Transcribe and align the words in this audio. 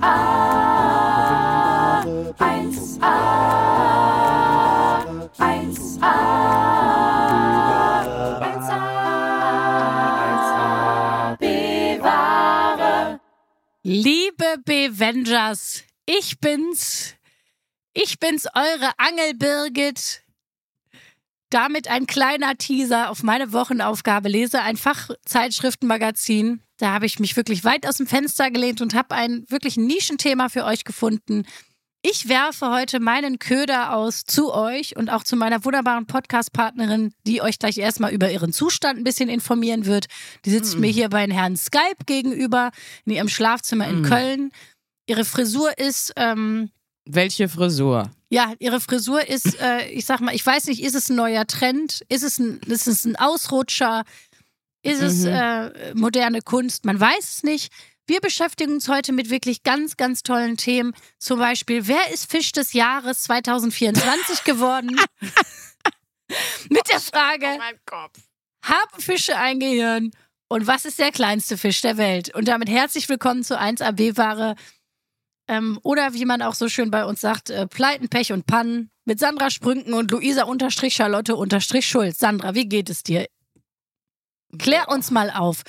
1a, 0.00 2.04
1a, 2.38 3.16
1a, 5.38 6.14
1a, 10.00 11.36
bewahre. 11.38 13.20
Liebe 13.82 14.56
Bevengers, 14.64 15.82
ich 16.06 16.40
bin's. 16.40 17.14
Ich 17.92 18.18
bin's, 18.18 18.46
eure 18.54 18.92
Angel 18.96 19.34
Birgit. 19.34 20.22
Damit 21.50 21.88
ein 21.88 22.06
kleiner 22.06 22.56
Teaser 22.56 23.10
auf 23.10 23.22
meine 23.22 23.52
Wochenaufgabe. 23.52 24.30
Lese 24.30 24.62
ein 24.62 24.78
Fachzeitschriftenmagazin. 24.78 26.62
Da 26.80 26.92
habe 26.92 27.04
ich 27.04 27.18
mich 27.18 27.36
wirklich 27.36 27.62
weit 27.64 27.86
aus 27.86 27.96
dem 27.98 28.06
Fenster 28.06 28.50
gelehnt 28.50 28.80
und 28.80 28.94
habe 28.94 29.14
ein 29.14 29.44
wirklich 29.48 29.76
Nischenthema 29.76 30.48
für 30.48 30.64
euch 30.64 30.84
gefunden. 30.84 31.44
Ich 32.02 32.30
werfe 32.30 32.70
heute 32.70 32.98
meinen 33.00 33.38
Köder 33.38 33.94
aus 33.94 34.24
zu 34.24 34.54
euch 34.54 34.96
und 34.96 35.10
auch 35.10 35.22
zu 35.22 35.36
meiner 35.36 35.62
wunderbaren 35.66 36.06
Podcast-Partnerin, 36.06 37.12
die 37.26 37.42
euch 37.42 37.58
gleich 37.58 37.76
erstmal 37.76 38.12
über 38.14 38.30
ihren 38.30 38.54
Zustand 38.54 38.98
ein 38.98 39.04
bisschen 39.04 39.28
informieren 39.28 39.84
wird. 39.84 40.06
Die 40.46 40.50
sitzt 40.50 40.76
Mhm. 40.76 40.80
mir 40.80 40.90
hier 40.90 41.10
bei 41.10 41.26
Herrn 41.28 41.58
Skype 41.58 42.04
gegenüber 42.06 42.70
in 43.04 43.12
ihrem 43.12 43.28
Schlafzimmer 43.28 43.86
in 43.86 44.00
Mhm. 44.00 44.04
Köln. 44.06 44.50
Ihre 45.06 45.26
Frisur 45.26 45.76
ist, 45.78 46.14
ähm, 46.16 46.70
Welche 47.04 47.50
Frisur? 47.50 48.10
ja, 48.30 48.54
ihre 48.58 48.80
Frisur 48.80 49.28
ist, 49.28 49.60
äh, 49.60 49.86
ich 49.90 50.06
sag 50.06 50.20
mal, 50.22 50.34
ich 50.34 50.46
weiß 50.46 50.68
nicht, 50.68 50.82
ist 50.82 50.94
es 50.94 51.10
ein 51.10 51.16
neuer 51.16 51.46
Trend? 51.46 52.00
Ist 52.08 52.22
es 52.22 52.38
ein, 52.38 52.60
ist 52.66 52.86
es 52.88 53.04
ein 53.04 53.16
Ausrutscher? 53.16 54.04
Ist 54.82 55.02
es 55.02 55.20
Mhm. 55.24 55.26
äh, 55.28 55.94
moderne 55.94 56.40
Kunst? 56.42 56.84
Man 56.84 56.98
weiß 56.98 57.34
es 57.34 57.42
nicht. 57.42 57.72
Wir 58.06 58.20
beschäftigen 58.20 58.72
uns 58.72 58.88
heute 58.88 59.12
mit 59.12 59.30
wirklich 59.30 59.62
ganz, 59.62 59.96
ganz 59.96 60.22
tollen 60.22 60.56
Themen. 60.56 60.94
Zum 61.18 61.38
Beispiel, 61.38 61.86
wer 61.86 62.10
ist 62.12 62.30
Fisch 62.30 62.50
des 62.52 62.72
Jahres 62.72 63.22
2024 63.22 64.42
geworden? 64.44 64.98
mit 66.70 66.88
der 66.90 67.00
Frage, 67.00 67.46
mein 67.58 67.78
Kopf. 67.86 68.18
haben 68.64 69.00
Fische 69.00 69.36
ein 69.36 69.60
Gehirn? 69.60 70.10
Und 70.48 70.66
was 70.66 70.84
ist 70.84 70.98
der 70.98 71.12
kleinste 71.12 71.56
Fisch 71.56 71.80
der 71.82 71.96
Welt? 71.96 72.34
Und 72.34 72.48
damit 72.48 72.68
herzlich 72.68 73.08
willkommen 73.08 73.44
zu 73.44 73.56
1AB-Ware. 73.60 74.56
Ähm, 75.48 75.78
oder 75.82 76.12
wie 76.14 76.24
man 76.24 76.42
auch 76.42 76.54
so 76.54 76.68
schön 76.68 76.90
bei 76.90 77.04
uns 77.04 77.20
sagt, 77.20 77.50
äh, 77.50 77.66
Pleiten, 77.68 78.08
Pech 78.08 78.32
und 78.32 78.46
Pannen 78.46 78.90
mit 79.04 79.20
Sandra 79.20 79.50
Sprünken 79.50 79.94
und 79.94 80.10
Luisa 80.10 80.44
unterstrich 80.44 80.94
Charlotte 80.94 81.36
unterstrich 81.36 81.86
Schulz. 81.86 82.18
Sandra, 82.18 82.54
wie 82.54 82.68
geht 82.68 82.90
es 82.90 83.02
dir? 83.04 83.26
Klär 84.58 84.88
uns 84.88 85.10
mal 85.10 85.30
auf. 85.30 85.62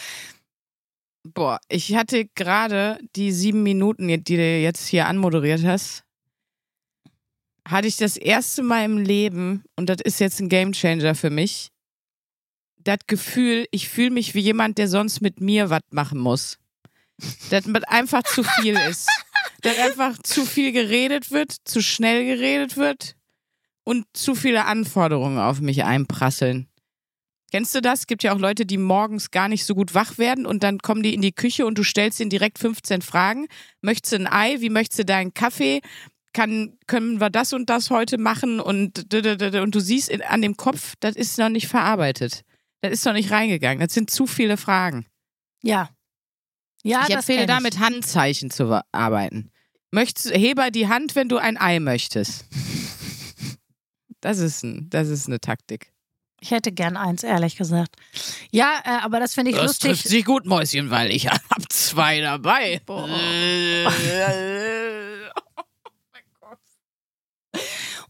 Boah, 1.24 1.60
ich 1.70 1.96
hatte 1.96 2.26
gerade 2.34 3.00
die 3.16 3.32
sieben 3.32 3.62
Minuten, 3.64 4.08
die 4.08 4.36
du 4.38 4.60
jetzt 4.60 4.88
hier 4.88 5.08
anmoderiert 5.08 5.64
hast, 5.64 6.04
hatte 7.68 7.88
ich 7.88 7.98
das 7.98 8.18
erste 8.18 8.64
Mal 8.64 8.86
im 8.86 8.98
Leben, 8.98 9.64
und 9.76 9.88
das 9.88 9.98
ist 10.04 10.20
jetzt 10.20 10.40
ein 10.40 10.50
Gamechanger 10.50 11.14
für 11.14 11.30
mich, 11.30 11.70
das 12.84 12.98
Gefühl, 13.06 13.68
ich 13.70 13.90
fühle 13.90 14.10
mich 14.10 14.34
wie 14.34 14.40
jemand, 14.40 14.80
der 14.80 14.88
sonst 14.88 15.22
mit 15.22 15.40
mir 15.40 15.70
was 15.70 15.82
machen 15.92 16.20
muss. 16.20 16.58
Mit 17.52 17.88
einfach 17.88 18.24
zu 18.24 18.44
viel 18.44 18.76
ist. 18.90 19.08
Dass 19.62 19.78
einfach 19.78 20.18
zu 20.24 20.44
viel 20.44 20.72
geredet 20.72 21.30
wird, 21.30 21.56
zu 21.66 21.84
schnell 21.84 22.26
geredet 22.26 22.78
wird 22.78 23.16
und 23.84 24.06
zu 24.14 24.34
viele 24.34 24.66
Anforderungen 24.66 25.38
auf 25.38 25.62
mich 25.62 25.84
einprasseln. 25.84 26.68
Kennst 27.52 27.76
du 27.76 27.82
das? 27.82 28.00
Es 28.00 28.08
gibt 28.08 28.24
ja 28.24 28.34
auch 28.34 28.40
Leute, 28.40 28.66
die 28.66 28.78
morgens 28.78 29.30
gar 29.30 29.50
nicht 29.50 29.66
so 29.66 29.76
gut 29.76 29.94
wach 29.94 30.18
werden 30.18 30.46
und 30.46 30.64
dann 30.64 30.80
kommen 30.80 31.04
die 31.04 31.14
in 31.14 31.22
die 31.22 31.34
Küche 31.34 31.66
und 31.66 31.78
du 31.78 31.84
stellst 31.84 32.22
ihnen 32.22 32.30
direkt 32.30 32.60
15 32.60 33.02
Fragen. 33.02 33.48
Möchtest 33.82 34.14
du 34.14 34.18
ein 34.18 34.28
Ei? 34.28 34.62
Wie 34.62 34.70
möchtest 34.70 35.00
du 35.00 35.06
deinen 35.06 35.34
Kaffee? 35.34 35.82
Kann, 36.34 36.78
können 36.88 37.20
wir 37.20 37.30
das 37.30 37.52
und 37.52 37.70
das 37.70 37.90
heute 37.90 38.18
machen? 38.18 38.62
Und, 38.62 39.14
und 39.14 39.76
du 39.76 39.80
siehst 39.82 40.12
an 40.24 40.42
dem 40.42 40.56
Kopf, 40.56 40.94
das 41.02 41.18
ist 41.18 41.38
noch 41.38 41.50
nicht 41.50 41.68
verarbeitet. 41.68 42.46
Das 42.80 42.94
ist 42.94 43.06
noch 43.06 43.14
nicht 43.14 43.32
reingegangen. 43.32 43.86
Das 43.86 43.94
sind 43.94 44.10
zu 44.10 44.28
viele 44.28 44.56
Fragen. 44.56 45.06
Ja. 45.62 45.90
Ja, 46.84 47.04
ich 47.08 47.14
empfehle 47.14 47.48
da 47.48 47.60
mit 47.60 47.80
Handzeichen 47.80 48.50
zu 48.50 48.82
arbeiten. 48.94 49.52
Möchtest, 49.92 50.34
hebe 50.34 50.72
die 50.72 50.88
Hand, 50.88 51.16
wenn 51.16 51.28
du 51.28 51.38
ein 51.38 51.58
Ei 51.58 51.80
möchtest. 51.80 52.46
Das 54.24 54.38
ist, 54.38 54.64
ein, 54.64 54.88
das 54.92 55.08
ist 55.08 55.26
eine 55.26 55.40
Taktik. 55.40 55.91
Ich 56.44 56.50
hätte 56.50 56.72
gern 56.72 56.98
eins, 56.98 57.22
ehrlich 57.24 57.56
gesagt. 57.56 57.96
Ja, 58.50 58.82
äh, 58.84 59.04
aber 59.04 59.20
das 59.20 59.36
finde 59.36 59.52
ich 59.52 59.58
Das 59.58 59.68
lustig. 59.68 59.92
trifft 59.92 60.08
sich 60.08 60.26
gut, 60.26 60.48
Mäuschen, 60.48 60.90
weil 60.90 61.12
ich 61.12 61.28
hab 61.30 61.72
zwei 61.72 62.20
dabei. 62.20 62.82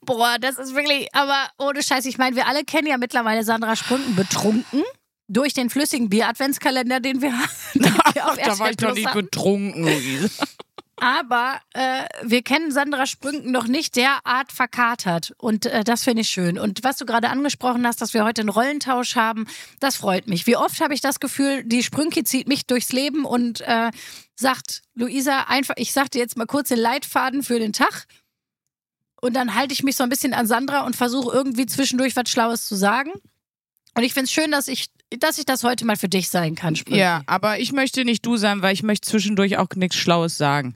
Boah, 0.04 0.38
das 0.40 0.58
ist 0.58 0.74
wirklich, 0.74 1.14
aber 1.14 1.50
ohne 1.60 1.84
Scheiß, 1.84 2.06
ich 2.06 2.18
meine, 2.18 2.36
wir 2.38 2.48
alle 2.48 2.64
kennen 2.64 2.88
ja 2.88 2.98
mittlerweile 2.98 3.44
Sandra 3.44 3.76
Sprünken 3.76 4.16
betrunken 4.16 4.84
durch 5.28 5.54
den 5.54 5.70
flüssigen 5.70 6.10
Bier-Adventskalender, 6.10 7.02
den 7.02 7.22
wir, 7.22 7.34
den 7.74 7.84
wir 8.14 8.28
auf 8.28 8.38
da 8.38 8.60
war 8.60 8.70
ich 8.72 8.78
doch 8.78 8.96
nicht 8.96 9.14
betrunken, 9.14 9.84
Luise. 9.84 10.30
Aber 11.02 11.60
äh, 11.74 12.06
wir 12.22 12.44
kennen 12.44 12.72
Sandra 12.72 13.08
Sprünken 13.08 13.52
noch 13.52 13.66
nicht 13.66 13.96
derart 13.96 14.52
verkatert. 14.52 15.34
Und 15.40 15.66
äh, 15.66 15.84
das 15.84 16.04
finde 16.04 16.22
ich 16.22 16.30
schön. 16.30 16.60
Und 16.60 16.84
was 16.84 16.98
du 16.98 17.08
gerade 17.08 17.30
angesprochen 17.30 17.88
hast, 17.88 18.02
dass 18.02 18.14
wir 18.14 18.24
heute 18.24 18.42
einen 18.42 18.50
Rollentausch 18.50 19.16
haben, 19.16 19.48
das 19.80 19.96
freut 19.96 20.28
mich. 20.28 20.46
Wie 20.46 20.56
oft 20.56 20.80
habe 20.80 20.94
ich 20.94 21.02
das 21.02 21.20
Gefühl, 21.20 21.64
die 21.64 21.82
Sprünki 21.82 22.24
zieht 22.24 22.48
mich 22.48 22.68
durchs 22.68 22.92
Leben 22.92 23.26
und 23.26 23.62
äh, 23.62 23.90
sagt, 24.36 24.84
Luisa, 24.94 25.46
einfach, 25.48 25.74
ich 25.78 25.92
sag 25.92 26.12
dir 26.12 26.20
jetzt 26.20 26.38
mal 26.38 26.46
kurz 26.46 26.70
den 26.70 26.78
Leitfaden 26.78 27.42
für 27.42 27.58
den 27.58 27.74
Tag. 27.74 28.06
Und 29.22 29.36
dann 29.36 29.56
halte 29.56 29.74
ich 29.74 29.82
mich 29.82 29.96
so 29.96 30.04
ein 30.04 30.10
bisschen 30.10 30.36
an 30.36 30.46
Sandra 30.46 30.86
und 30.86 30.96
versuche 30.96 31.36
irgendwie 31.36 31.66
zwischendurch 31.66 32.16
was 32.16 32.30
Schlaues 32.30 32.68
zu 32.68 32.76
sagen. 32.76 33.12
Und 33.96 34.04
ich 34.04 34.14
finde 34.14 34.26
es 34.26 34.32
schön, 34.32 34.52
dass 34.52 34.68
ich, 34.68 34.90
dass 35.20 35.38
ich 35.38 35.46
das 35.46 35.64
heute 35.64 35.86
mal 35.86 35.98
für 35.98 36.10
dich 36.10 36.30
sein 36.30 36.56
kann, 36.56 36.76
Sprünki. 36.76 37.00
Ja, 37.00 37.22
aber 37.26 37.60
ich 37.60 37.72
möchte 37.72 38.06
nicht 38.06 38.26
du 38.26 38.38
sein, 38.38 38.62
weil 38.62 38.74
ich 38.74 38.84
möchte 38.84 39.10
zwischendurch 39.10 39.58
auch 39.58 39.68
nichts 39.76 39.98
Schlaues 39.98 40.38
sagen. 40.38 40.76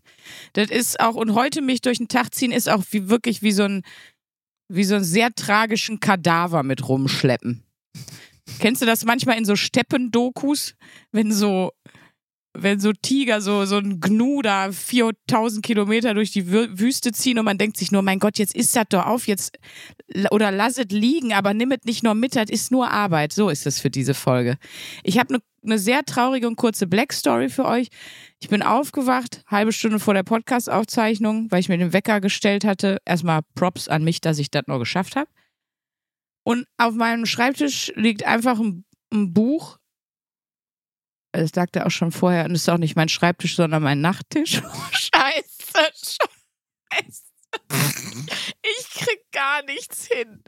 Das 0.53 0.69
ist 0.69 0.99
auch, 0.99 1.15
und 1.15 1.33
heute 1.33 1.61
mich 1.61 1.81
durch 1.81 1.97
den 1.97 2.07
Tag 2.07 2.33
ziehen, 2.33 2.51
ist 2.51 2.69
auch 2.69 2.83
wie 2.91 3.09
wirklich 3.09 3.41
wie 3.41 3.51
so 3.51 3.63
ein, 3.63 3.83
wie 4.67 4.83
so 4.83 4.95
einen 4.95 5.03
sehr 5.03 5.33
tragischen 5.33 5.99
Kadaver 5.99 6.63
mit 6.63 6.87
rumschleppen. 6.87 7.63
Kennst 8.59 8.81
du 8.81 8.85
das 8.85 9.05
manchmal 9.05 9.37
in 9.37 9.45
so 9.45 9.55
Steppendokus, 9.55 10.75
wenn 11.11 11.31
so, 11.31 11.71
wenn 12.57 12.79
so 12.79 12.93
Tiger, 12.93 13.41
so, 13.41 13.65
so 13.65 13.77
ein 13.77 13.99
Gnu 13.99 14.41
da 14.41 14.71
4000 14.71 15.63
Kilometer 15.65 16.13
durch 16.13 16.31
die 16.31 16.45
Wü- 16.45 16.79
Wüste 16.79 17.11
ziehen 17.11 17.37
und 17.39 17.45
man 17.45 17.57
denkt 17.57 17.77
sich 17.77 17.91
nur, 17.91 18.01
mein 18.01 18.19
Gott, 18.19 18.37
jetzt 18.37 18.55
isst 18.55 18.75
das 18.75 18.85
doch 18.89 19.05
auf, 19.05 19.27
jetzt, 19.27 19.57
oder 20.31 20.51
lass 20.51 20.77
es 20.77 20.87
liegen, 20.89 21.33
aber 21.33 21.53
nimm 21.53 21.71
es 21.71 21.83
nicht 21.85 22.03
nur 22.03 22.15
mit, 22.15 22.35
das 22.35 22.49
ist 22.49 22.71
nur 22.71 22.89
Arbeit. 22.89 23.33
So 23.33 23.49
ist 23.49 23.65
es 23.65 23.79
für 23.79 23.89
diese 23.89 24.13
Folge. 24.13 24.57
Ich 25.03 25.19
habe 25.19 25.35
eine 25.35 25.43
ne 25.61 25.79
sehr 25.79 26.03
traurige 26.05 26.47
und 26.47 26.55
kurze 26.55 26.87
Black 26.87 27.13
Story 27.13 27.49
für 27.49 27.65
euch. 27.65 27.89
Ich 28.39 28.49
bin 28.49 28.61
aufgewacht, 28.61 29.43
halbe 29.47 29.71
Stunde 29.71 29.99
vor 29.99 30.13
der 30.13 30.23
Podcast-Aufzeichnung, 30.23 31.47
weil 31.49 31.59
ich 31.59 31.69
mir 31.69 31.77
den 31.77 31.93
Wecker 31.93 32.21
gestellt 32.21 32.63
hatte. 32.63 32.99
Erstmal 33.05 33.41
Props 33.55 33.87
an 33.87 34.03
mich, 34.03 34.21
dass 34.21 34.39
ich 34.39 34.51
das 34.51 34.63
noch 34.67 34.79
geschafft 34.79 35.15
habe. 35.15 35.29
Und 36.43 36.67
auf 36.77 36.93
meinem 36.93 37.25
Schreibtisch 37.25 37.91
liegt 37.95 38.25
einfach 38.25 38.59
ein, 38.59 38.85
ein 39.11 39.33
Buch. 39.33 39.77
Das 41.41 41.51
sagte 41.53 41.79
er 41.79 41.87
auch 41.87 41.91
schon 41.91 42.11
vorher, 42.11 42.45
und 42.45 42.51
es 42.51 42.61
ist 42.61 42.69
auch 42.69 42.77
nicht 42.77 42.95
mein 42.95 43.09
Schreibtisch, 43.09 43.55
sondern 43.55 43.83
mein 43.83 44.01
Nachttisch. 44.01 44.61
Scheiße, 44.91 46.17
Scheiße. 46.91 47.23
Ich 48.61 48.89
krieg 48.89 49.19
gar 49.31 49.63
nichts 49.63 50.07
hin. 50.07 50.43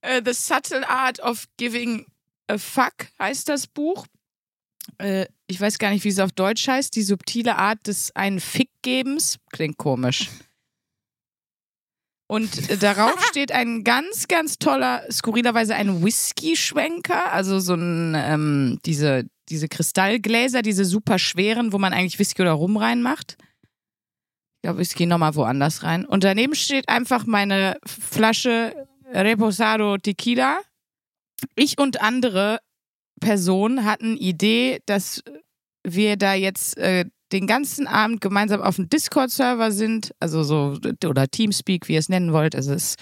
Äh, 0.00 0.22
The 0.24 0.32
Subtle 0.32 0.88
Art 0.88 1.20
of 1.20 1.46
Giving 1.56 2.06
a 2.46 2.58
Fuck 2.58 3.08
heißt 3.18 3.48
das 3.48 3.66
Buch. 3.66 4.06
Äh, 4.98 5.26
ich 5.46 5.60
weiß 5.60 5.78
gar 5.78 5.90
nicht, 5.90 6.04
wie 6.04 6.08
es 6.08 6.18
auf 6.18 6.32
Deutsch 6.32 6.68
heißt. 6.68 6.94
Die 6.96 7.02
subtile 7.02 7.56
Art 7.56 7.86
des 7.86 8.14
einen 8.14 8.40
Fickgebens. 8.40 9.38
Klingt 9.52 9.78
komisch. 9.78 10.30
Und 12.26 12.70
äh, 12.70 12.76
darauf 12.76 13.22
steht 13.28 13.52
ein 13.52 13.84
ganz, 13.84 14.28
ganz 14.28 14.58
toller, 14.58 15.02
skurrilerweise 15.10 15.74
ein 15.74 16.02
Whisky-Schwenker, 16.02 17.32
also 17.32 17.60
so 17.60 17.74
ein, 17.74 18.14
ähm, 18.16 18.78
diese, 18.84 19.24
diese 19.48 19.68
Kristallgläser, 19.68 20.62
diese 20.62 20.84
super 20.84 21.18
schweren, 21.18 21.72
wo 21.72 21.78
man 21.78 21.92
eigentlich 21.92 22.18
Whisky 22.18 22.42
oder 22.42 22.52
Rum 22.52 22.76
reinmacht. 22.76 23.36
Ich 24.56 24.62
glaube, 24.62 24.78
Whisky 24.78 25.04
nochmal 25.04 25.34
woanders 25.34 25.82
rein. 25.82 26.06
Und 26.06 26.24
daneben 26.24 26.54
steht 26.54 26.88
einfach 26.88 27.26
meine 27.26 27.76
Flasche 27.84 28.74
Reposado 29.12 29.98
Tequila. 29.98 30.58
Ich 31.54 31.78
und 31.78 32.00
andere 32.00 32.60
Personen 33.20 33.84
hatten 33.84 34.16
Idee, 34.16 34.80
dass 34.86 35.22
wir 35.86 36.16
da 36.16 36.34
jetzt 36.34 36.78
äh, 36.78 37.04
den 37.34 37.46
ganzen 37.46 37.86
Abend 37.86 38.20
gemeinsam 38.22 38.62
auf 38.62 38.76
dem 38.76 38.88
Discord-Server 38.88 39.72
sind, 39.72 40.14
also 40.20 40.42
so, 40.44 40.78
oder 41.06 41.28
Teamspeak, 41.28 41.88
wie 41.88 41.94
ihr 41.94 41.98
es 41.98 42.08
nennen 42.08 42.32
wollt. 42.32 42.54
Also 42.54 42.72
es 42.72 42.92
ist, 42.92 42.98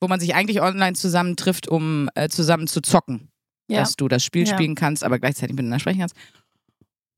wo 0.00 0.08
man 0.08 0.18
sich 0.18 0.34
eigentlich 0.34 0.60
online 0.62 0.94
zusammentrifft, 0.94 1.68
um 1.68 2.08
äh, 2.14 2.28
zusammen 2.28 2.66
zu 2.66 2.80
zocken. 2.80 3.30
Ja. 3.68 3.80
Dass 3.80 3.96
du 3.96 4.08
das 4.08 4.24
Spiel 4.24 4.46
Ja. 4.46 4.54
spielen 4.54 4.74
kannst, 4.74 5.04
aber 5.04 5.18
gleichzeitig 5.18 5.54
miteinander 5.54 5.78
sprechen 5.80 6.00
kannst. 6.00 6.16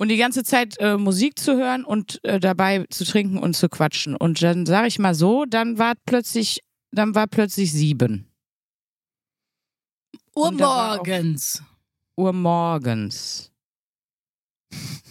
und 0.00 0.08
die 0.08 0.16
ganze 0.16 0.44
Zeit 0.44 0.76
äh, 0.78 0.96
Musik 0.96 1.38
zu 1.38 1.56
hören 1.56 1.84
und 1.84 2.22
äh, 2.24 2.38
dabei 2.40 2.86
zu 2.90 3.04
trinken 3.04 3.38
und 3.38 3.54
zu 3.54 3.68
quatschen. 3.68 4.14
Und 4.16 4.42
dann 4.42 4.64
sage 4.66 4.86
ich 4.88 4.98
mal 4.98 5.14
so, 5.14 5.44
dann 5.44 5.78
war 5.78 5.94
plötzlich, 6.06 6.60
dann 6.92 7.14
war 7.14 7.26
plötzlich 7.26 7.72
sieben 7.72 8.30
Uhr 10.36 10.52
morgens. 10.52 11.62
Uhr 12.16 12.32
morgens. 12.32 13.50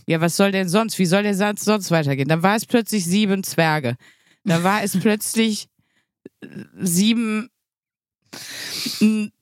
Ja, 0.07 0.21
was 0.21 0.37
soll 0.37 0.51
denn 0.51 0.69
sonst? 0.69 0.97
Wie 0.99 1.05
soll 1.05 1.23
der 1.23 1.35
Satz 1.35 1.65
sonst 1.65 1.91
weitergehen? 1.91 2.29
Dann 2.29 2.41
war 2.41 2.55
es 2.55 2.65
plötzlich 2.65 3.05
sieben 3.05 3.43
Zwerge. 3.43 3.95
Dann 4.45 4.63
war 4.63 4.81
es 4.81 4.97
plötzlich 4.97 5.67
äh, 6.41 6.47
sieben 6.79 7.49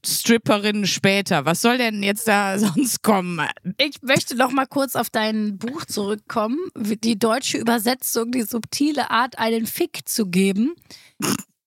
Stripperinnen 0.05 0.87
später. 0.87 1.45
Was 1.45 1.61
soll 1.61 1.77
denn 1.77 2.01
jetzt 2.03 2.27
da 2.27 2.57
sonst 2.59 3.03
kommen? 3.03 3.47
Ich 3.77 4.01
möchte 4.01 4.35
noch 4.35 4.51
mal 4.51 4.65
kurz 4.65 4.95
auf 4.95 5.09
dein 5.09 5.57
Buch 5.57 5.85
zurückkommen. 5.85 6.57
Die 6.75 7.19
deutsche 7.19 7.57
Übersetzung, 7.57 8.31
die 8.31 8.43
subtile 8.43 9.11
Art, 9.11 9.37
einen 9.37 9.67
Fick 9.67 10.07
zu 10.07 10.27
geben. 10.27 10.75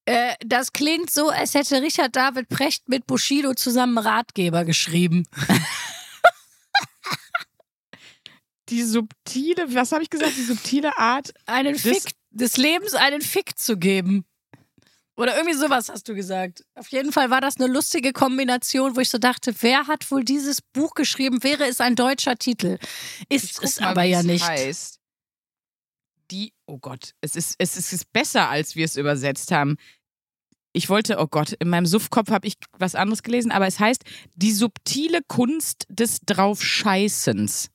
Äh, 0.07 0.35
das 0.45 0.73
klingt 0.73 1.11
so, 1.11 1.29
als 1.29 1.55
hätte 1.55 1.83
Richard 1.83 2.17
David 2.17 2.49
Precht 2.49 2.89
mit 2.89 3.07
Bushido 3.07 3.55
zusammen 3.55 3.99
Ratgeber 3.99 4.65
geschrieben. 4.65 5.25
Die 8.69 8.83
subtile, 8.83 9.75
was 9.75 9.93
habe 9.93 10.03
ich 10.03 10.11
gesagt? 10.11 10.37
Die 10.37 10.45
subtile 10.45 10.97
Art. 10.99 11.33
Einen 11.47 11.73
Das- 11.75 11.83
Fick 11.83 12.13
des 12.31 12.57
Lebens 12.57 12.95
einen 12.95 13.23
Fick 13.23 13.59
zu 13.59 13.77
geben. 13.79 14.25
Oder 15.17 15.37
irgendwie 15.37 15.57
sowas 15.57 15.89
hast 15.89 16.09
du 16.09 16.15
gesagt. 16.15 16.65
Auf 16.77 16.89
jeden 16.89 17.11
Fall 17.11 17.29
war 17.31 17.41
das 17.41 17.57
eine 17.57 17.67
lustige 17.67 18.13
Kombination, 18.13 18.95
wo 18.95 19.01
ich 19.01 19.11
so 19.11 19.19
dachte, 19.19 19.53
wer 19.63 19.89
hat 19.89 20.09
wohl 20.13 20.23
dieses 20.23 20.63
Buch 20.63 20.95
geschrieben? 20.95 21.43
Wäre 21.43 21.67
es 21.67 21.81
ein 21.81 21.97
deutscher 21.97 22.37
Titel? 22.37 22.79
Ist 23.29 23.61
es 23.61 23.81
mal, 23.81 23.89
aber 23.89 24.05
ja 24.05 24.23
nicht. 24.23 24.47
Heißt. 24.47 25.01
Die, 26.31 26.53
oh 26.67 26.79
Gott, 26.79 27.15
es 27.21 27.35
ist, 27.35 27.57
es 27.59 27.77
ist, 27.77 27.87
es 27.87 27.93
ist 27.95 28.13
besser, 28.13 28.49
als 28.49 28.77
wir 28.77 28.85
es 28.85 28.97
übersetzt 28.97 29.51
haben. 29.51 29.77
Ich 30.73 30.89
wollte, 30.89 31.19
oh 31.19 31.27
Gott, 31.27 31.53
in 31.53 31.69
meinem 31.69 31.87
Suffkopf 31.87 32.31
habe 32.31 32.47
ich 32.47 32.55
was 32.79 32.95
anderes 32.95 33.23
gelesen, 33.25 33.51
aber 33.51 33.67
es 33.67 33.81
heißt 33.81 34.05
Die 34.37 34.53
subtile 34.53 35.21
Kunst 35.27 35.87
des 35.89 36.21
Draufscheißens 36.27 37.71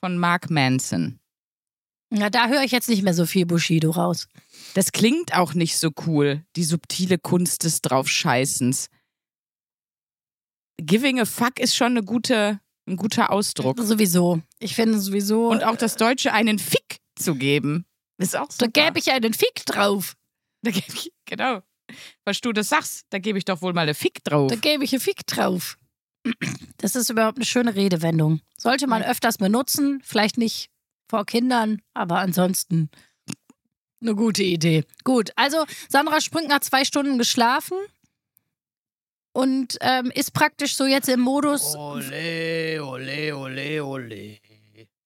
von 0.00 0.18
Mark 0.18 0.50
Manson. 0.50 1.20
Ja, 2.12 2.28
da 2.28 2.48
höre 2.48 2.64
ich 2.64 2.72
jetzt 2.72 2.88
nicht 2.88 3.02
mehr 3.02 3.14
so 3.14 3.24
viel 3.24 3.46
Bushido 3.46 3.90
raus. 3.90 4.26
Das 4.74 4.90
klingt 4.90 5.34
auch 5.34 5.54
nicht 5.54 5.78
so 5.78 5.90
cool, 6.06 6.44
die 6.56 6.64
subtile 6.64 7.18
Kunst 7.18 7.62
des 7.64 7.82
Draufscheißens. 7.82 8.88
Giving 10.78 11.20
a 11.20 11.24
fuck 11.24 11.60
ist 11.60 11.76
schon 11.76 11.92
eine 11.92 12.02
gute, 12.02 12.60
ein 12.88 12.96
guter 12.96 13.30
Ausdruck. 13.30 13.78
Sowieso. 13.80 14.42
Ich 14.58 14.74
finde 14.74 14.98
sowieso. 14.98 15.48
Und 15.50 15.62
auch 15.62 15.76
das 15.76 15.96
Deutsche 15.96 16.32
einen 16.32 16.58
Fick 16.58 16.98
zu 17.14 17.36
geben, 17.36 17.84
ist 18.18 18.36
auch 18.36 18.48
da 18.48 18.66
super. 18.66 18.70
gäbe 18.70 18.98
ich 18.98 19.10
einen 19.12 19.34
Fick 19.34 19.64
drauf. 19.66 20.16
Da 20.62 20.70
gebe 20.70 20.92
ich, 20.92 21.12
genau. 21.26 21.60
Was 22.24 22.40
du 22.40 22.52
das 22.52 22.68
sagst, 22.68 23.06
da 23.10 23.18
gebe 23.18 23.38
ich 23.38 23.44
doch 23.44 23.62
wohl 23.62 23.72
mal 23.72 23.82
eine 23.82 23.94
Fick 23.94 24.22
drauf. 24.24 24.50
Da 24.50 24.56
gäbe 24.56 24.84
ich 24.84 24.92
einen 24.92 25.00
Fick 25.00 25.26
drauf. 25.26 25.76
Das 26.78 26.96
ist 26.96 27.10
überhaupt 27.10 27.38
eine 27.38 27.44
schöne 27.44 27.74
Redewendung. 27.74 28.40
Sollte 28.56 28.86
man 28.86 29.02
öfters 29.02 29.38
benutzen. 29.38 30.00
Vielleicht 30.04 30.38
nicht 30.38 30.70
vor 31.08 31.26
Kindern, 31.26 31.82
aber 31.94 32.18
ansonsten 32.18 32.90
eine 34.00 34.14
gute 34.14 34.42
Idee. 34.42 34.84
Gut, 35.04 35.30
also 35.36 35.64
Sandra 35.88 36.20
Sprüngner 36.20 36.54
hat 36.54 36.64
zwei 36.64 36.84
Stunden 36.84 37.18
geschlafen 37.18 37.76
und 39.32 39.76
ähm, 39.80 40.10
ist 40.14 40.32
praktisch 40.32 40.76
so 40.76 40.86
jetzt 40.86 41.08
im 41.08 41.20
Modus. 41.20 41.74
Ole, 41.76 42.82
ole, 42.82 43.36
ole, 43.36 43.84
ole. 43.84 44.38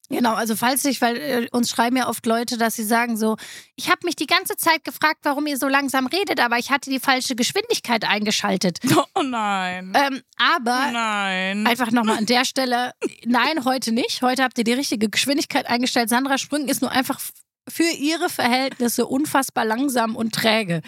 Genau, 0.09 0.33
also 0.33 0.55
falls 0.55 0.83
nicht, 0.83 1.01
weil 1.01 1.17
äh, 1.17 1.47
uns 1.51 1.69
schreiben 1.69 1.97
ja 1.97 2.07
oft 2.07 2.25
Leute, 2.25 2.57
dass 2.57 2.75
sie 2.75 2.83
sagen 2.83 3.17
so, 3.17 3.37
ich 3.75 3.89
habe 3.89 4.01
mich 4.03 4.15
die 4.15 4.27
ganze 4.27 4.55
Zeit 4.55 4.83
gefragt, 4.83 5.19
warum 5.23 5.47
ihr 5.47 5.57
so 5.57 5.67
langsam 5.67 6.05
redet, 6.05 6.39
aber 6.39 6.57
ich 6.57 6.69
hatte 6.69 6.89
die 6.89 6.99
falsche 6.99 7.35
Geschwindigkeit 7.35 8.03
eingeschaltet. 8.03 8.79
Oh 9.17 9.21
nein. 9.21 9.93
Ähm, 9.95 10.21
aber 10.37 10.91
nein. 10.91 11.65
einfach 11.65 11.91
nochmal 11.91 12.17
an 12.17 12.25
der 12.25 12.43
Stelle, 12.43 12.91
nein, 13.23 13.63
heute 13.63 13.93
nicht. 13.93 14.21
Heute 14.21 14.43
habt 14.43 14.57
ihr 14.57 14.65
die 14.65 14.73
richtige 14.73 15.09
Geschwindigkeit 15.09 15.67
eingestellt. 15.67 16.09
Sandra 16.09 16.37
Sprüng 16.37 16.67
ist 16.67 16.81
nur 16.81 16.91
einfach 16.91 17.19
für 17.67 17.83
ihre 17.83 18.29
Verhältnisse 18.29 19.05
unfassbar 19.05 19.63
langsam 19.63 20.15
und 20.15 20.33
träge. 20.33 20.81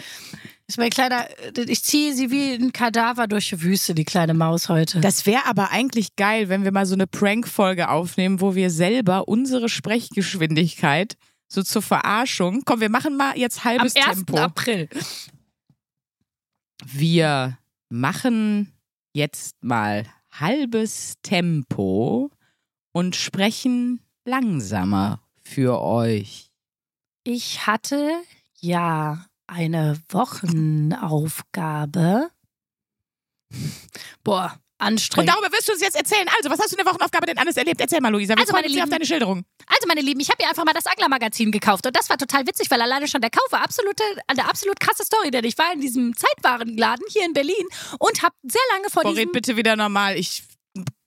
Ist 0.69 0.77
mein 0.77 0.89
kleiner, 0.89 1.27
ich 1.65 1.81
ziehe 1.83 2.13
sie 2.13 2.29
wie 2.29 2.53
ein 2.53 2.73
Kadaver 2.73 3.27
durch 3.27 3.49
die 3.49 3.61
Wüste, 3.61 3.95
die 3.95 4.03
kleine 4.03 4.33
Maus 4.33 4.67
heute. 4.67 4.99
Das 4.99 5.25
wäre 5.25 5.45
aber 5.45 5.71
eigentlich 5.71 6.17
geil, 6.17 6.49
wenn 6.49 6.65
wir 6.65 6.73
mal 6.73 6.85
so 6.85 6.93
eine 6.93 7.07
Prank-Folge 7.07 7.87
aufnehmen, 7.89 8.41
wo 8.41 8.53
wir 8.53 8.69
selber 8.69 9.29
unsere 9.29 9.69
Sprechgeschwindigkeit 9.69 11.15
so 11.47 11.63
zur 11.63 11.81
Verarschung. 11.81 12.63
Komm, 12.65 12.81
wir 12.81 12.89
machen 12.89 13.15
mal 13.15 13.37
jetzt 13.37 13.59
Am 13.59 13.63
halbes 13.63 13.95
1. 13.95 14.05
Tempo. 14.05 14.37
April. 14.37 14.89
Wir 16.85 17.57
machen 17.87 18.73
jetzt 19.13 19.63
mal 19.63 20.03
halbes 20.31 21.15
Tempo 21.21 22.29
und 22.91 23.15
sprechen 23.15 24.01
langsamer 24.25 25.21
für 25.43 25.79
euch. 25.81 26.51
Ich 27.23 27.65
hatte 27.65 28.11
ja 28.59 29.25
eine 29.47 29.99
Wochenaufgabe. 31.01 32.29
Boah, 34.23 34.51
Und 34.79 34.85
anstrengend. 34.87 35.29
darüber 35.33 35.49
wirst 35.53 35.69
du 35.69 35.71
uns 35.73 35.81
jetzt 35.81 35.95
erzählen. 35.95 36.27
Also, 36.37 36.49
was 36.49 36.59
hast 36.59 36.71
du 36.73 36.75
in 36.77 36.83
der 36.83 36.91
Wochenaufgabe 36.93 37.25
denn 37.27 37.37
alles 37.37 37.55
erlebt? 37.55 37.79
Erzähl 37.79 38.01
mal, 38.01 38.11
Luisa. 38.11 38.35
Wir 38.35 38.41
Also, 38.41 38.51
meine 38.53 38.67
sehr 38.67 38.79
auf 38.79 38.85
Lieben- 38.85 38.91
deine 38.91 39.05
Schilderung. 39.05 39.45
Also, 39.67 39.87
meine 39.87 40.01
Lieben, 40.01 40.19
ich 40.19 40.29
habe 40.29 40.43
mir 40.43 40.49
einfach 40.49 40.65
mal 40.65 40.73
das 40.73 40.85
Anglermagazin 40.85 41.51
gekauft 41.51 41.85
und 41.87 41.95
das 41.95 42.09
war 42.09 42.17
total 42.17 42.45
witzig, 42.45 42.69
weil 42.69 42.81
alleine 42.81 43.07
schon 43.07 43.21
der 43.21 43.29
Kauf 43.29 43.49
war 43.51 43.61
absolute, 43.61 44.03
eine 44.27 44.49
absolut 44.49 44.79
krasse 44.81 45.05
Story, 45.05 45.31
denn 45.31 45.45
ich 45.45 45.57
war 45.57 45.71
in 45.73 45.79
diesem 45.79 46.13
Zeitwarenladen 46.15 47.05
hier 47.09 47.25
in 47.25 47.31
Berlin 47.33 47.65
und 47.99 48.21
habe 48.21 48.35
sehr 48.43 48.61
lange 48.73 48.89
vor 48.89 49.03
Boah, 49.03 49.09
diesem... 49.11 49.23
red 49.25 49.31
bitte 49.33 49.55
wieder 49.55 49.75
normal. 49.77 50.17
Ich 50.17 50.43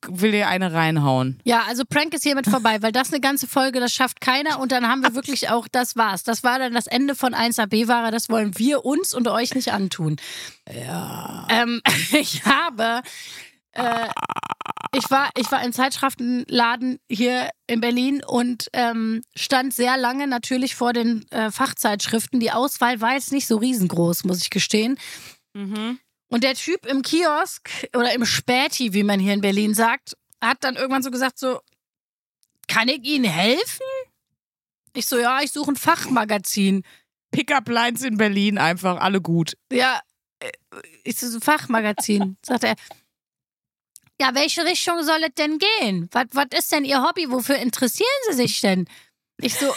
will 0.07 0.33
dir 0.33 0.49
eine 0.49 0.73
reinhauen. 0.73 1.41
Ja, 1.45 1.65
also 1.69 1.85
Prank 1.85 2.15
ist 2.15 2.23
hiermit 2.23 2.47
vorbei, 2.47 2.83
weil 2.83 2.93
das 2.93 3.13
eine 3.13 3.21
ganze 3.21 3.47
Folge, 3.47 3.81
das 3.81 3.93
schafft 3.93 4.21
keiner 4.21 4.59
und 4.59 4.73
dann 4.73 4.89
haben 4.89 5.03
wir 5.03 5.15
wirklich 5.15 5.51
auch, 5.51 5.69
das 5.69 5.97
war's. 5.97 6.23
Das 6.23 6.43
war 6.43 6.59
dann 6.59 6.73
das 6.73 6.87
Ende 6.87 7.15
von 7.15 7.35
1AB-Ware, 7.35 8.11
das 8.11 8.29
wollen 8.29 8.59
wir 8.59 8.85
uns 8.85 9.13
und 9.15 9.29
euch 9.29 9.55
nicht 9.55 9.73
antun. 9.73 10.17
Ja. 10.73 11.47
Ähm, 11.51 11.83
ich 12.13 12.45
habe, 12.45 13.03
äh, 13.73 14.09
ich 14.97 15.11
war, 15.11 15.31
ich 15.37 15.51
war 15.53 15.63
im 15.63 15.73
Zeitschriftenladen 15.73 16.99
hier 17.09 17.51
in 17.67 17.81
Berlin 17.81 18.23
und 18.27 18.69
ähm, 18.73 19.23
stand 19.37 19.75
sehr 19.75 19.97
lange 19.97 20.27
natürlich 20.27 20.75
vor 20.75 20.93
den 20.93 21.31
äh, 21.31 21.51
Fachzeitschriften. 21.51 22.41
Die 22.41 22.53
Auswahl 22.53 23.01
war 23.01 23.15
jetzt 23.15 23.33
nicht 23.33 23.47
so 23.47 23.59
riesengroß, 23.59 24.25
muss 24.25 24.43
ich 24.43 24.51
gestehen. 24.51 24.99
Und 26.31 26.45
der 26.45 26.55
Typ 26.55 26.87
im 26.87 27.03
Kiosk 27.03 27.69
oder 27.95 28.15
im 28.15 28.25
Späti, 28.25 28.95
wie 28.95 29.03
man 29.03 29.21
hier 29.21 29.35
in 29.35 29.41
Berlin 29.41 29.75
sagt, 29.75 30.17
hat 30.41 30.63
dann 30.65 30.77
irgendwann 30.77 31.03
so 31.03 31.11
gesagt 31.11 31.39
so, 31.39 31.61
kann 32.69 32.89
ich 32.89 33.05
Ihnen 33.05 33.25
helfen? 33.25 33.87
Ich 34.95 35.07
so, 35.07 35.19
ja, 35.19 35.41
ich 35.43 35.51
suche 35.51 35.73
ein 35.73 35.77
Fachmagazin. 35.77 36.85
Pickup 37.33 37.69
Lines 37.69 38.03
in 38.03 38.17
Berlin 38.17 38.59
einfach 38.59 39.01
alle 39.01 39.21
gut. 39.21 39.57
Ja, 39.73 40.01
äh, 40.39 40.51
ich 41.05 41.19
so, 41.19 41.37
ein 41.37 41.41
Fachmagazin. 41.41 42.37
Sagt 42.47 42.65
er, 42.65 42.75
ja, 44.21 44.35
welche 44.35 44.65
Richtung 44.65 45.03
soll 45.03 45.23
es 45.25 45.35
denn 45.37 45.59
gehen? 45.59 46.09
Was, 46.13 46.27
was 46.33 46.47
ist 46.57 46.73
denn 46.73 46.85
Ihr 46.85 47.03
Hobby? 47.03 47.31
Wofür 47.31 47.57
interessieren 47.57 48.09
Sie 48.29 48.37
sich 48.37 48.61
denn? 48.61 48.87
Ich 49.43 49.55
so, 49.55 49.73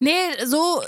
nee, 0.00 0.12
so, 0.44 0.82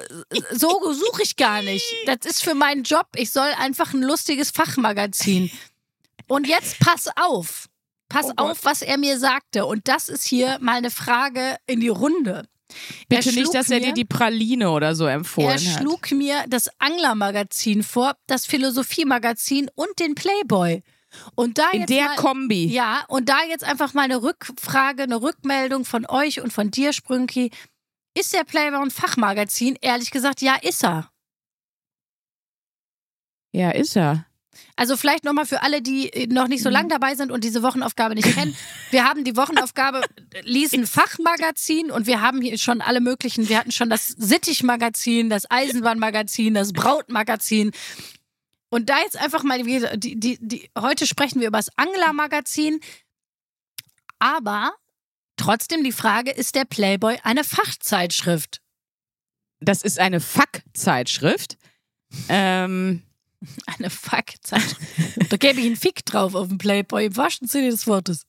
so 0.53 0.93
suche 0.93 1.23
ich 1.23 1.37
gar 1.37 1.63
nicht. 1.63 1.85
Das 2.07 2.19
ist 2.25 2.43
für 2.43 2.55
meinen 2.55 2.83
Job. 2.83 3.07
Ich 3.17 3.31
soll 3.31 3.49
einfach 3.59 3.93
ein 3.93 4.03
lustiges 4.03 4.51
Fachmagazin. 4.51 5.51
Und 6.29 6.47
jetzt 6.47 6.79
pass 6.81 7.09
auf. 7.17 7.67
Pass 8.09 8.27
Oh 8.31 8.33
auf, 8.37 8.65
was 8.65 8.83
er 8.83 8.99
mir 8.99 9.19
sagte. 9.19 9.67
Und 9.67 9.87
das 9.87 10.09
ist 10.09 10.25
hier 10.27 10.59
mal 10.61 10.77
eine 10.77 10.91
Frage 10.91 11.57
in 11.67 11.81
die 11.81 11.89
Runde. 11.89 12.49
Bitte 13.09 13.31
Er 13.31 13.35
nicht, 13.35 13.55
dass 13.55 13.71
er 13.71 13.81
dir 13.81 13.93
die 13.93 14.05
Praline 14.05 14.71
oder 14.71 14.95
so 14.95 15.07
empfohlen 15.07 15.49
er 15.49 15.55
hat. 15.75 15.81
schlug 15.81 16.11
mir 16.13 16.45
das 16.49 16.71
Anglermagazin 16.79 17.83
vor, 17.83 18.15
das 18.27 18.47
Philosophiemagazin 18.47 19.71
und 19.75 19.99
den 19.99 20.15
Playboy. 20.15 20.83
Und 21.35 21.59
da 21.59 21.71
In 21.73 21.81
jetzt 21.81 21.91
der 21.91 22.05
mal, 22.05 22.17
Kombi. 22.17 22.67
ja, 22.67 23.05
und 23.09 23.29
da 23.29 23.43
jetzt 23.49 23.65
einfach 23.65 23.95
mal 23.95 24.03
eine 24.03 24.23
Rückfrage, 24.23 25.03
eine 25.03 25.21
Rückmeldung 25.21 25.85
von 25.85 26.07
euch 26.07 26.41
und 26.41 26.53
von 26.53 26.71
dir, 26.71 26.93
Sprünki. 26.93 27.51
Ist 28.15 28.35
der 28.35 28.45
Playboy 28.45 28.83
ein 28.83 28.91
Fachmagazin? 28.91 29.79
Ehrlich 29.81 30.11
gesagt, 30.11 30.41
ja, 30.41 30.57
ist 30.57 30.85
er. 30.85 31.11
Ja, 33.53 33.71
ist 33.71 33.97
er. 33.97 34.27
Also 34.77 34.97
vielleicht 34.97 35.25
nochmal 35.25 35.47
für 35.47 35.63
alle, 35.63 35.83
die 35.83 36.13
äh, 36.13 36.27
noch 36.27 36.49
nicht 36.49 36.63
so 36.63 36.71
lange 36.71 36.89
dabei 36.89 37.15
sind 37.15 37.31
und 37.31 37.45
diese 37.45 37.63
Wochenaufgabe 37.63 38.15
nicht 38.15 38.35
kennen. 38.35 38.57
Wir 38.91 39.05
haben 39.05 39.25
die 39.25 39.37
Wochenaufgabe, 39.37 40.03
lesen 40.43 40.87
Fachmagazin 40.87 41.91
und 41.91 42.07
wir 42.07 42.21
haben 42.21 42.41
hier 42.41 42.59
schon 42.59 42.81
alle 42.81 43.01
möglichen, 43.01 43.49
wir 43.49 43.59
hatten 43.59 43.73
schon 43.73 43.91
das 43.91 44.09
Sittich-Magazin, 44.09 45.31
das 45.31 45.51
Eisenbahnmagazin, 45.51 46.55
das 46.55 46.73
Brautmagazin. 46.73 47.73
Und 48.71 48.89
da 48.89 48.99
jetzt 49.01 49.17
einfach 49.17 49.43
mal, 49.43 49.63
die, 49.63 50.19
die, 50.19 50.39
die, 50.41 50.71
heute 50.79 51.07
sprechen 51.07 51.41
wir 51.41 51.49
über 51.49 51.59
das 51.59 51.77
Angler-Magazin, 51.77 52.81
aber 54.19 54.73
Trotzdem 55.41 55.83
die 55.83 55.93
Frage, 55.93 56.31
ist 56.33 56.55
der 56.55 56.67
Playboy 56.67 57.17
eine 57.23 57.45
Fachzeitschrift? 57.45 58.61
Das 59.61 59.81
ist 59.81 59.99
eine 59.99 60.21
Fuck-Zeitschrift. 60.21 61.57
Ähm, 62.29 63.05
Eine 63.67 63.89
Fuck-Zeitschrift. 63.89 65.33
da 65.33 65.39
gebe 65.39 65.61
ich 65.61 65.67
einen 65.67 65.77
Fick 65.77 66.05
drauf 66.05 66.35
auf 66.35 66.49
den 66.49 66.59
Playboy, 66.59 67.07
im 67.07 67.17
wahrsten 67.17 67.49
Sinne 67.49 67.71
des 67.71 67.87
Wortes. 67.87 68.27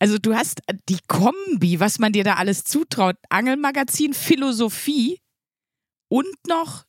also 0.00 0.18
du 0.18 0.34
hast 0.34 0.62
die 0.88 0.98
Kombi, 1.06 1.78
was 1.78 2.00
man 2.00 2.12
dir 2.12 2.24
da 2.24 2.34
alles 2.34 2.64
zutraut. 2.64 3.14
Angelmagazin, 3.28 4.12
Philosophie 4.12 5.20
und 6.08 6.26
noch 6.48 6.86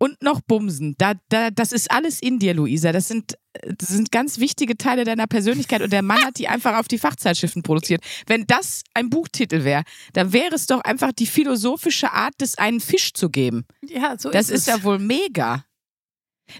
und 0.00 0.22
noch 0.22 0.40
Bumsen. 0.40 0.94
Da, 0.98 1.12
da, 1.28 1.50
das 1.50 1.72
ist 1.72 1.90
alles 1.90 2.20
in 2.22 2.38
dir, 2.38 2.54
Luisa. 2.54 2.90
Das 2.90 3.06
sind, 3.06 3.36
das 3.52 3.90
sind 3.90 4.10
ganz 4.10 4.38
wichtige 4.38 4.76
Teile 4.76 5.04
deiner 5.04 5.26
Persönlichkeit 5.26 5.82
und 5.82 5.92
der 5.92 6.02
Mann 6.02 6.24
hat 6.24 6.38
die 6.38 6.48
einfach 6.48 6.78
auf 6.78 6.88
die 6.88 6.98
Fachzeitschriften 6.98 7.62
produziert. 7.62 8.02
Wenn 8.26 8.46
das 8.46 8.82
ein 8.94 9.10
Buchtitel 9.10 9.62
wäre, 9.62 9.82
dann 10.14 10.32
wäre 10.32 10.54
es 10.54 10.66
doch 10.66 10.80
einfach 10.80 11.12
die 11.12 11.26
philosophische 11.26 12.12
Art, 12.12 12.40
des 12.40 12.56
einen 12.56 12.80
Fisch 12.80 13.12
zu 13.12 13.28
geben. 13.28 13.66
Ja, 13.86 14.16
so 14.18 14.30
Das 14.30 14.48
ist 14.48 14.60
ist 14.60 14.66
ja 14.68 14.82
wohl 14.82 14.98
mega. 14.98 15.64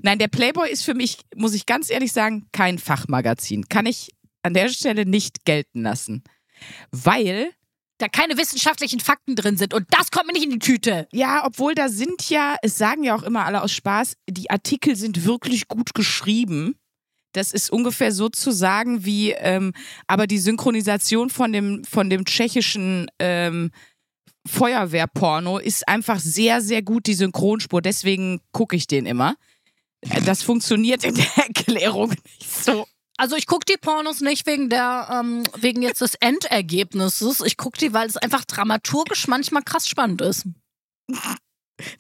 Nein, 0.03 0.19
der 0.19 0.29
Playboy 0.29 0.71
ist 0.71 0.85
für 0.85 0.95
mich, 0.95 1.19
muss 1.35 1.55
ich 1.55 1.67
ganz 1.67 1.91
ehrlich 1.91 2.13
sagen, 2.13 2.47
kein 2.53 2.79
Fachmagazin. 2.79 3.69
Kann 3.69 3.87
ich 3.87 4.11
an 4.43 4.55
der 4.55 4.69
Stelle 4.69 5.07
nicht 5.07 5.45
gelten 5.45 5.83
lassen. 5.83 6.23
Weil, 6.91 7.51
da 8.01 8.09
keine 8.09 8.37
wissenschaftlichen 8.37 9.01
Fakten 9.01 9.37
drin 9.37 9.57
sind. 9.57 9.75
Und 9.75 9.87
das 9.91 10.11
kommt 10.11 10.27
mir 10.27 10.33
nicht 10.33 10.45
in 10.45 10.51
die 10.51 10.59
Tüte. 10.59 11.07
ja, 11.13 11.45
obwohl 11.45 11.75
da 11.75 11.89
sind 11.89 12.29
ja, 12.31 12.57
es 12.63 12.79
sagen 12.79 13.05
ja 13.05 13.15
auch 13.15 13.23
immer 13.23 13.45
alle 13.45 13.63
aus 13.63 13.73
Spaß, 13.73 14.15
die 14.29 14.51
Artikel 14.51 14.97
sind 14.97 15.25
wirklich 15.25 15.69
gut 15.69 15.95
geschrieben. 15.95 16.77
Das 17.33 17.53
ist 17.53 17.71
ungefähr 17.71 18.11
so 18.11 18.29
zu 18.29 18.51
sagen 18.51 19.05
wie, 19.05 19.31
ähm, 19.33 19.73
aber 20.09 20.27
die 20.27 20.39
Synchronisation 20.39 21.31
von 21.31 21.53
dem, 21.53 21.85
von 21.85 22.11
dem 22.11 22.25
tschechischen 22.25 23.09
ähm, 23.21 23.71
Feuerwehrporno 24.49 25.59
ist 25.59 25.87
einfach 25.89 26.19
sehr, 26.19 26.61
sehr 26.61 26.83
gut, 26.83 27.07
die 27.07 27.15
Synchronspur. 27.15 27.83
Deswegen 27.83 28.41
gucke 28.53 28.75
ich 28.75 28.87
den 28.87 29.07
immer. 29.07 29.37
Äh, 30.01 30.23
Das 30.23 30.43
funktioniert 30.43 31.05
in 31.05 31.15
der 31.15 31.27
Erklärung 31.37 32.11
nicht 32.11 32.51
so. 32.51 32.87
Also 33.21 33.37
ich 33.37 33.47
gucke 33.47 33.67
die 33.69 33.77
Pornos 33.77 34.23
nicht 34.23 34.47
wegen 34.47 34.71
der, 34.71 35.11
ähm, 35.13 35.43
wegen 35.59 35.83
jetzt 35.83 36.01
des 36.01 36.15
Endergebnisses. 36.15 37.43
Ich 37.43 37.59
gucke 37.59 37.77
die, 37.77 37.93
weil 37.93 38.09
es 38.09 38.17
einfach 38.17 38.47
dramaturgisch 38.47 39.29
manchmal 39.29 39.63
krass 39.63 39.87
spannend 39.87 40.23
ist. 40.23 40.47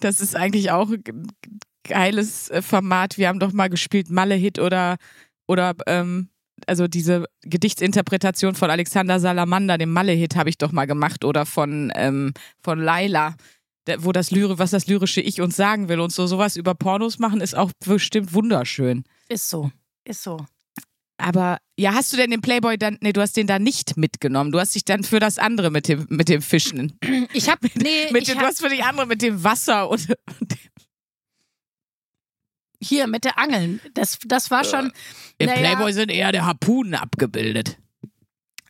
Das 0.00 0.22
ist 0.22 0.34
eigentlich 0.34 0.70
auch 0.70 0.88
ein 0.88 1.30
geiles 1.86 2.48
äh, 2.48 2.62
Format. 2.62 3.18
Wir 3.18 3.28
haben 3.28 3.38
doch 3.38 3.52
mal 3.52 3.68
gespielt 3.68 4.08
Malle-Hit 4.08 4.58
oder, 4.60 4.96
oder 5.46 5.74
ähm, 5.86 6.30
also 6.66 6.88
diese 6.88 7.26
Gedichtsinterpretation 7.42 8.54
von 8.54 8.70
Alexander 8.70 9.20
Salamander, 9.20 9.76
dem 9.76 9.92
Malle-Hit, 9.92 10.36
habe 10.36 10.48
ich 10.48 10.56
doch 10.56 10.72
mal 10.72 10.86
gemacht. 10.86 11.26
Oder 11.26 11.44
von, 11.44 11.92
ähm, 11.96 12.32
von 12.62 12.80
Laila, 12.80 13.36
wo 13.98 14.12
das 14.12 14.30
Lyre, 14.30 14.58
was 14.58 14.70
das 14.70 14.86
lyrische 14.86 15.20
Ich 15.20 15.42
uns 15.42 15.54
sagen 15.54 15.90
will. 15.90 16.00
Und 16.00 16.12
so 16.12 16.26
sowas 16.26 16.56
über 16.56 16.74
Pornos 16.74 17.18
machen, 17.18 17.42
ist 17.42 17.54
auch 17.54 17.72
bestimmt 17.84 18.32
wunderschön. 18.32 19.04
Ist 19.28 19.50
so. 19.50 19.70
Ist 20.06 20.22
so. 20.22 20.46
Aber 21.20 21.58
ja, 21.78 21.94
hast 21.94 22.12
du 22.12 22.16
denn 22.16 22.30
den 22.30 22.40
Playboy 22.40 22.78
dann, 22.78 22.98
nee, 23.00 23.12
du 23.12 23.20
hast 23.20 23.36
den 23.36 23.46
da 23.46 23.58
nicht 23.58 23.96
mitgenommen. 23.96 24.52
Du 24.52 24.58
hast 24.58 24.74
dich 24.74 24.84
dann 24.84 25.04
für 25.04 25.20
das 25.20 25.38
andere 25.38 25.70
mit 25.70 25.88
dem, 25.88 26.06
mit 26.10 26.28
dem 26.28 26.42
Fischen. 26.42 26.98
Ich 27.32 27.48
habe 27.48 27.68
nee, 27.74 28.08
Mit 28.12 28.22
ich 28.22 28.28
dem, 28.28 28.36
du 28.38 28.40
hab, 28.40 28.48
hast 28.48 28.60
für 28.60 28.68
die 28.68 28.82
andere 28.82 29.06
mit 29.06 29.22
dem 29.22 29.44
Wasser 29.44 29.88
und, 29.88 30.08
und 30.40 30.52
hier 32.82 33.06
mit 33.06 33.24
der 33.24 33.38
Angeln. 33.38 33.80
Das, 33.94 34.18
das 34.24 34.50
war 34.50 34.64
schon. 34.64 34.92
Im 35.38 35.46
naja, 35.46 35.60
Playboy 35.60 35.92
sind 35.92 36.10
eher 36.10 36.32
der 36.32 36.46
Harpunen 36.46 36.94
abgebildet. 36.94 37.76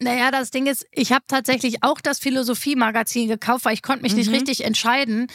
Naja, 0.00 0.30
das 0.30 0.50
Ding 0.50 0.66
ist, 0.66 0.86
ich 0.92 1.12
habe 1.12 1.24
tatsächlich 1.28 1.82
auch 1.82 2.00
das 2.00 2.18
Philosophie-Magazin 2.20 3.28
gekauft, 3.28 3.66
weil 3.66 3.74
ich 3.74 3.82
konnte 3.82 4.02
mich 4.02 4.14
nicht 4.14 4.28
Mhm. 4.28 4.34
richtig 4.34 4.64
entscheiden. 4.64 5.26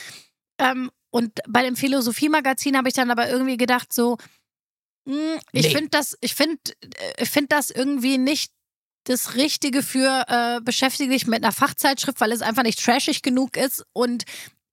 Ähm, 0.59 0.89
und 1.11 1.39
bei 1.47 1.61
dem 1.61 1.75
Philosophie-Magazin 1.75 2.75
habe 2.75 2.87
ich 2.89 2.95
dann 2.95 3.11
aber 3.11 3.29
irgendwie 3.29 3.57
gedacht, 3.57 3.93
so, 3.93 4.17
ich 5.51 5.65
Nee. 5.67 5.73
finde 5.73 5.89
das, 5.91 6.17
ich 6.21 6.33
finde, 6.35 6.57
ich 7.19 7.29
finde 7.29 7.49
das 7.49 7.69
irgendwie 7.69 8.17
nicht 8.17 8.51
das 9.03 9.35
Richtige 9.35 9.83
für 9.83 10.25
äh, 10.27 10.61
beschäftige 10.61 11.11
dich 11.11 11.27
mit 11.27 11.43
einer 11.43 11.51
Fachzeitschrift, 11.51 12.19
weil 12.21 12.31
es 12.31 12.41
einfach 12.41 12.63
nicht 12.63 12.83
trashig 12.83 13.21
genug 13.21 13.55
ist 13.55 13.85
und 13.93 14.23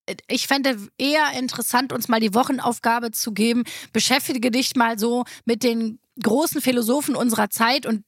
äh, 0.07 0.17
ich 0.29 0.47
fände 0.47 0.89
eher 0.97 1.33
interessant, 1.39 1.93
uns 1.93 2.09
mal 2.09 2.19
die 2.21 2.33
Wochenaufgabe 2.35 3.11
zu 3.11 3.33
geben. 3.33 3.65
Beschäftige 3.93 4.51
dich 4.51 4.75
mal 4.75 4.99
so 4.99 5.25
mit 5.45 5.63
den 5.63 5.99
großen 6.23 6.63
Philosophen 6.63 7.15
unserer 7.15 7.51
Zeit 7.51 7.85
und 7.85 8.05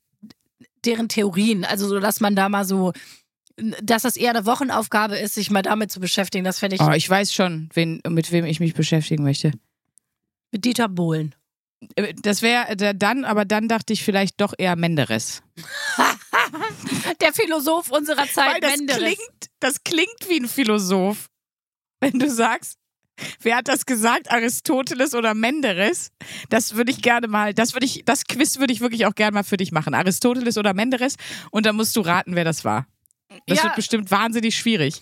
deren 0.87 1.09
Theorien. 1.09 1.65
Also 1.65 1.89
so, 1.89 2.01
dass 2.01 2.21
man 2.21 2.35
da 2.37 2.49
mal 2.49 2.65
so, 2.65 2.93
dass 3.83 4.03
das 4.03 4.17
eher 4.17 4.31
eine 4.31 4.47
Wochenaufgabe 4.47 5.17
ist, 5.19 5.35
sich 5.35 5.51
mal 5.51 5.63
damit 5.63 5.91
zu 5.91 6.01
beschäftigen. 6.01 6.45
Das 6.45 6.59
fände 6.59 6.77
ich 6.77 6.83
Oh, 6.83 6.91
ich 6.91 7.09
weiß 7.09 7.35
schon, 7.35 7.69
wen, 7.75 8.01
mit 8.09 8.33
wem 8.33 8.47
ich 8.47 8.61
mich 8.61 8.73
beschäftigen 8.75 9.25
möchte. 9.25 9.53
mit 10.51 10.65
Dieter 10.65 10.89
Bohlen. 10.89 11.35
Äh, 11.97 12.15
Das 12.23 12.43
wäre 12.43 12.77
dann, 12.95 13.25
aber 13.25 13.45
dann 13.45 13.69
dachte 13.69 13.93
ich 13.93 14.03
vielleicht 14.05 14.41
doch 14.41 14.55
eher 14.57 14.77
Menderes. 14.77 15.43
Der 17.21 17.33
Philosoph 17.33 17.91
unserer 17.91 18.27
Zeit, 18.29 18.55
Weil 18.55 18.61
das 18.61 18.77
Menderes. 18.77 19.03
klingt, 19.03 19.51
das 19.61 19.85
klingt 19.85 20.29
wie 20.29 20.41
ein 20.41 20.49
Philosoph. 20.49 21.29
Wenn 22.01 22.19
du 22.19 22.29
sagst, 22.31 22.77
wer 23.41 23.57
hat 23.57 23.69
das 23.69 23.87
gesagt, 23.87 24.31
Aristoteles 24.31 25.15
oder 25.15 25.35
Menderes? 25.35 26.11
Das 26.51 26.75
würde 26.75 26.91
ich 26.91 27.01
gerne 27.03 27.29
mal, 27.29 27.55
das 27.55 27.73
würde 27.73 27.87
ich, 27.87 28.03
das 28.05 28.25
Quiz 28.27 28.59
würde 28.59 28.73
ich 28.73 28.81
wirklich 28.81 29.07
auch 29.07 29.15
gerne 29.15 29.33
mal 29.35 29.45
für 29.45 29.57
dich 29.57 29.73
machen. 29.73 29.95
Aristoteles 29.95 30.59
oder 30.59 30.75
Menderes 30.75 31.17
und 31.51 31.67
dann 31.67 31.77
musst 31.77 31.97
du 31.97 32.01
raten, 32.01 32.35
wer 32.35 32.45
das 32.45 32.65
war. 32.65 32.87
Das 33.47 33.59
Ja. 33.59 33.65
wird 33.65 33.77
bestimmt 33.77 34.11
wahnsinnig 34.11 34.57
schwierig. 34.57 35.01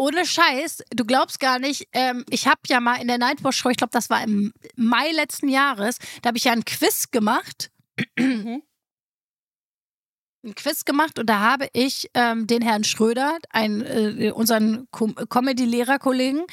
Ohne 0.00 0.24
Scheiß, 0.24 0.82
du 0.88 1.04
glaubst 1.04 1.40
gar 1.40 1.58
nicht, 1.58 1.86
ähm, 1.92 2.24
ich 2.30 2.46
habe 2.46 2.62
ja 2.68 2.80
mal 2.80 3.02
in 3.02 3.06
der 3.06 3.18
Nightwatch 3.18 3.58
Show, 3.58 3.68
ich 3.68 3.76
glaube, 3.76 3.90
das 3.92 4.08
war 4.08 4.24
im 4.24 4.54
Mai 4.74 5.12
letzten 5.12 5.50
Jahres, 5.50 5.98
da 6.22 6.28
habe 6.28 6.38
ich 6.38 6.44
ja 6.44 6.52
ein 6.52 6.64
Quiz 6.64 7.10
gemacht. 7.10 7.70
ein 8.18 8.62
Quiz 10.56 10.86
gemacht 10.86 11.18
und 11.18 11.26
da 11.26 11.40
habe 11.40 11.68
ich 11.74 12.08
ähm, 12.14 12.46
den 12.46 12.62
Herrn 12.62 12.84
Schröder, 12.84 13.36
einen, 13.50 13.82
äh, 13.82 14.30
unseren 14.30 14.88
Com 14.90 15.14
Comedy-Lehrerkollegen, 15.14 16.46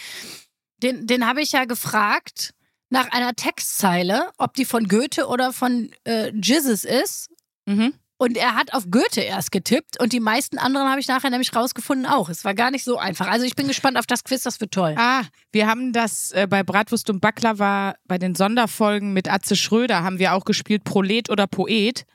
den, 0.83 1.07
den 1.07 1.25
habe 1.25 1.41
ich 1.41 1.53
ja 1.53 1.63
gefragt 1.63 2.53
nach 2.89 3.09
einer 3.11 3.33
Textzeile, 3.33 4.29
ob 4.37 4.55
die 4.55 4.65
von 4.65 4.89
Goethe 4.89 5.25
oder 5.25 5.53
von 5.53 5.93
äh, 6.03 6.33
Jesus 6.35 6.83
ist. 6.83 7.29
Mhm. 7.65 7.93
Und 8.19 8.35
er 8.35 8.55
hat 8.55 8.73
auf 8.73 8.85
Goethe 8.89 9.21
erst 9.21 9.51
getippt 9.51 9.99
und 10.01 10.11
die 10.11 10.19
meisten 10.19 10.57
anderen 10.57 10.89
habe 10.89 10.99
ich 10.99 11.07
nachher 11.07 11.29
nämlich 11.29 11.55
rausgefunden 11.55 12.07
auch. 12.07 12.29
Es 12.29 12.43
war 12.43 12.55
gar 12.55 12.71
nicht 12.71 12.83
so 12.83 12.97
einfach. 12.97 13.27
Also 13.27 13.45
ich 13.45 13.55
bin 13.55 13.67
gespannt 13.67 13.97
auf 13.97 14.07
das 14.07 14.23
Quiz, 14.23 14.41
das 14.41 14.59
wird 14.59 14.71
toll. 14.71 14.95
Ah, 14.97 15.21
wir 15.51 15.67
haben 15.67 15.93
das 15.93 16.31
äh, 16.31 16.47
bei 16.49 16.63
Bratwurst 16.63 17.11
und 17.11 17.21
Baklava 17.21 17.93
bei 18.05 18.17
den 18.17 18.33
Sonderfolgen 18.33 19.13
mit 19.13 19.31
Atze 19.31 19.55
Schröder 19.55 20.01
haben 20.01 20.17
wir 20.17 20.33
auch 20.33 20.45
gespielt 20.45 20.83
Prolet 20.83 21.29
oder 21.29 21.45
Poet. 21.45 22.05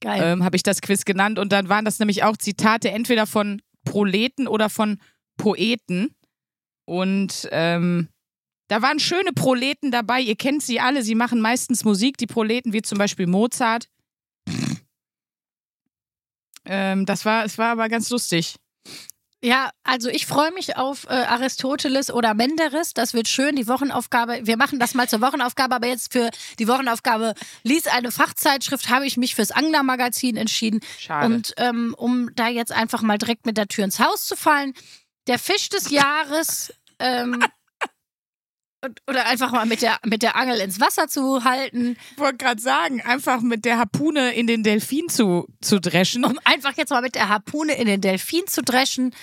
Geil. 0.00 0.20
ähm, 0.22 0.44
habe 0.44 0.56
ich 0.56 0.62
das 0.62 0.82
Quiz 0.82 1.04
genannt. 1.04 1.38
Und 1.38 1.52
dann 1.52 1.68
waren 1.68 1.84
das 1.84 2.00
nämlich 2.00 2.24
auch 2.24 2.36
Zitate 2.36 2.90
entweder 2.90 3.26
von 3.26 3.62
Proleten 3.84 4.48
oder 4.48 4.68
von 4.68 4.98
Poeten. 5.36 6.14
Und 6.84 7.48
ähm, 7.52 8.08
da 8.68 8.82
waren 8.82 8.98
schöne 8.98 9.32
Proleten 9.32 9.90
dabei. 9.90 10.20
Ihr 10.20 10.36
kennt 10.36 10.62
sie 10.62 10.80
alle. 10.80 11.02
Sie 11.02 11.14
machen 11.14 11.40
meistens 11.40 11.84
Musik, 11.84 12.18
die 12.18 12.26
Proleten, 12.26 12.72
wie 12.72 12.82
zum 12.82 12.98
Beispiel 12.98 13.26
Mozart. 13.26 13.88
Ähm, 16.64 17.06
das 17.06 17.24
war, 17.24 17.44
es 17.44 17.58
war 17.58 17.72
aber 17.72 17.88
ganz 17.88 18.10
lustig. 18.10 18.56
Ja, 19.44 19.68
also 19.82 20.08
ich 20.08 20.24
freue 20.24 20.52
mich 20.52 20.78
auf 20.78 21.04
äh, 21.04 21.12
Aristoteles 21.12 22.10
oder 22.10 22.32
Menderes. 22.32 22.94
Das 22.94 23.12
wird 23.12 23.28
schön. 23.28 23.56
Die 23.56 23.68
Wochenaufgabe, 23.68 24.40
wir 24.44 24.56
machen 24.56 24.78
das 24.78 24.94
mal 24.94 25.06
zur 25.06 25.20
Wochenaufgabe, 25.20 25.74
aber 25.74 25.86
jetzt 25.86 26.14
für 26.14 26.30
die 26.58 26.66
Wochenaufgabe 26.66 27.34
lies 27.62 27.86
eine 27.86 28.10
Fachzeitschrift, 28.10 28.88
habe 28.88 29.06
ich 29.06 29.18
mich 29.18 29.34
fürs 29.34 29.50
Angler-Magazin 29.50 30.38
entschieden. 30.38 30.80
Schade. 30.98 31.26
Und 31.26 31.52
ähm, 31.58 31.94
um 31.98 32.30
da 32.34 32.48
jetzt 32.48 32.72
einfach 32.72 33.02
mal 33.02 33.18
direkt 33.18 33.44
mit 33.44 33.58
der 33.58 33.68
Tür 33.68 33.84
ins 33.84 34.00
Haus 34.00 34.24
zu 34.24 34.34
fallen, 34.34 34.72
der 35.26 35.38
Fisch 35.38 35.68
des 35.68 35.90
Jahres 35.90 36.72
ähm, 36.98 37.44
oder 39.08 39.26
einfach 39.26 39.52
mal 39.52 39.66
mit 39.66 39.82
der, 39.82 39.98
mit 40.04 40.22
der 40.22 40.36
Angel 40.36 40.60
ins 40.60 40.80
Wasser 40.80 41.08
zu 41.08 41.44
halten, 41.44 41.96
ich 42.12 42.18
wollte 42.18 42.38
gerade 42.38 42.60
sagen, 42.60 43.00
einfach 43.02 43.40
mit 43.40 43.64
der 43.64 43.78
Harpune 43.78 44.32
in 44.34 44.46
den 44.46 44.62
Delfin 44.62 45.08
zu, 45.08 45.46
zu 45.60 45.80
dreschen. 45.80 46.24
um 46.24 46.38
einfach 46.44 46.76
jetzt 46.76 46.90
mal 46.90 47.02
mit 47.02 47.14
der 47.14 47.28
Harpune 47.28 47.74
in 47.74 47.86
den 47.86 48.00
Delfin 48.00 48.46
zu 48.46 48.62
dreschen. 48.62 49.14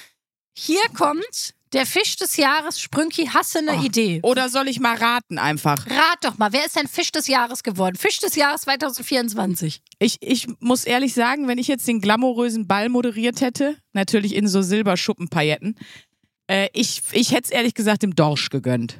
Hier 0.58 0.82
kommt 0.98 1.54
der 1.74 1.86
Fisch 1.86 2.18
des 2.18 2.36
Jahres. 2.36 2.82
Sprünki, 2.82 3.28
hasse 3.28 3.60
eine 3.60 3.78
Oh. 3.80 3.82
Idee. 3.84 4.20
Oder 4.24 4.50
soll 4.50 4.68
ich 4.68 4.82
mal 4.82 4.98
raten 4.98 5.38
einfach? 5.40 5.86
Rat 5.88 6.18
doch 6.22 6.38
mal, 6.38 6.52
wer 6.52 6.66
ist 6.66 6.76
denn 6.76 6.88
Fisch 6.90 7.14
des 7.14 7.28
Jahres 7.28 7.64
geworden? 7.64 7.96
Fisch 7.96 8.20
des 8.20 8.36
Jahres 8.36 8.62
2024. 8.62 9.82
Ich, 10.00 10.18
ich 10.20 10.48
muss 10.60 10.84
ehrlich 10.84 11.14
sagen, 11.14 11.48
wenn 11.48 11.58
ich 11.58 11.68
jetzt 11.70 11.88
den 11.88 12.02
glamourösen 12.02 12.68
Ball 12.68 12.90
moderiert 12.90 13.40
hätte, 13.40 13.78
natürlich 13.94 14.36
in 14.36 14.50
so 14.50 14.62
Silberschuppenpailletten, 14.62 15.78
äh, 16.48 16.68
ich, 16.74 17.02
ich 17.14 17.32
hätte 17.32 17.46
es 17.46 17.52
ehrlich 17.52 17.74
gesagt 17.74 18.04
dem 18.04 18.16
Dorsch 18.16 18.50
gegönnt. 18.50 19.00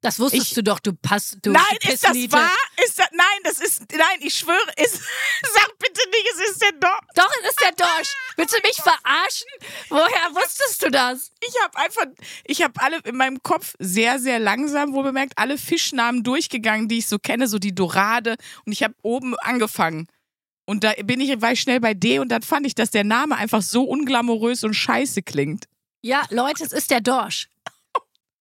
Das 0.00 0.20
wusstest 0.20 0.48
Ich- 0.48 0.54
du 0.54 0.62
doch, 0.62 0.78
du 0.78 0.92
passt. 0.92 1.38
Du 1.42 1.50
nein, 1.50 1.64
ist 1.82 2.04
das 2.04 2.14
wahr? 2.30 2.50
Ist 2.84 2.98
das, 3.00 3.08
nein, 3.12 3.26
das 3.42 3.58
ist, 3.58 3.82
nein, 3.92 4.18
ich 4.20 4.34
schwöre, 4.34 4.56
ist, 4.76 4.94
sag 5.54 5.78
bitte 5.78 6.00
nicht, 6.10 6.26
es 6.34 6.50
ist 6.52 6.62
der 6.62 6.72
Dorsch. 6.72 7.06
Doch, 7.16 7.30
es 7.42 7.48
ist 7.50 7.60
der 7.60 7.72
Dorsch. 7.72 8.14
Willst 8.36 8.54
du 8.54 8.60
mich 8.62 8.76
verarschen? 8.76 9.46
Woher 9.88 10.34
wusstest 10.34 10.82
du 10.84 10.90
das? 10.90 11.32
Ich 11.40 11.54
habe 11.64 11.76
einfach, 11.78 12.06
ich 12.44 12.62
habe 12.62 12.80
alle 12.80 12.98
in 13.04 13.16
meinem 13.16 13.42
Kopf 13.42 13.74
sehr, 13.80 14.20
sehr 14.20 14.38
langsam, 14.38 14.92
wohl 14.92 15.02
bemerkt, 15.02 15.32
alle 15.36 15.58
Fischnamen 15.58 16.22
durchgegangen, 16.22 16.86
die 16.86 16.98
ich 16.98 17.08
so 17.08 17.18
kenne, 17.18 17.48
so 17.48 17.58
die 17.58 17.74
Dorade. 17.74 18.36
Und 18.64 18.72
ich 18.72 18.84
habe 18.84 18.94
oben 19.02 19.36
angefangen. 19.40 20.06
Und 20.64 20.84
da 20.84 20.92
bin 21.02 21.20
ich, 21.20 21.40
war 21.40 21.52
ich 21.52 21.60
schnell 21.60 21.80
bei 21.80 21.94
D 21.94 22.20
und 22.20 22.28
dann 22.28 22.42
fand 22.42 22.66
ich, 22.66 22.74
dass 22.76 22.90
der 22.90 23.02
Name 23.02 23.36
einfach 23.36 23.62
so 23.62 23.82
unglamourös 23.82 24.62
und 24.62 24.74
scheiße 24.74 25.22
klingt. 25.22 25.64
Ja, 26.02 26.22
Leute, 26.30 26.62
es 26.62 26.72
ist 26.72 26.90
der 26.92 27.00
Dorsch. 27.00 27.48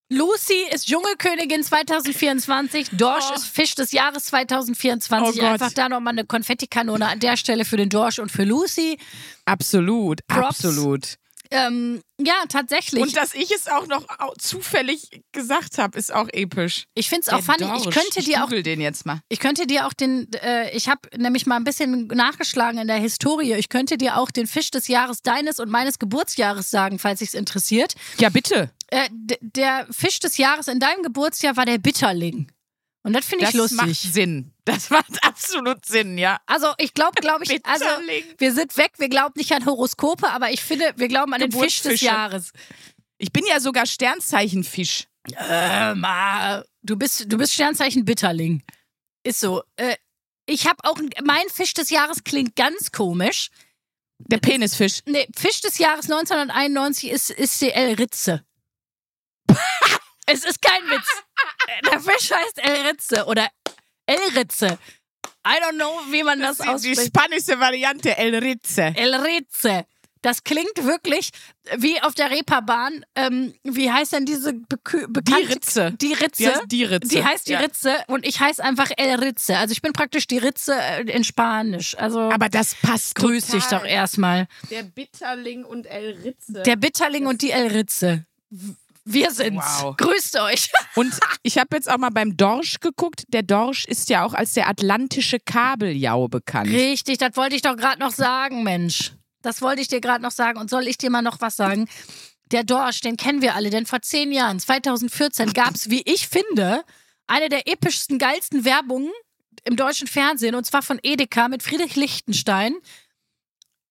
Lucy 0.09 0.63
ist 0.73 0.87
Dschungelkönigin 0.87 1.63
2024. 1.63 2.91
Dorsch 2.93 3.25
Oh. 3.29 3.35
ist 3.35 3.45
Fisch 3.45 3.75
des 3.75 3.91
Jahres 3.91 4.23
2024. 4.25 5.41
Oh. 5.41 5.45
Einfach 5.45 5.73
da 5.73 5.89
nochmal 5.89 6.13
eine 6.13 6.23
Konfettikanone 6.25 7.07
an 7.07 7.19
der 7.19 7.35
Stelle 7.35 7.65
für 7.65 7.75
den 7.75 7.89
Dorsch 7.89 8.19
und 8.19 8.31
für 8.31 8.43
Lucy. 8.45 8.97
Absolut, 9.45 10.25
Props. 10.27 10.63
absolut. 10.65 11.15
Ähm, 11.51 12.01
ja, 12.19 12.33
tatsächlich. 12.49 13.01
Und 13.01 13.15
dass 13.15 13.33
ich 13.33 13.51
es 13.51 13.67
auch 13.67 13.87
noch 13.87 14.05
zufällig 14.39 15.21
gesagt 15.31 15.77
habe, 15.77 15.97
ist 15.97 16.13
auch 16.13 16.27
episch. 16.31 16.85
ich 16.95 17.09
finde 17.09 17.27
es 17.27 17.29
auch 17.29 17.41
funny. 17.41 17.69
Ich 17.77 17.89
könnte 17.89 18.23
dir 18.23 18.43
auch 18.43 18.49
den 18.49 18.81
jetzt 18.81 19.05
mal. 19.05 19.21
Ich 19.29 19.39
könnte 19.39 19.67
dir 19.67 19.85
auch 19.85 19.93
den, 19.93 20.31
äh, 20.33 20.75
ich 20.75 20.89
habe 20.89 21.01
nämlich 21.15 21.45
mal 21.45 21.57
ein 21.57 21.63
bisschen 21.63 22.07
nachgeschlagen 22.07 22.79
in 22.79 22.87
der 22.87 22.97
Historie. 22.97 23.53
Ich 23.53 23.69
könnte 23.69 23.97
dir 23.97 24.17
auch 24.17 24.31
den 24.31 24.47
Fisch 24.47 24.71
des 24.71 24.87
Jahres 24.87 25.21
deines 25.21 25.59
und 25.59 25.69
meines 25.69 25.99
Geburtsjahres 25.99 26.69
sagen, 26.69 26.99
falls 26.99 27.19
sich's 27.19 27.33
interessiert. 27.33 27.93
Ja, 28.19 28.29
bitte. 28.29 28.71
Äh, 28.89 29.09
der 29.41 29.87
Fisch 29.91 30.19
des 30.19 30.37
Jahres 30.37 30.67
in 30.67 30.79
deinem 30.79 31.03
Geburtsjahr 31.03 31.57
war 31.57 31.65
der 31.65 31.77
Bitterling. 31.77 32.51
Und 33.07 33.13
das 33.13 33.25
finde 33.25 33.45
ich 33.45 33.51
Das 33.53 33.71
macht 33.71 33.87
lustig. 33.87 34.11
Sinn. 34.11 34.51
Das 34.65 34.89
macht 34.89 35.23
absolut 35.23 35.85
Sinn, 35.85 36.17
ja. 36.17 36.41
Also 36.45 36.67
ich 36.77 36.93
glaube, 36.93 37.21
glaube 37.21 37.45
ich, 37.45 37.51
also 37.65 37.85
wir 38.37 38.53
sind 38.53 38.75
weg, 38.75 38.91
wir 38.97 39.07
glauben 39.07 39.31
nicht 39.37 39.53
an 39.53 39.65
Horoskope, 39.65 40.29
aber 40.29 40.51
ich 40.51 40.61
finde, 40.61 40.91
wir 40.97 41.07
glauben 41.07 41.33
an 41.33 41.39
den 41.39 41.53
Fisch 41.53 41.81
des. 41.83 42.01
Jahres. 42.01 42.51
Ich 43.17 43.31
bin 43.31 43.45
ja 43.47 43.61
sogar 43.61 43.85
Sternzeichenfisch. 43.85 45.05
Äh, 45.37 45.95
ma, 45.95 46.65
du 46.83 46.97
bist, 46.97 47.31
du 47.31 47.37
bist 47.37 47.53
Sternzeichen 47.53 48.03
Bitterling. 48.03 48.61
Ist 49.23 49.39
so. 49.39 49.63
Äh, 49.77 49.95
ich 50.45 50.67
habe 50.67 50.83
auch, 50.83 50.99
mein 51.23 51.47
Fisch 51.47 51.73
des 51.73 51.89
Jahres 51.89 52.25
klingt 52.25 52.57
ganz 52.57 52.91
komisch. 52.91 53.51
Der 54.17 54.39
Penisfisch. 54.39 54.99
Nee, 55.05 55.29
Fisch 55.33 55.61
des 55.61 55.77
Jahres 55.77 56.11
1991 56.11 57.09
ist, 57.09 57.29
ist 57.29 57.61
El 57.61 57.93
Ritze. 57.93 58.43
es 60.27 60.45
ist 60.45 60.61
kein 60.61 60.83
Witz. 60.89 61.07
Der 61.91 61.99
Fisch 61.99 62.31
heißt 62.31 62.59
El 62.59 62.87
Ritze 62.87 63.25
oder 63.25 63.47
El 64.05 64.19
Ritze. 64.37 64.77
I 65.45 65.61
don't 65.61 65.75
know, 65.75 66.01
wie 66.11 66.23
man 66.23 66.39
das, 66.39 66.57
Das 66.57 66.67
ist 66.75 66.85
die 66.85 66.91
ausspricht. 66.91 67.15
spanische 67.15 67.59
Variante, 67.59 68.15
El 68.17 68.35
Ritze. 68.35 68.93
El 68.95 69.15
Ritze. 69.15 69.85
Das 70.23 70.43
klingt 70.43 70.83
wirklich 70.83 71.29
wie 71.77 72.01
auf 72.01 72.13
der 72.15 72.31
Reeperbahn. 72.31 73.05
Ähm, 73.15 73.53
wie 73.63 73.89
heißt 73.91 74.13
denn 74.13 74.25
diese 74.25 74.49
bekü- 74.49 75.07
bekannte... 75.07 75.47
Ritze. 75.49 75.91
Die 76.01 76.11
Ritze. 76.13 76.43
Die 76.43 76.49
heißt 76.49 76.63
die 76.71 76.83
Ritze. 76.83 77.07
Die 77.09 77.23
heißt 77.23 77.47
die 77.47 77.51
Ja. 77.53 77.59
Ritze 77.59 77.95
und 78.07 78.25
ich 78.25 78.39
heiße 78.39 78.61
einfach 78.63 78.89
El 78.97 79.19
Ritze. 79.23 79.57
Also 79.57 79.71
ich 79.73 79.81
bin 79.81 79.93
praktisch 79.93 80.27
die 80.27 80.39
Ritze 80.39 80.73
äh, 80.75 81.03
in 81.03 81.23
Spanisch. 81.23 81.95
Also 81.97 82.19
Aber 82.31 82.49
das 82.49 82.75
passt 82.75 83.15
grüß 83.15 83.45
total. 83.45 83.59
dich 83.59 83.69
doch 83.69 83.85
erstmal. 83.85 84.47
Der 84.71 84.83
Bitterling 84.83 85.63
und 85.63 85.85
El 85.85 86.17
Ritze. 86.23 86.63
Der 86.63 86.75
Bitterling 86.75 87.27
und 87.27 87.41
die 87.41 87.51
El 87.51 87.67
Ritze. 87.67 88.25
Wir 89.09 89.31
sind's. 89.31 89.65
Wow. 89.81 89.95
Grüßt 89.95 90.37
euch. 90.39 90.69
Und 90.95 91.17
ich 91.41 91.57
habe 91.57 91.75
jetzt 91.75 91.89
auch 91.89 91.97
mal 91.97 92.09
beim 92.09 92.35
Dorsch 92.35 92.79
geguckt. 92.81 93.23
Der 93.29 93.41
Dorsch 93.41 93.85
ist 93.85 94.09
ja 94.09 94.25
auch 94.25 94.33
als 94.33 94.53
der 94.53 94.67
atlantische 94.67 95.39
Kabeljau 95.39 96.27
bekannt. 96.27 96.69
Richtig, 96.69 97.17
das 97.17 97.37
wollte 97.37 97.55
ich 97.55 97.61
doch 97.61 97.77
gerade 97.77 97.99
noch 97.99 98.11
sagen, 98.11 98.63
Mensch. 98.63 99.13
Das 99.41 99.61
wollte 99.61 99.81
ich 99.81 99.87
dir 99.87 100.01
gerade 100.01 100.21
noch 100.21 100.31
sagen. 100.31 100.59
Und 100.59 100.69
soll 100.69 100.87
ich 100.87 100.97
dir 100.97 101.09
mal 101.09 101.21
noch 101.21 101.39
was 101.39 101.55
sagen? 101.55 101.87
Der 102.51 102.65
Dorsch, 102.65 102.99
den 102.99 103.15
kennen 103.15 103.41
wir 103.41 103.55
alle, 103.55 103.69
denn 103.69 103.85
vor 103.85 104.01
zehn 104.01 104.31
Jahren, 104.31 104.59
2014, 104.59 105.53
gab 105.53 105.75
es, 105.75 105.89
wie 105.89 106.01
ich 106.05 106.27
finde, 106.27 106.83
eine 107.27 107.47
der 107.47 107.67
epischsten, 107.67 108.19
geilsten 108.19 108.65
Werbungen 108.65 109.11
im 109.63 109.75
deutschen 109.75 110.07
Fernsehen, 110.07 110.55
und 110.55 110.65
zwar 110.65 110.81
von 110.81 110.99
Edeka 111.01 111.47
mit 111.47 111.63
Friedrich 111.63 111.95
Lichtenstein. 111.95 112.75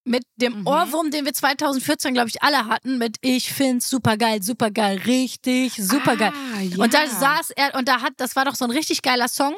Mit 0.07 0.23
dem 0.37 0.61
Mhm. 0.61 0.67
Ohrwurm, 0.67 1.11
den 1.11 1.25
wir 1.25 1.33
2014, 1.33 2.13
glaube 2.13 2.29
ich, 2.29 2.41
alle 2.41 2.65
hatten, 2.67 2.97
mit 2.97 3.17
Ich 3.21 3.51
find's 3.51 3.89
super 3.89 4.15
geil, 4.17 4.41
super 4.41 4.71
geil, 4.71 4.99
richtig, 5.05 5.73
super 5.75 6.15
geil. 6.15 6.31
Ah, 6.55 6.61
ja. 6.61 6.77
Und 6.77 6.93
da 6.93 7.05
saß 7.07 7.49
er, 7.51 7.75
und 7.75 7.87
da 7.89 8.01
hat, 8.01 8.13
das 8.17 8.35
war 8.37 8.45
doch 8.45 8.55
so 8.55 8.63
ein 8.65 8.71
richtig 8.71 9.01
geiler 9.01 9.27
Song. 9.27 9.53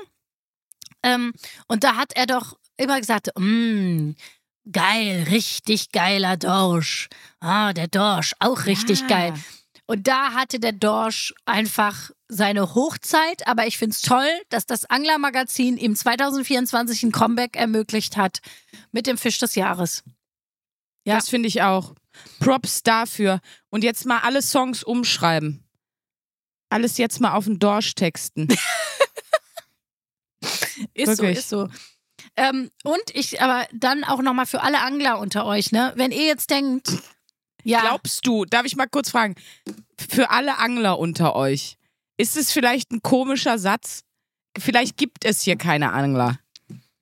Ähm, 1.03 1.33
und 1.67 1.83
da 1.83 1.95
hat 1.95 2.13
er 2.15 2.25
doch 2.25 2.57
immer 2.77 2.99
gesagt, 2.99 3.29
mm, 3.37 4.11
geil, 4.71 5.25
richtig 5.29 5.91
geiler 5.91 6.35
Dorsch. 6.35 7.09
Ah, 7.39 7.73
der 7.73 7.87
Dorsch, 7.87 8.33
auch 8.39 8.65
richtig 8.65 9.03
Ah. 9.03 9.07
geil. 9.07 9.33
Und 9.85 10.07
da 10.07 10.33
hatte 10.33 10.59
der 10.59 10.73
Dorsch 10.73 11.33
einfach 11.45 12.11
seine 12.27 12.75
Hochzeit, 12.75 13.47
aber 13.47 13.65
ich 13.65 13.77
find's 13.77 14.01
toll, 14.01 14.29
dass 14.49 14.65
das 14.65 14.85
Anglermagazin 14.85 15.77
ihm 15.77 15.95
2024 15.95 17.03
ein 17.03 17.11
Comeback 17.11 17.55
ermöglicht 17.55 18.17
hat 18.17 18.39
mit 18.91 19.07
dem 19.07 19.17
Fisch 19.17 19.39
des 19.39 19.55
Jahres. 19.55 20.03
Ja. 21.09 21.15
Das 21.15 21.29
finde 21.29 21.47
ich 21.47 21.61
auch. 21.61 21.93
Props 22.39 22.83
dafür. 22.83 23.39
Und 23.69 23.83
jetzt 23.83 24.05
mal 24.05 24.19
alle 24.19 24.41
Songs 24.41 24.83
umschreiben. 24.83 25.63
Alles 26.69 26.97
jetzt 26.97 27.19
mal 27.19 27.33
auf 27.33 27.45
den 27.45 27.59
Dorsch 27.59 27.95
texten. 27.95 28.47
Ist 30.93 31.07
Wirklich. 31.07 31.45
so, 31.45 31.63
ist 31.65 31.71
so. 31.73 31.89
Ähm, 32.37 32.71
und 32.83 33.01
ich, 33.13 33.41
aber 33.41 33.67
dann 33.73 34.05
auch 34.05 34.21
nochmal 34.21 34.45
für 34.45 34.61
alle 34.61 34.79
Angler 34.79 35.19
unter 35.19 35.45
euch, 35.45 35.73
ne? 35.73 35.91
Wenn 35.95 36.11
ihr 36.11 36.25
jetzt 36.25 36.49
denkt, 36.49 36.89
ja, 37.63 37.81
Glaubst 37.81 38.25
du, 38.25 38.45
darf 38.45 38.65
ich 38.65 38.75
mal 38.75 38.87
kurz 38.87 39.09
fragen, 39.09 39.35
für 39.97 40.29
alle 40.29 40.57
Angler 40.57 40.97
unter 40.97 41.35
euch, 41.35 41.77
ist 42.17 42.37
es 42.37 42.51
vielleicht 42.51 42.91
ein 42.91 43.01
komischer 43.01 43.59
Satz? 43.59 44.03
Vielleicht 44.57 44.97
gibt 44.97 45.25
es 45.25 45.41
hier 45.41 45.55
keine 45.55 45.91
Angler. 45.91 46.39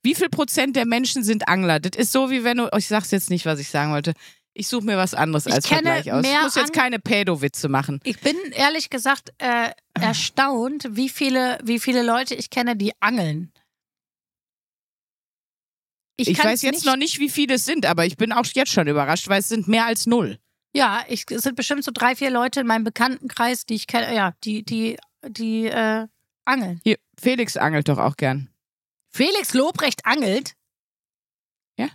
Wie 0.08 0.16
viel 0.16 0.30
Prozent 0.30 0.78
der 0.78 0.86
Menschen 0.86 1.22
sind 1.22 1.50
Angler? 1.50 1.82
Das 1.82 2.00
ist 2.00 2.14
so, 2.14 2.30
wie 2.30 2.46
wenn 2.46 2.56
du, 2.56 2.70
oh, 2.74 2.78
ich 2.78 2.88
sag's 2.88 3.12
jetzt 3.12 3.30
nicht, 3.30 3.46
was 3.46 3.60
ich 3.60 3.68
sagen 3.68 3.92
wollte. 3.92 4.14
Ich 4.54 4.70
suche 4.70 4.86
mir 4.86 4.96
was 4.96 5.14
anderes 5.14 5.48
Ich 5.48 5.54
als 5.54 5.68
Vergleich 5.68 6.10
aus. 6.14 6.22
mehr 6.22 6.38
Ich 6.38 6.44
muss 6.44 6.56
jetzt 6.56 6.72
keine 6.72 6.98
Pädo-Witze 6.98 7.68
machen. 7.68 8.00
ich 8.06 8.18
bin 8.22 8.38
ehrlich 8.54 8.90
gesagt 8.90 9.34
äh, 9.38 9.72
erstaunt, 9.96 10.88
wie 10.92 11.10
viele, 11.10 11.58
wie 11.62 11.78
viele 11.78 12.04
Leute 12.04 12.36
ich 12.36 12.50
kenne, 12.50 12.78
die 12.78 12.94
angeln. 13.02 13.52
Ich, 16.16 16.34
kann's 16.36 16.46
weiß 16.46 16.62
jetzt 16.62 16.86
noch 16.86 16.96
nicht, 16.96 17.20
wie 17.20 17.30
viele 17.30 17.56
es 17.56 17.66
sind, 17.66 17.86
aber 17.86 18.06
ich 18.06 18.16
bin 18.16 18.32
auch 18.32 18.46
jetzt 18.54 18.72
schon 18.72 18.88
überrascht, 18.88 19.28
weil 19.28 19.42
es 19.42 19.50
sind 19.50 19.68
mehr 19.68 19.88
als 19.88 20.06
null. 20.06 20.40
Ja, 20.74 21.04
ich, 21.10 21.26
es 21.30 21.42
sind 21.42 21.58
bestimmt 21.58 21.84
so 21.84 21.92
drei, 21.94 22.16
vier 22.16 22.32
Leute 22.32 22.62
in 22.62 22.68
meinem 22.68 22.86
Bekanntenkreis, 22.86 23.66
die 23.66 23.76
ich 23.76 23.88
kenne, 23.88 24.16
ja, 24.16 24.34
die, 24.46 24.64
die, 24.64 24.98
die 25.28 25.66
äh, 25.66 26.08
angeln. 26.46 26.80
Hier, 26.86 26.96
Felix 27.20 27.58
angelt 27.58 27.90
doch 27.90 27.98
auch 27.98 28.16
gern. 28.16 28.50
Felix 29.18 29.54
Lobrecht 29.56 30.06
angelt? 30.06 30.54
Ja. 31.80 31.90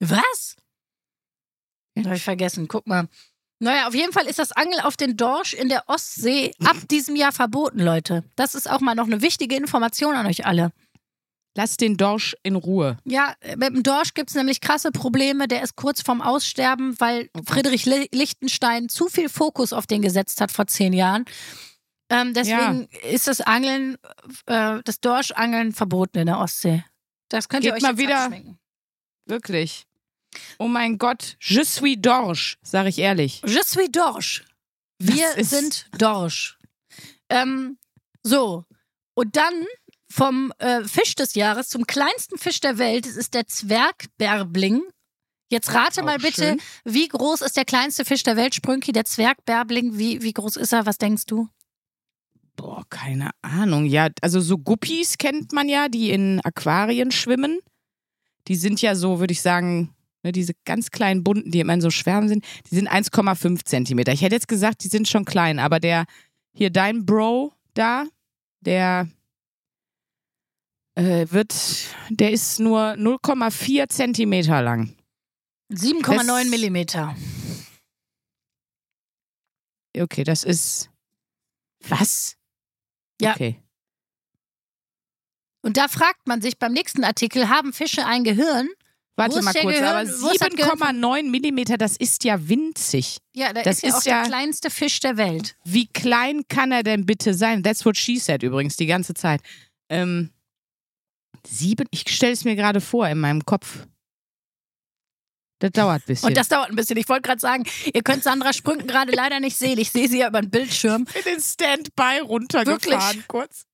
Was? 0.00 0.54
Ja. 1.96 2.04
Habe 2.04 2.16
ich 2.16 2.22
vergessen. 2.22 2.68
Guck 2.68 2.86
mal. 2.86 3.08
Naja, 3.60 3.88
auf 3.88 3.94
jeden 3.94 4.12
Fall 4.12 4.26
ist 4.26 4.38
das 4.38 4.52
Angeln 4.52 4.80
auf 4.82 4.96
den 4.96 5.16
Dorsch 5.16 5.52
in 5.54 5.68
der 5.68 5.88
Ostsee 5.88 6.52
ab 6.64 6.76
diesem 6.90 7.16
Jahr 7.16 7.32
verboten, 7.32 7.80
Leute. 7.80 8.22
Das 8.36 8.54
ist 8.54 8.70
auch 8.70 8.78
mal 8.80 8.94
noch 8.94 9.06
eine 9.06 9.20
wichtige 9.22 9.56
Information 9.56 10.14
an 10.14 10.26
euch 10.26 10.46
alle. 10.46 10.72
Lass 11.56 11.76
den 11.76 11.96
Dorsch 11.96 12.36
in 12.44 12.54
Ruhe. 12.54 12.98
Ja, 13.04 13.34
mit 13.56 13.70
dem 13.74 13.82
Dorsch 13.82 14.14
gibt 14.14 14.30
es 14.30 14.36
nämlich 14.36 14.60
krasse 14.60 14.92
Probleme. 14.92 15.48
Der 15.48 15.62
ist 15.64 15.74
kurz 15.74 16.00
vorm 16.02 16.22
Aussterben, 16.22 16.94
weil 17.00 17.30
Friedrich 17.48 17.84
Li- 17.84 18.08
Lichtenstein 18.12 18.88
zu 18.88 19.08
viel 19.08 19.28
Fokus 19.28 19.72
auf 19.72 19.88
den 19.88 20.00
gesetzt 20.00 20.40
hat 20.40 20.52
vor 20.52 20.68
zehn 20.68 20.92
Jahren. 20.92 21.24
Ähm, 22.10 22.32
deswegen 22.34 22.88
ist 23.10 23.28
das 23.28 23.40
Angeln, 23.40 23.96
äh, 24.46 24.80
das 24.84 25.00
Dorschangeln 25.00 25.72
verboten 25.72 26.18
in 26.18 26.26
der 26.26 26.38
Ostsee. 26.38 26.84
Das 27.28 27.48
könnt 27.48 27.64
ihr 27.64 27.72
Geht 27.72 27.82
euch 27.82 27.82
mal 27.82 27.98
wieder-. 27.98 28.30
Wirklich. 29.26 29.86
Oh 30.58 30.68
mein 30.68 30.98
Gott, 30.98 31.36
je 31.40 31.64
suis 31.64 31.96
Dorsch, 32.00 32.58
sag 32.62 32.86
ich 32.86 32.98
ehrlich. 32.98 33.42
Je 33.46 33.62
suis 33.64 33.90
Dorsch. 33.90 34.44
Wir 34.98 35.26
sind 35.44 35.88
Dorsch. 35.98 36.58
Ähm, 37.28 37.78
so, 38.22 38.64
und 39.14 39.36
dann 39.36 39.66
vom 40.10 40.52
äh, 40.58 40.82
Fisch 40.84 41.14
des 41.14 41.34
Jahres 41.34 41.68
zum 41.68 41.86
kleinsten 41.86 42.38
Fisch 42.38 42.60
der 42.60 42.78
Welt. 42.78 43.06
Es 43.06 43.16
ist 43.16 43.34
der 43.34 43.46
Zwergbärbling. 43.46 44.82
Jetzt 45.50 45.72
rate 45.72 46.02
mal 46.02 46.18
bitte, 46.18 46.42
schön. 46.42 46.60
wie 46.84 47.08
groß 47.08 47.40
ist 47.40 47.56
der 47.56 47.64
kleinste 47.64 48.04
Fisch 48.04 48.22
der 48.22 48.36
Welt, 48.36 48.54
Sprünki, 48.54 48.92
der 48.92 49.04
Zwergbärbling? 49.04 49.96
Wie, 49.96 50.22
wie 50.22 50.32
groß 50.32 50.56
ist 50.56 50.72
er? 50.72 50.84
Was 50.84 50.98
denkst 50.98 51.24
du? 51.26 51.48
Boah, 52.58 52.82
keine 52.90 53.30
Ahnung. 53.40 53.84
Ja, 53.86 54.08
also 54.20 54.40
so 54.40 54.58
Guppies 54.58 55.16
kennt 55.16 55.52
man 55.52 55.68
ja, 55.68 55.88
die 55.88 56.10
in 56.10 56.40
Aquarien 56.42 57.12
schwimmen. 57.12 57.60
Die 58.48 58.56
sind 58.56 58.82
ja 58.82 58.96
so, 58.96 59.20
würde 59.20 59.30
ich 59.32 59.40
sagen, 59.42 59.94
ne, 60.24 60.32
diese 60.32 60.54
ganz 60.64 60.90
kleinen 60.90 61.22
bunten, 61.22 61.52
die 61.52 61.60
immer 61.60 61.74
in 61.74 61.80
so 61.80 61.90
Schwärmen 61.90 62.28
sind, 62.28 62.44
die 62.68 62.74
sind 62.74 62.90
1,5 62.90 63.64
Zentimeter. 63.64 64.12
Ich 64.12 64.22
hätte 64.22 64.34
jetzt 64.34 64.48
gesagt, 64.48 64.82
die 64.82 64.88
sind 64.88 65.06
schon 65.06 65.24
klein, 65.24 65.60
aber 65.60 65.78
der 65.78 66.04
hier 66.52 66.70
dein 66.70 67.06
Bro 67.06 67.52
da, 67.74 68.06
Der 68.62 69.08
äh, 70.96 71.26
wird, 71.30 71.54
der 72.10 72.32
ist 72.32 72.58
nur 72.58 72.94
0,4 72.94 73.88
Zentimeter 73.88 74.62
lang. 74.62 74.96
7,9 75.72 76.24
Das- 76.42 76.48
Millimeter. 76.50 77.14
Okay, 79.96 80.24
das 80.24 80.42
ist. 80.42 80.90
Was? 81.88 82.37
Ja. 83.20 83.32
Okay. 83.32 83.60
Und 85.62 85.76
da 85.76 85.88
fragt 85.88 86.26
man 86.26 86.40
sich 86.40 86.58
beim 86.58 86.72
nächsten 86.72 87.04
Artikel, 87.04 87.48
haben 87.48 87.72
Fische 87.72 88.06
ein 88.06 88.24
Gehirn? 88.24 88.68
Warte 89.16 89.42
mal 89.42 89.52
kurz, 89.52 89.74
Gehirn- 89.74 89.84
aber 89.84 90.08
wo 90.20 90.28
ist 90.30 90.40
das 90.40 90.50
Gehirn 90.50 90.78
7,9 90.78 91.30
Millimeter, 91.30 91.76
das 91.76 91.96
ist 91.96 92.22
ja 92.22 92.48
winzig. 92.48 93.18
Ja, 93.34 93.52
da 93.52 93.62
Das 93.62 93.78
ist 93.78 93.82
ja 93.82 93.88
ist 93.88 93.94
auch 93.96 94.02
ja- 94.04 94.20
der 94.20 94.28
kleinste 94.28 94.70
Fisch 94.70 95.00
der 95.00 95.16
Welt. 95.16 95.56
Wie 95.64 95.88
klein 95.88 96.42
kann 96.48 96.70
er 96.70 96.84
denn 96.84 97.04
bitte 97.04 97.34
sein? 97.34 97.64
That's 97.64 97.84
what 97.84 97.96
she 97.96 98.18
said 98.18 98.44
übrigens 98.44 98.76
die 98.76 98.86
ganze 98.86 99.14
Zeit. 99.14 99.40
Ähm, 99.88 100.30
sieben, 101.44 101.86
ich 101.90 102.04
stelle 102.08 102.32
es 102.32 102.44
mir 102.44 102.54
gerade 102.54 102.80
vor 102.80 103.08
in 103.08 103.18
meinem 103.18 103.44
Kopf. 103.44 103.86
Das 105.60 105.72
dauert 105.72 106.02
ein 106.02 106.06
bisschen. 106.06 106.28
Und 106.28 106.36
das 106.36 106.48
dauert 106.48 106.70
ein 106.70 106.76
bisschen. 106.76 106.96
Ich 106.96 107.08
wollte 107.08 107.22
gerade 107.22 107.40
sagen, 107.40 107.64
ihr 107.92 108.02
könnt 108.02 108.22
Sandra 108.22 108.52
Sprünken 108.52 108.86
gerade 108.86 109.12
leider 109.12 109.40
nicht 109.40 109.56
sehen. 109.56 109.78
Ich 109.78 109.90
sehe 109.90 110.08
sie 110.08 110.18
ja 110.18 110.28
über 110.28 110.40
den 110.40 110.50
Bildschirm. 110.50 111.06
in 111.14 111.24
den 111.32 111.40
Standby 111.40 112.20
runtergefahren 112.22 113.24
kurz. 113.28 113.64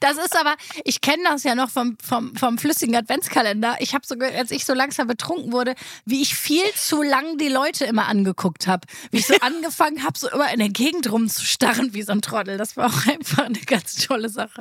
Das 0.00 0.16
ist 0.18 0.36
aber, 0.36 0.56
ich 0.84 1.00
kenne 1.00 1.22
das 1.22 1.44
ja 1.44 1.54
noch 1.54 1.70
vom, 1.70 1.96
vom, 2.02 2.34
vom 2.34 2.58
flüssigen 2.58 2.96
Adventskalender. 2.96 3.76
Ich 3.78 3.94
habe 3.94 4.04
so, 4.04 4.16
ge- 4.16 4.36
als 4.36 4.50
ich 4.50 4.64
so 4.64 4.74
langsam 4.74 5.06
betrunken 5.06 5.52
wurde, 5.52 5.76
wie 6.04 6.22
ich 6.22 6.34
viel 6.34 6.64
zu 6.74 7.02
lang 7.04 7.38
die 7.38 7.46
Leute 7.46 7.84
immer 7.84 8.08
angeguckt 8.08 8.66
habe. 8.66 8.88
Wie 9.12 9.18
ich 9.18 9.28
so 9.28 9.34
angefangen 9.40 10.02
habe, 10.02 10.18
so 10.18 10.28
immer 10.28 10.52
in 10.52 10.58
der 10.58 10.70
Gegend 10.70 11.12
rumzustarren 11.12 11.94
wie 11.94 12.02
so 12.02 12.10
ein 12.10 12.20
Trottel. 12.20 12.58
Das 12.58 12.76
war 12.76 12.86
auch 12.86 13.06
einfach 13.06 13.44
eine 13.44 13.60
ganz 13.60 13.94
tolle 13.94 14.28
Sache. 14.28 14.60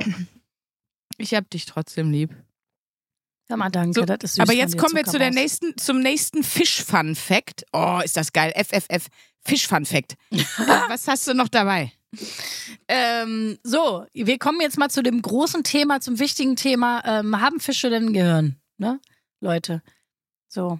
Ich 1.18 1.34
hab 1.34 1.50
dich 1.50 1.66
trotzdem 1.66 2.12
lieb. 2.12 2.30
Ja, 3.50 3.58
mal 3.58 3.70
danke. 3.70 4.00
So, 4.00 4.06
das 4.06 4.18
ist 4.24 4.36
süß 4.36 4.44
Aber 4.44 4.54
jetzt 4.54 4.78
kommen 4.78 4.96
wir 4.96 5.06
zu 5.06 5.18
der 5.18 5.32
nächsten, 5.32 5.76
zum 5.78 6.00
nächsten 6.00 6.44
Fisch-Fun-Fact. 6.44 7.66
Oh, 7.74 8.00
ist 8.04 8.16
das 8.16 8.32
geil. 8.32 8.54
FFF. 8.56 9.08
Fisch-Fun-Fact. 9.42 10.16
äh, 10.32 10.38
was 10.88 11.08
hast 11.08 11.28
du 11.28 11.34
noch 11.34 11.48
dabei? 11.48 11.92
Ähm, 12.88 13.58
so, 13.64 14.06
wir 14.14 14.38
kommen 14.40 14.62
jetzt 14.62 14.78
mal 14.78 14.90
zu 14.90 15.02
dem 15.02 15.22
großen 15.22 15.64
Thema, 15.64 16.00
zum 16.00 16.20
wichtigen 16.20 16.56
Thema. 16.56 17.04
Ähm, 17.06 17.40
haben 17.40 17.60
Fische 17.60 17.90
denn 17.90 18.08
ein 18.08 18.14
Gehirn? 18.14 18.56
Ne, 18.78 19.00
Leute? 19.40 19.82
So. 20.48 20.80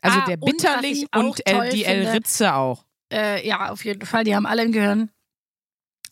Also 0.00 0.20
Ah, 0.20 0.24
der 0.26 0.40
und 0.40 0.50
Bitterling 0.50 1.06
und, 1.14 1.46
El, 1.46 1.54
toll 1.54 1.68
die 1.70 1.84
El-Ritze 1.84 2.54
auch. 2.54 2.84
Äh, 3.12 3.46
ja, 3.46 3.70
auf 3.70 3.84
jeden 3.84 4.04
Fall, 4.06 4.24
die 4.24 4.34
haben 4.34 4.46
alle 4.46 4.62
ein 4.62 4.72
Gehirn. 4.72 5.10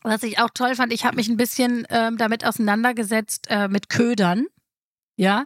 Was 0.03 0.23
ich 0.23 0.39
auch 0.39 0.51
toll 0.53 0.75
fand, 0.75 0.93
ich 0.93 1.05
habe 1.05 1.17
mich 1.17 1.29
ein 1.29 1.37
bisschen 1.37 1.87
ähm, 1.91 2.19
damit 2.19 2.45
auseinandergesetzt 2.45 3.47
äh, 3.49 3.69
mit 3.69 3.89
Ködern. 3.89 4.47
Ja, 5.17 5.45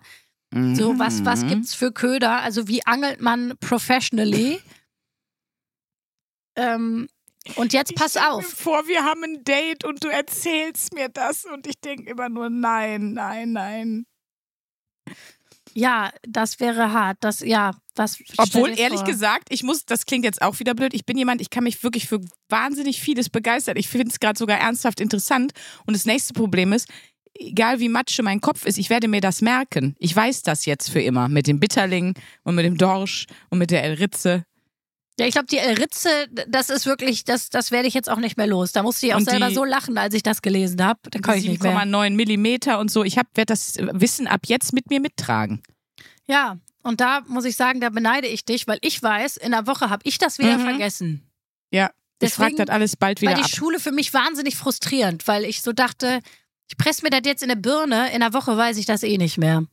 so 0.53 0.99
was, 0.99 1.25
was 1.25 1.43
Mhm. 1.45 1.49
gibt's 1.49 1.75
für 1.75 1.93
Köder? 1.93 2.41
Also 2.41 2.69
wie 2.69 2.85
angelt 2.87 3.21
man 3.21 3.55
professionally? 3.61 4.61
ähm, 6.57 7.09
und 7.57 7.73
jetzt 7.73 7.95
pass 7.95 8.15
Mir 8.15 8.31
auf. 8.33 8.45
vor, 8.47 8.87
wir 8.89 9.05
haben 9.05 9.23
ein 9.25 9.45
Date 9.45 9.85
und 9.85 10.03
du 10.05 10.09
erzählst 10.09 10.93
mir 10.93 11.09
das 11.09 11.45
und 11.45 11.67
ich 11.67 11.81
denke 11.81 12.11
immer 12.11 12.29
nur 12.29 12.51
nein, 12.51 13.13
nein, 13.13 13.53
nein. 13.53 14.07
Ja, 15.75 16.11
das 16.27 16.61
wäre 16.61 16.93
hart. 16.93 17.19
Das, 17.21 17.41
ja, 17.41 17.73
das. 17.95 18.19
Obwohl, 18.37 18.71
ehrlich 18.79 19.01
vor. 19.01 19.07
gesagt, 19.09 19.49
ich 19.51 19.63
muss, 19.63 19.85
das 19.85 20.07
klingt 20.07 20.25
jetzt 20.25 20.43
auch 20.43 20.59
wieder 20.59 20.75
blöd, 20.75 20.93
ich 20.95 21.05
bin 21.07 21.17
jemand, 21.17 21.41
ich 21.41 21.51
kann 21.51 21.65
mich 21.65 21.83
wirklich 21.83 22.09
für 22.09 22.21
wahnsinnig 22.49 23.01
vieles 23.01 23.29
begeistern. 23.29 23.77
Ich 23.77 23.89
finde 23.89 24.09
es 24.09 24.19
gerade 24.19 24.39
sogar 24.39 24.59
ernsthaft 24.59 25.01
interessant. 25.01 25.53
Und 25.87 25.95
das 25.95 26.05
nächste 26.07 26.33
Problem 26.35 26.73
ist, 26.73 26.89
egal 27.39 27.81
wie 27.81 27.89
Matsche 27.89 28.23
mein 28.23 28.41
Kopf 28.41 28.67
ist, 28.67 28.79
ich 28.79 28.91
werde 28.91 29.09
mir 29.09 29.21
das 29.21 29.41
merken. 29.41 29.95
Ich 29.99 30.15
weiß 30.15 30.43
das 30.43 30.67
jetzt 30.67 30.91
für 30.91 31.01
immer. 31.01 31.29
Mit 31.29 31.47
dem 31.47 31.61
Bitterling 31.61 32.15
und 32.45 32.55
mit 32.55 32.65
dem 32.65 32.77
Dorsch 32.77 33.27
und 33.51 33.59
mit 33.59 33.71
der 33.71 33.83
El-Ritze. 33.85 34.45
Ja, 35.21 35.27
ich 35.27 35.33
glaube, 35.33 35.49
die 35.49 35.59
Ritze, 35.59 36.09
das 36.47 36.71
ist 36.71 36.87
wirklich, 36.87 37.25
das, 37.25 37.51
das 37.51 37.73
werde 37.73 37.89
ich 37.89 37.95
jetzt 37.95 38.09
auch 38.09 38.19
nicht 38.19 38.37
mehr 38.37 38.47
los. 38.47 38.71
Da 38.71 38.85
musste 38.85 39.07
ich 39.07 39.15
auch 39.15 39.19
Und 39.19 39.29
selber 39.29 39.49
die- 39.49 39.55
so 39.55 39.65
lachen, 39.65 39.99
als 39.99 40.15
ich 40.15 40.23
das 40.23 40.43
gelesen 40.43 40.83
habe. 40.85 41.01
Da 41.11 41.19
kann 41.19 41.37
ich 41.39 41.49
nicht 41.49 41.61
mehr. 41.63 41.73
7,9 41.73 42.11
Millimeter 42.15 42.79
und 42.79 42.89
so. 42.91 43.03
Ich 43.03 43.17
werde 43.17 43.47
das 43.47 43.75
Wissen 43.79 44.29
ab 44.29 44.43
jetzt 44.47 44.73
mit 44.73 44.91
mir 44.91 45.01
mittragen. 45.01 45.61
Ja, 46.29 46.59
und 46.85 47.01
da 47.01 47.23
muss 47.27 47.45
ich 47.47 47.57
sagen, 47.57 47.81
da 47.81 47.89
beneide 47.91 48.29
ich 48.29 48.45
dich, 48.45 48.69
weil 48.69 48.79
ich 48.81 49.03
weiß, 49.03 49.39
in 49.39 49.51
der 49.51 49.67
Woche 49.67 49.91
habe 49.91 50.03
ich 50.05 50.19
das 50.19 50.39
wieder 50.39 50.57
Mhm. 50.57 50.63
vergessen. 50.63 51.23
Ja, 51.73 51.87
ich 52.23 52.33
frage 52.33 52.51
Deswegen 52.53 52.57
das 52.59 52.69
alles 52.69 52.97
bald 52.97 53.21
wieder 53.21 53.33
War 53.33 53.39
die 53.39 53.45
ab. 53.45 53.51
Schule 53.51 53.81
für 53.81 53.91
mich 53.93 54.15
wahnsinnig 54.15 54.57
frustrierend, 54.57 55.27
weil 55.27 55.45
ich 55.45 55.63
so 55.63 55.73
dachte, 55.73 56.21
ich 56.69 56.77
presse 56.77 57.03
mir 57.03 57.11
das 57.11 57.23
jetzt 57.25 57.43
in 57.43 57.49
der 57.49 57.57
Birne, 57.57 58.13
in 58.13 58.21
der 58.21 58.33
Woche 58.33 58.57
weiß 58.57 58.77
ich 58.77 58.87
das 58.87 59.03
eh 59.03 59.19
nicht 59.19 59.39
mehr. 59.39 59.65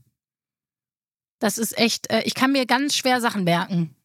Das 1.40 1.58
ist 1.58 1.78
echt, 1.78 2.10
äh, 2.10 2.22
ich 2.24 2.34
kann 2.34 2.52
mir 2.52 2.66
ganz 2.66 2.96
schwer 2.96 3.22
Sachen 3.22 3.44
merken. 3.44 3.96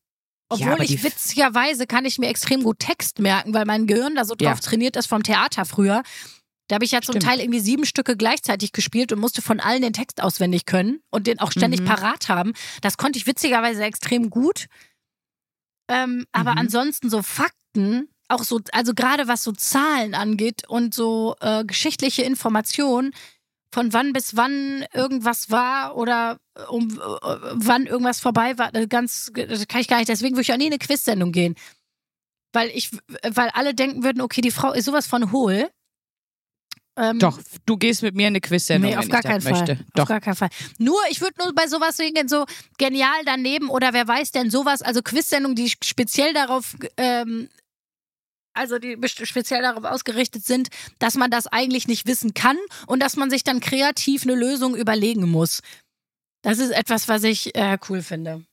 Obwohl 0.48 0.72
aber 0.72 0.82
ich 0.82 1.02
witzigerweise 1.04 1.86
kann 1.86 2.04
ich 2.04 2.18
mir 2.18 2.28
extrem 2.28 2.64
gut 2.64 2.80
Text 2.80 3.20
merken, 3.20 3.54
weil 3.54 3.64
mein 3.66 3.86
Gehirn 3.86 4.16
da 4.16 4.24
so 4.24 4.34
drauf 4.34 4.56
Ja. 4.58 4.60
trainiert 4.60 4.96
ist 4.96 5.06
vom 5.06 5.22
Theater 5.22 5.64
früher. 5.64 6.02
Da 6.66 6.74
habe 6.74 6.84
ich 6.84 6.90
ja 6.90 7.00
zum 7.00 7.14
Stimmt. 7.14 7.24
Teil 7.24 7.40
irgendwie 7.40 7.60
sieben 7.60 7.84
Stücke 7.84 8.16
gleichzeitig 8.16 8.72
gespielt 8.72 9.12
und 9.12 9.20
musste 9.20 9.42
von 9.42 9.60
allen 9.60 9.82
den 9.82 9.92
Text 9.92 10.20
auswendig 10.22 10.66
können 10.66 11.00
und 11.10 11.28
den 11.28 11.38
auch 11.38 11.52
ständig 11.52 11.80
Mhm. 11.80 11.84
parat 11.84 12.28
haben. 12.28 12.52
Das 12.80 12.96
konnte 12.96 13.18
ich 13.18 13.26
witzigerweise 13.28 13.84
extrem 13.84 14.28
gut. 14.30 14.66
Ähm, 15.88 16.26
aber 16.32 16.52
Mhm. 16.52 16.58
ansonsten 16.58 17.10
so 17.10 17.22
Fakten, 17.22 18.08
auch 18.30 18.42
so, 18.44 18.60
also 18.72 18.94
gerade 18.94 19.28
was 19.28 19.42
so 19.44 19.52
Zahlen 19.52 20.14
angeht 20.14 20.68
und 20.68 20.94
so 20.94 21.36
äh, 21.40 21.64
geschichtliche 21.64 22.22
Informationen, 22.22 23.12
von 23.72 23.92
wann 23.92 24.12
bis 24.12 24.36
wann 24.36 24.84
irgendwas 24.92 25.50
war 25.50 25.96
oder 25.96 26.38
äh, 26.56 26.62
um 26.64 26.90
äh, 26.90 26.98
wann 27.52 27.86
irgendwas 27.86 28.20
vorbei 28.20 28.58
war, 28.58 28.74
äh, 28.74 28.86
ganz, 28.86 29.30
das 29.34 29.68
kann 29.68 29.80
ich 29.80 29.88
gar 29.88 29.98
nicht. 29.98 30.08
Deswegen 30.08 30.34
würde 30.34 30.42
ich 30.42 30.52
auch 30.52 30.56
nie 30.56 30.66
in 30.66 30.72
eine 30.72 30.78
Quiz-Sendung 30.78 31.32
gehen. 31.32 31.54
Weil 32.52 32.68
ich, 32.70 32.90
weil 33.22 33.48
alle 33.50 33.74
denken 33.74 34.02
würden, 34.02 34.20
okay, 34.20 34.40
die 34.40 34.50
Frau 34.50 34.72
ist 34.72 34.86
sowas 34.86 35.06
von 35.06 35.30
hohl. 35.30 35.70
Ähm, 36.96 37.20
Doch, 37.20 37.38
du 37.64 37.76
gehst 37.76 38.02
mit 38.02 38.16
mir 38.16 38.26
in 38.26 38.32
eine 38.32 38.40
Quizsendung, 38.40 38.90
Nee, 38.90 38.96
auf 38.96 39.04
wenn 39.04 39.10
gar 39.10 39.20
ich 39.20 39.26
keinen 39.26 39.40
Fall. 39.40 39.52
möchte. 39.52 39.72
Auf 39.72 39.78
Doch. 39.94 40.08
gar 40.08 40.20
keinen 40.20 40.34
Fall. 40.34 40.50
Nur, 40.78 40.98
ich 41.08 41.20
würde 41.20 41.34
nur 41.42 41.54
bei 41.54 41.68
sowas 41.68 41.98
wegen 42.00 42.28
so 42.28 42.44
genial 42.76 43.22
daneben 43.24 43.70
oder 43.70 43.92
wer 43.92 44.06
weiß 44.06 44.32
denn 44.32 44.50
sowas, 44.50 44.82
also 44.82 45.00
Quiz-Sendungen, 45.00 45.54
die 45.54 45.70
speziell 45.82 46.34
darauf, 46.34 46.76
ähm, 46.96 47.48
also 48.52 48.78
die 48.78 48.96
speziell 49.06 49.62
darauf 49.62 49.84
ausgerichtet 49.84 50.44
sind, 50.44 50.68
dass 50.98 51.14
man 51.14 51.30
das 51.30 51.46
eigentlich 51.46 51.88
nicht 51.88 52.06
wissen 52.06 52.34
kann 52.34 52.58
und 52.86 53.00
dass 53.00 53.16
man 53.16 53.30
sich 53.30 53.44
dann 53.44 53.60
kreativ 53.60 54.24
eine 54.24 54.34
Lösung 54.34 54.76
überlegen 54.76 55.28
muss. 55.28 55.60
Das 56.42 56.58
ist 56.58 56.70
etwas, 56.70 57.08
was 57.08 57.22
ich 57.24 57.54
äh, 57.54 57.78
cool 57.88 58.02
finde. 58.02 58.44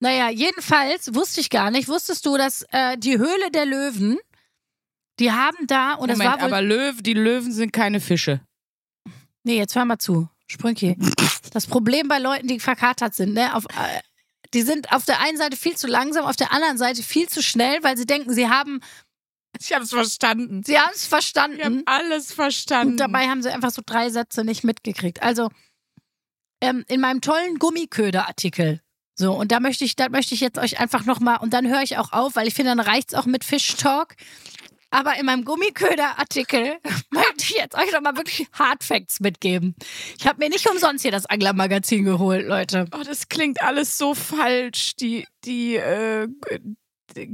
Naja, 0.00 0.28
jedenfalls 0.28 1.14
wusste 1.14 1.40
ich 1.40 1.48
gar 1.48 1.70
nicht, 1.70 1.88
wusstest 1.88 2.26
du, 2.26 2.36
dass 2.36 2.66
äh, 2.70 2.98
die 2.98 3.18
Höhle 3.18 3.50
der 3.52 3.64
Löwen, 3.64 4.18
die 5.18 5.32
haben 5.32 5.66
da, 5.66 5.94
und 5.94 6.08
das 6.08 6.18
Moment, 6.18 6.34
war 6.34 6.42
wohl 6.42 6.54
aber 6.54 6.62
Löw, 6.62 7.00
die 7.00 7.14
Löwen 7.14 7.52
sind 7.52 7.72
keine 7.72 8.00
Fische. 8.00 8.40
Nee, 9.42 9.56
jetzt 9.56 9.74
hör 9.74 9.84
mal 9.84 9.98
zu. 9.98 10.28
Sprünki. 10.48 10.96
Das 11.52 11.66
Problem 11.66 12.08
bei 12.08 12.18
Leuten, 12.18 12.46
die 12.46 12.60
verkatert 12.60 13.14
sind, 13.14 13.32
ne, 13.32 13.54
auf, 13.54 13.64
äh, 13.64 14.00
die 14.52 14.62
sind 14.62 14.92
auf 14.92 15.04
der 15.04 15.20
einen 15.20 15.38
Seite 15.38 15.56
viel 15.56 15.76
zu 15.76 15.86
langsam, 15.86 16.24
auf 16.24 16.36
der 16.36 16.52
anderen 16.52 16.78
Seite 16.78 17.02
viel 17.02 17.28
zu 17.28 17.42
schnell, 17.42 17.82
weil 17.82 17.96
sie 17.96 18.06
denken, 18.06 18.32
sie 18.32 18.48
haben 18.48 18.80
Ich 19.60 19.72
hab's 19.72 19.90
verstanden. 19.90 20.62
sie 20.64 20.78
haben 20.78 20.90
es 20.92 20.98
Ich 20.98 21.04
hab 21.04 21.10
verstanden. 21.10 21.82
alles 21.86 22.32
verstanden. 22.32 22.92
Und 22.92 22.96
dabei 22.98 23.28
haben 23.28 23.42
sie 23.42 23.50
einfach 23.52 23.70
so 23.70 23.82
drei 23.84 24.10
Sätze 24.10 24.44
nicht 24.44 24.64
mitgekriegt. 24.64 25.22
Also 25.22 25.50
ähm, 26.60 26.84
in 26.88 27.00
meinem 27.00 27.20
tollen 27.20 27.58
Gummiköder-Artikel. 27.58 28.80
So, 29.14 29.32
und 29.32 29.50
da 29.50 29.60
möchte 29.60 29.84
ich, 29.84 29.96
da 29.96 30.08
möchte 30.10 30.34
ich 30.34 30.40
jetzt 30.40 30.58
euch 30.58 30.78
einfach 30.78 31.04
nochmal, 31.04 31.38
und 31.40 31.54
dann 31.54 31.66
höre 31.68 31.82
ich 31.82 31.96
auch 31.96 32.12
auf, 32.12 32.36
weil 32.36 32.46
ich 32.46 32.54
finde, 32.54 32.70
dann 32.74 32.80
reicht's 32.80 33.14
auch 33.14 33.26
mit 33.26 33.44
Fish 33.44 33.76
Talk. 33.76 34.14
Aber 34.90 35.18
in 35.18 35.26
meinem 35.26 35.44
Gummiköder-Artikel 35.44 36.78
möchte 37.10 37.42
ich 37.42 37.50
jetzt 37.50 37.74
euch 37.76 37.90
nochmal 37.92 38.16
wirklich 38.16 38.46
Hard 38.52 38.84
Facts 38.84 39.20
mitgeben. 39.20 39.74
Ich 40.18 40.26
habe 40.26 40.38
mir 40.38 40.48
nicht 40.48 40.68
umsonst 40.70 41.02
hier 41.02 41.10
das 41.10 41.26
Angler-Magazin 41.26 42.04
geholt, 42.04 42.46
Leute. 42.46 42.86
Oh, 42.94 43.02
das 43.04 43.28
klingt 43.28 43.62
alles 43.62 43.98
so 43.98 44.14
falsch. 44.14 44.94
Die, 44.96 45.26
die 45.44 45.76
äh, 45.76 46.28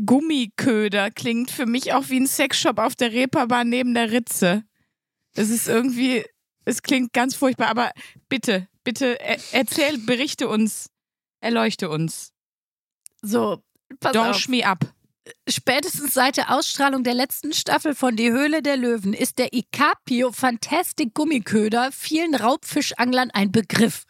Gummiköder 0.07 1.11
klingt 1.11 1.51
für 1.51 1.66
mich 1.66 1.92
auch 1.92 2.09
wie 2.09 2.21
ein 2.21 2.27
Sexshop 2.27 2.79
auf 2.79 2.95
der 2.95 3.12
Reeperbahn 3.12 3.68
neben 3.68 3.95
der 3.95 4.11
Ritze. 4.11 4.64
Das 5.35 5.49
ist 5.51 5.68
irgendwie, 5.68 6.25
es 6.64 6.83
klingt 6.83 7.12
ganz 7.12 7.35
furchtbar. 7.35 7.68
Aber 7.68 7.90
bitte, 8.29 8.68
bitte 8.85 9.18
er, 9.21 9.38
erzähl, 9.53 9.99
berichte 9.99 10.49
uns, 10.49 10.90
erleuchte 11.40 11.90
uns. 11.90 12.33
So, 13.23 13.62
pass 14.01 14.12
Dorsch 14.12 14.45
auf. 14.45 14.49
me 14.49 14.66
up. 14.66 14.92
Spätestens 15.49 16.15
seit 16.15 16.37
der 16.37 16.57
Ausstrahlung 16.57 17.05
der 17.05 17.15
letzten 17.15 17.53
Staffel 17.53 17.95
von 17.95 18.17
Die 18.17 18.33
Höhle 18.33 18.63
der 18.63 18.77
Löwen 18.77 19.13
ist 19.13 19.39
der 19.39 19.53
Icapio 19.53 20.33
Fantastic 20.33 21.15
Gummiköder 21.15 21.91
vielen 21.93 22.35
Raubfischanglern 22.35 23.31
ein 23.31 23.53
Begriff. 23.53 24.05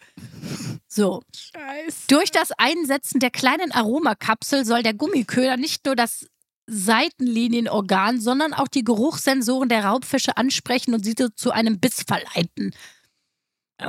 So. 0.88 1.22
Scheiße. 1.34 2.06
Durch 2.08 2.30
das 2.30 2.52
Einsetzen 2.56 3.20
der 3.20 3.30
kleinen 3.30 3.72
Aromakapsel 3.72 4.64
soll 4.64 4.82
der 4.82 4.94
Gummiköder 4.94 5.56
nicht 5.56 5.84
nur 5.84 5.96
das 5.96 6.26
Seitenlinienorgan, 6.66 8.20
sondern 8.20 8.54
auch 8.54 8.68
die 8.68 8.84
Geruchssensoren 8.84 9.68
der 9.68 9.84
Raubfische 9.84 10.36
ansprechen 10.36 10.94
und 10.94 11.04
sie 11.04 11.14
zu 11.14 11.50
einem 11.50 11.80
Biss 11.80 12.04
verleiten. 12.06 12.74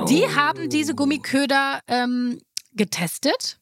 Die 0.08 0.26
haben 0.34 0.68
diese 0.70 0.94
Gummiköder 0.94 1.80
ähm, 1.86 2.40
getestet. 2.72 3.60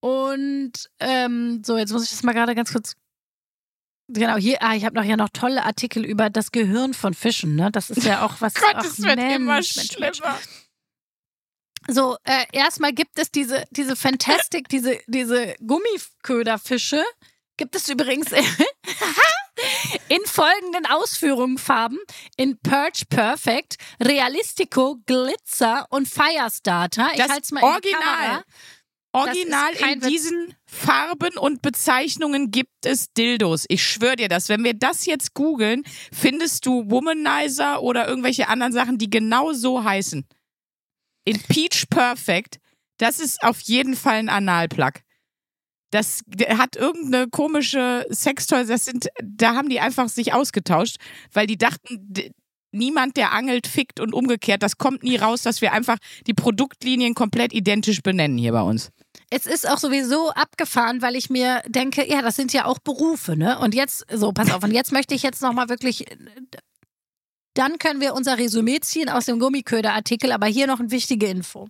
Und 0.00 0.72
ähm, 0.98 1.62
so, 1.64 1.76
jetzt 1.76 1.92
muss 1.92 2.04
ich 2.04 2.10
das 2.10 2.22
mal 2.22 2.32
gerade 2.32 2.54
ganz 2.54 2.72
kurz. 2.72 2.96
Genau, 4.08 4.36
hier, 4.36 4.60
ah, 4.60 4.74
ich 4.74 4.84
habe 4.84 4.96
noch 4.96 5.04
ja 5.04 5.16
noch 5.16 5.28
tolle 5.28 5.62
Artikel 5.64 6.04
über 6.04 6.30
das 6.30 6.50
Gehirn 6.50 6.94
von 6.94 7.14
Fischen, 7.14 7.54
ne? 7.54 7.70
Das 7.70 7.90
ist 7.90 8.04
ja 8.04 8.24
auch 8.24 8.40
was. 8.40 8.54
Gott, 8.60 8.74
ach, 8.74 8.84
es 8.84 8.98
wird 9.00 9.16
Mensch, 9.16 9.34
immer 9.36 9.54
Mensch, 9.54 9.76
Mensch. 9.76 10.16
schlimmer. 10.16 10.38
So, 11.88 12.16
äh, 12.24 12.44
erstmal 12.52 12.92
gibt 12.92 13.18
es 13.18 13.30
diese, 13.30 13.64
diese 13.70 13.96
Fantastic, 13.96 14.68
diese, 14.70 14.98
diese 15.06 15.54
Gummiköderfische. 15.64 17.04
Gibt 17.56 17.76
es 17.76 17.88
übrigens 17.88 18.32
in 20.08 20.24
folgenden 20.24 20.86
Ausführungen 20.86 21.58
Farben: 21.58 21.98
in 22.36 22.58
Perch 22.58 23.08
Perfect, 23.08 23.76
Realistico, 24.00 24.96
Glitzer 25.04 25.86
und 25.90 26.08
Firestarter. 26.08 27.10
Ich 27.14 27.20
halte 27.20 27.42
es 27.42 27.50
mal 27.52 27.60
in 27.60 27.82
die 27.82 27.88
Original. 27.88 28.02
Kamera. 28.02 28.44
Original 29.12 29.72
in 29.72 30.02
Witz. 30.02 30.08
diesen 30.08 30.54
Farben 30.66 31.36
und 31.36 31.62
Bezeichnungen 31.62 32.50
gibt 32.50 32.86
es 32.86 33.12
Dildos. 33.12 33.64
Ich 33.68 33.84
schwöre 33.84 34.16
dir 34.16 34.28
das. 34.28 34.48
Wenn 34.48 34.62
wir 34.62 34.74
das 34.74 35.06
jetzt 35.06 35.34
googeln, 35.34 35.82
findest 36.12 36.64
du 36.66 36.88
Womanizer 36.90 37.82
oder 37.82 38.06
irgendwelche 38.06 38.48
anderen 38.48 38.72
Sachen, 38.72 38.98
die 38.98 39.10
genau 39.10 39.52
so 39.52 39.82
heißen. 39.82 40.26
In 41.24 41.42
Peach 41.42 41.86
Perfect, 41.90 42.58
das 42.98 43.18
ist 43.18 43.42
auf 43.42 43.60
jeden 43.60 43.96
Fall 43.96 44.16
ein 44.16 44.28
Analplug. 44.28 45.00
Das 45.90 46.22
hat 46.56 46.76
irgendeine 46.76 47.28
komische 47.28 48.06
Sextoy, 48.10 48.64
das 48.64 48.84
sind, 48.84 49.08
da 49.22 49.56
haben 49.56 49.68
die 49.68 49.80
einfach 49.80 50.08
sich 50.08 50.32
ausgetauscht, 50.32 50.96
weil 51.32 51.48
die 51.48 51.58
dachten, 51.58 52.14
niemand, 52.72 53.16
der 53.16 53.32
angelt, 53.32 53.66
fickt 53.66 53.98
und 54.00 54.14
umgekehrt. 54.14 54.62
Das 54.62 54.78
kommt 54.78 55.02
nie 55.02 55.16
raus, 55.16 55.42
dass 55.42 55.60
wir 55.60 55.72
einfach 55.72 55.98
die 56.28 56.34
Produktlinien 56.34 57.14
komplett 57.14 57.52
identisch 57.52 58.02
benennen 58.02 58.38
hier 58.38 58.52
bei 58.52 58.62
uns. 58.62 58.90
Es 59.30 59.46
ist 59.46 59.68
auch 59.68 59.78
sowieso 59.78 60.30
abgefahren, 60.30 61.02
weil 61.02 61.16
ich 61.16 61.30
mir 61.30 61.62
denke, 61.66 62.08
ja, 62.08 62.22
das 62.22 62.36
sind 62.36 62.52
ja 62.52 62.64
auch 62.64 62.78
Berufe, 62.78 63.36
ne? 63.36 63.58
Und 63.58 63.74
jetzt, 63.74 64.04
so, 64.12 64.32
pass 64.32 64.50
auf, 64.50 64.62
und 64.64 64.72
jetzt 64.72 64.92
möchte 64.92 65.14
ich 65.14 65.22
jetzt 65.22 65.42
nochmal 65.42 65.68
wirklich. 65.68 66.04
Dann 67.54 67.78
können 67.78 68.00
wir 68.00 68.14
unser 68.14 68.38
Resümee 68.38 68.80
ziehen 68.80 69.08
aus 69.08 69.26
dem 69.26 69.38
Gummiköder-Artikel, 69.40 70.32
aber 70.32 70.46
hier 70.46 70.66
noch 70.66 70.80
eine 70.80 70.90
wichtige 70.90 71.26
Info. 71.26 71.68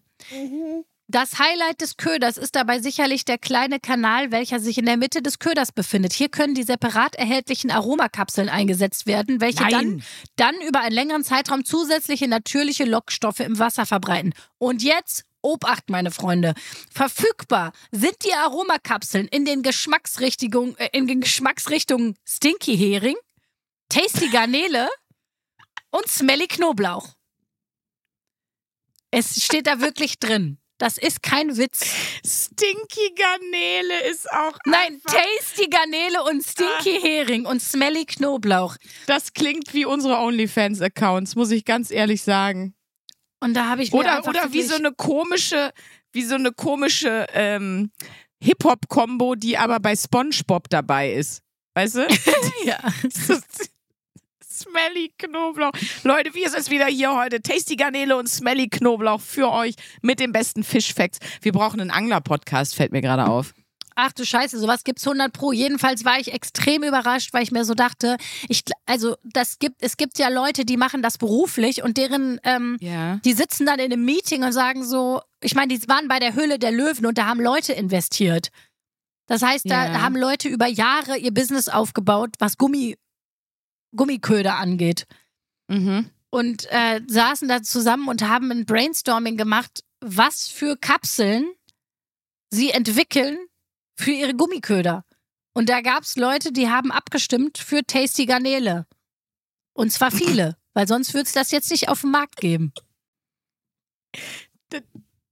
Das 1.08 1.40
Highlight 1.40 1.80
des 1.80 1.96
Köders 1.96 2.36
ist 2.36 2.54
dabei 2.54 2.78
sicherlich 2.78 3.24
der 3.24 3.36
kleine 3.36 3.80
Kanal, 3.80 4.30
welcher 4.30 4.60
sich 4.60 4.78
in 4.78 4.86
der 4.86 4.96
Mitte 4.96 5.22
des 5.22 5.40
Köders 5.40 5.72
befindet. 5.72 6.12
Hier 6.12 6.28
können 6.28 6.54
die 6.54 6.62
separat 6.62 7.16
erhältlichen 7.16 7.72
Aromakapseln 7.72 8.48
eingesetzt 8.48 9.06
werden, 9.06 9.40
welche 9.40 9.66
dann, 9.66 10.04
dann 10.36 10.54
über 10.60 10.80
einen 10.80 10.94
längeren 10.94 11.24
Zeitraum 11.24 11.64
zusätzliche 11.64 12.28
natürliche 12.28 12.84
Lockstoffe 12.84 13.40
im 13.40 13.58
Wasser 13.58 13.86
verbreiten. 13.86 14.34
Und 14.58 14.84
jetzt, 14.84 15.24
Obacht, 15.42 15.90
meine 15.90 16.10
Freunde, 16.10 16.54
verfügbar 16.92 17.72
sind 17.90 18.16
die 18.24 18.34
Aromakapseln 18.34 19.28
in 19.28 19.44
den 19.44 19.62
Geschmacksrichtungen, 19.62 20.76
äh, 20.78 20.88
in 20.92 21.06
den 21.06 21.20
Geschmacksrichtungen 21.20 22.16
Stinky 22.26 22.76
Hering, 22.76 23.16
Tasty 23.88 24.28
Garnele 24.28 24.88
und 25.90 26.06
Smelly 26.08 26.46
Knoblauch. 26.46 27.08
Es 29.10 29.42
steht 29.44 29.66
da 29.66 29.80
wirklich 29.80 30.18
drin. 30.18 30.58
Das 30.80 30.96
ist 30.96 31.22
kein 31.22 31.58
Witz. 31.58 31.84
Stinky 32.24 33.14
Garnele 33.14 34.08
ist 34.10 34.30
auch. 34.32 34.56
Nein, 34.64 34.98
Tasty 35.04 35.68
Garnele 35.68 36.22
und 36.24 36.42
Stinky 36.42 36.98
Hering 36.98 37.44
und 37.44 37.60
Smelly 37.60 38.06
Knoblauch. 38.06 38.76
Das 39.06 39.34
klingt 39.34 39.74
wie 39.74 39.84
unsere 39.84 40.16
OnlyFans-Accounts, 40.16 41.36
muss 41.36 41.50
ich 41.50 41.66
ganz 41.66 41.90
ehrlich 41.90 42.22
sagen. 42.22 42.74
Und 43.40 43.54
da 43.54 43.66
habe 43.66 43.82
ich 43.82 43.92
mir 43.92 43.98
Oder, 43.98 44.26
oder 44.26 44.52
wie 44.52 44.62
so 44.62 44.74
eine 44.74 44.92
komische, 44.92 45.72
wie 46.12 46.22
so 46.22 46.34
eine 46.34 46.52
komische 46.52 47.26
ähm, 47.32 47.90
Hip-Hop-Kombo, 48.42 49.34
die 49.34 49.56
aber 49.58 49.80
bei 49.80 49.96
SpongeBob 49.96 50.68
dabei 50.68 51.12
ist. 51.12 51.42
Weißt 51.74 51.96
du? 51.96 52.08
ja. 52.64 52.78
Smelly 54.44 55.12
Knoblauch. 55.16 55.72
Leute, 56.04 56.34
wir 56.34 56.50
sind 56.50 56.70
wieder 56.70 56.86
hier 56.86 57.16
heute. 57.16 57.40
Tasty 57.40 57.76
Garnele 57.76 58.16
und 58.16 58.28
Smelly 58.28 58.68
Knoblauch 58.68 59.20
für 59.20 59.50
euch 59.50 59.74
mit 60.02 60.20
den 60.20 60.32
besten 60.32 60.64
Fischfacts. 60.64 61.18
Wir 61.40 61.52
brauchen 61.52 61.80
einen 61.80 61.90
Angler-Podcast, 61.90 62.74
fällt 62.74 62.92
mir 62.92 63.00
gerade 63.00 63.26
auf. 63.26 63.54
Ach 64.02 64.12
du 64.12 64.24
Scheiße, 64.24 64.58
sowas 64.58 64.82
gibt's 64.84 65.06
100 65.06 65.30
pro. 65.32 65.52
Jedenfalls 65.52 66.06
war 66.06 66.18
ich 66.18 66.32
extrem 66.32 66.82
überrascht, 66.82 67.34
weil 67.34 67.42
ich 67.42 67.52
mir 67.52 67.66
so 67.66 67.74
dachte, 67.74 68.16
ich, 68.48 68.62
also 68.86 69.16
das 69.24 69.58
gibt, 69.58 69.82
es 69.82 69.98
gibt 69.98 70.18
ja 70.18 70.28
Leute, 70.28 70.64
die 70.64 70.78
machen 70.78 71.02
das 71.02 71.18
beruflich 71.18 71.82
und 71.82 71.98
deren, 71.98 72.40
ähm, 72.44 72.78
Ja. 72.80 73.16
die 73.24 73.34
sitzen 73.34 73.66
dann 73.66 73.78
in 73.78 73.92
einem 73.92 74.04
Meeting 74.04 74.42
und 74.42 74.52
sagen 74.52 74.84
so, 74.84 75.20
ich 75.42 75.54
meine, 75.54 75.76
die 75.76 75.86
waren 75.88 76.08
bei 76.08 76.18
der 76.18 76.34
Höhle 76.34 76.58
der 76.58 76.72
Löwen 76.72 77.04
und 77.04 77.18
da 77.18 77.26
haben 77.26 77.40
Leute 77.40 77.74
investiert. 77.74 78.48
Das 79.26 79.42
heißt, 79.42 79.68
da 79.70 79.84
Ja. 79.92 80.00
haben 80.00 80.16
Leute 80.16 80.48
über 80.48 80.66
Jahre 80.66 81.18
ihr 81.18 81.32
Business 81.34 81.68
aufgebaut, 81.68 82.30
was 82.38 82.56
Gummi, 82.56 82.96
Gummiköder 83.94 84.56
angeht. 84.56 85.06
Mhm. 85.68 86.10
und 86.32 86.66
äh, 86.70 87.00
saßen 87.08 87.48
da 87.48 87.60
zusammen 87.62 88.08
und 88.08 88.22
haben 88.22 88.50
ein 88.52 88.64
Brainstorming 88.64 89.36
gemacht, 89.36 89.82
was 90.00 90.46
für 90.48 90.76
Kapseln 90.76 91.48
sie 92.50 92.70
entwickeln 92.70 93.36
für 94.00 94.10
ihre 94.10 94.34
Gummiköder. 94.34 95.04
Und 95.52 95.68
da 95.68 95.80
gab 95.80 96.04
es 96.04 96.16
Leute, 96.16 96.52
die 96.52 96.68
haben 96.68 96.90
abgestimmt 96.90 97.58
für 97.58 97.84
Tasty 97.84 98.26
Garnele. 98.26 98.86
Und 99.72 99.92
zwar 99.92 100.10
viele, 100.10 100.56
weil 100.74 100.88
sonst 100.88 101.14
würde 101.14 101.26
es 101.26 101.32
das 101.32 101.50
jetzt 101.50 101.70
nicht 101.70 101.88
auf 101.88 102.02
dem 102.02 102.10
Markt 102.10 102.36
geben. 102.36 102.72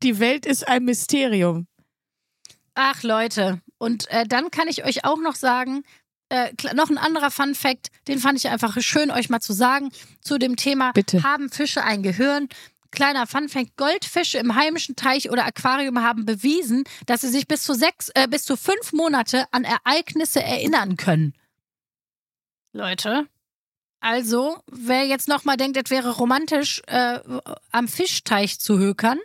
Die 0.02 0.18
Welt 0.18 0.46
ist 0.46 0.66
ein 0.66 0.84
Mysterium. 0.84 1.66
Ach 2.74 3.02
Leute, 3.02 3.60
und 3.78 4.08
äh, 4.10 4.26
dann 4.26 4.50
kann 4.50 4.68
ich 4.68 4.84
euch 4.84 5.04
auch 5.04 5.18
noch 5.18 5.34
sagen, 5.34 5.82
äh, 6.28 6.52
noch 6.74 6.90
ein 6.90 6.98
anderer 6.98 7.30
Fun 7.30 7.54
Fact, 7.54 7.88
den 8.06 8.18
fand 8.18 8.38
ich 8.38 8.48
einfach 8.48 8.80
schön, 8.80 9.10
euch 9.10 9.30
mal 9.30 9.40
zu 9.40 9.52
sagen, 9.52 9.90
zu 10.20 10.38
dem 10.38 10.56
Thema, 10.56 10.92
Bitte. 10.92 11.22
haben 11.22 11.50
Fische 11.50 11.82
ein 11.82 12.02
Gehirn? 12.02 12.48
Kleiner 12.90 13.26
Fun 13.26 13.48
Fact, 13.48 13.76
Goldfische 13.76 14.38
im 14.38 14.54
heimischen 14.54 14.96
Teich 14.96 15.30
oder 15.30 15.44
Aquarium 15.44 16.02
haben 16.02 16.24
bewiesen, 16.24 16.84
dass 17.06 17.20
sie 17.20 17.28
sich 17.28 17.46
bis 17.46 17.62
zu 17.62 17.74
sechs, 17.74 18.10
äh, 18.14 18.26
bis 18.28 18.44
zu 18.44 18.56
fünf 18.56 18.92
Monate 18.92 19.44
an 19.52 19.64
Ereignisse 19.64 20.42
erinnern 20.42 20.96
können. 20.96 21.34
Leute, 22.72 23.28
also, 24.00 24.62
wer 24.70 25.06
jetzt 25.06 25.28
nochmal 25.28 25.56
denkt, 25.56 25.76
es 25.76 25.90
wäre 25.90 26.16
romantisch, 26.16 26.82
äh, 26.86 27.18
am 27.72 27.88
Fischteich 27.88 28.60
zu 28.60 28.78
hökern, 28.78 29.18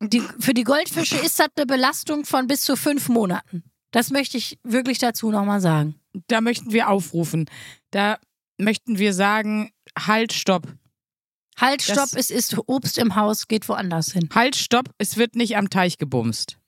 die, 0.00 0.20
für 0.38 0.52
die 0.52 0.64
Goldfische 0.64 1.16
ist 1.16 1.38
das 1.38 1.48
eine 1.56 1.64
Belastung 1.64 2.26
von 2.26 2.46
bis 2.46 2.62
zu 2.62 2.76
fünf 2.76 3.08
Monaten. 3.08 3.64
Das 3.92 4.10
möchte 4.10 4.36
ich 4.36 4.58
wirklich 4.62 4.98
dazu 4.98 5.30
nochmal 5.30 5.60
sagen. 5.60 5.98
Da 6.28 6.42
möchten 6.42 6.72
wir 6.72 6.90
aufrufen. 6.90 7.48
Da 7.92 8.18
möchten 8.58 8.98
wir 8.98 9.14
sagen, 9.14 9.72
halt, 9.98 10.34
stopp. 10.34 10.66
Halt, 11.58 11.82
stopp, 11.82 11.96
Das- 11.96 12.14
es 12.14 12.30
ist 12.30 12.56
Obst 12.66 12.98
im 12.98 13.16
Haus, 13.16 13.48
geht 13.48 13.68
woanders 13.68 14.12
hin. 14.12 14.28
Halt, 14.34 14.56
stopp, 14.56 14.90
es 14.98 15.16
wird 15.16 15.36
nicht 15.36 15.56
am 15.56 15.70
Teich 15.70 15.98
gebumst. 15.98 16.58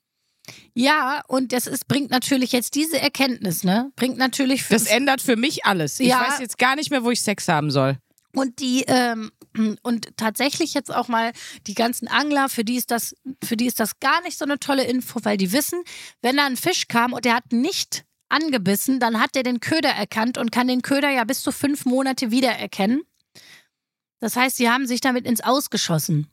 Ja, 0.73 1.21
und 1.27 1.51
das 1.53 1.67
ist, 1.67 1.87
bringt 1.87 2.09
natürlich 2.09 2.51
jetzt 2.51 2.73
diese 2.75 2.99
Erkenntnis, 2.99 3.63
ne? 3.63 3.91
Bringt 3.95 4.17
natürlich 4.17 4.67
Das 4.67 4.85
ändert 4.87 5.21
für 5.21 5.35
mich 5.35 5.65
alles. 5.65 5.99
Ich 5.99 6.07
Ja. 6.07 6.21
weiß 6.27 6.39
jetzt 6.39 6.57
gar 6.57 6.75
nicht 6.75 6.89
mehr, 6.89 7.03
wo 7.03 7.11
ich 7.11 7.21
Sex 7.21 7.47
haben 7.47 7.69
soll. 7.71 7.97
und 8.35 8.59
die 8.59 8.83
ähm, 8.87 9.31
und 9.83 10.15
tatsächlich 10.17 10.73
jetzt 10.75 10.93
auch 10.93 11.07
mal 11.07 11.31
die 11.67 11.73
ganzen 11.73 12.07
Angler, 12.07 12.47
für 12.49 12.63
die 12.63 12.75
ist 12.77 12.91
das, 12.91 13.15
für 13.43 13.57
die 13.57 13.65
ist 13.65 13.79
das 13.79 13.99
gar 13.99 14.21
nicht 14.21 14.37
so 14.37 14.45
eine 14.45 14.59
tolle 14.59 14.83
Info, 14.83 15.19
weil 15.23 15.35
die 15.37 15.51
wissen, 15.51 15.81
wenn 16.21 16.37
da 16.37 16.45
ein 16.45 16.55
Fisch 16.57 16.87
kam 16.87 17.13
und 17.13 17.25
der 17.25 17.35
hat 17.35 17.51
nicht 17.51 18.05
angebissen, 18.29 18.99
dann 18.99 19.19
hat 19.19 19.33
der 19.33 19.41
den 19.43 19.59
Köder 19.59 19.89
erkannt 19.89 20.37
und 20.37 20.51
kann 20.51 20.67
den 20.67 20.83
Köder 20.83 21.09
ja 21.09 21.23
bis 21.23 21.41
zu 21.41 21.51
fünf 21.51 21.85
Monate 21.85 22.29
wiedererkennen. 22.29 23.01
Das 24.19 24.35
heißt, 24.35 24.57
sie 24.57 24.69
haben 24.69 24.85
sich 24.85 25.01
damit 25.01 25.25
ins 25.25 25.41
Ausgeschossen. 25.41 26.27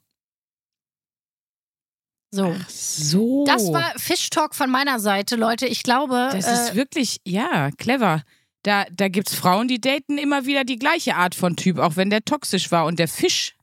So. 2.31 2.55
So. 2.69 3.45
Das 3.47 3.73
war 3.73 3.93
Fischtalk 3.97 4.55
von 4.55 4.71
meiner 4.71 5.01
Seite, 5.01 5.37
Leute. 5.37 5.67
Ich 5.67 5.83
glaube, 5.83 6.29
Das 6.33 6.47
äh, 6.47 6.53
ist 6.53 6.75
wirklich, 6.75 7.21
ja, 7.25 7.71
clever. 7.73 8.23
Da, 8.63 8.85
da 8.93 9.09
gibt 9.09 9.29
es 9.29 9.35
Frauen, 9.35 9.69
die 9.69 9.81
daten 9.81 10.19
immer 10.19 10.45
wieder 10.45 10.65
die 10.65 10.79
gleiche 10.79 11.15
Art 11.15 11.35
von 11.35 11.57
Typ, 11.57 11.79
auch 11.79 11.97
wenn 11.97 12.11
der 12.11 12.25
toxisch 12.25 12.73
war. 12.73 12.87
Und 12.87 12.99
der 12.99 13.07
Fisch, 13.07 13.55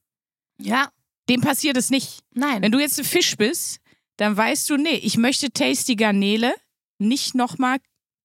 ja, 0.58 0.90
dem 1.30 1.42
passiert 1.42 1.76
es 1.78 1.90
nicht. 1.90 2.22
nein. 2.34 2.62
Wenn 2.62 2.72
du 2.72 2.80
jetzt 2.80 2.98
ein 3.00 3.06
Fisch 3.06 3.36
bist, 3.36 3.80
dann 4.18 4.38
weißt 4.38 4.70
du, 4.70 4.78
nee, 4.78 4.96
ich 4.96 5.18
möchte 5.18 5.52
Tasty 5.52 5.96
Garnele 5.96 6.54
nicht 7.00 7.36
nochmal 7.36 7.80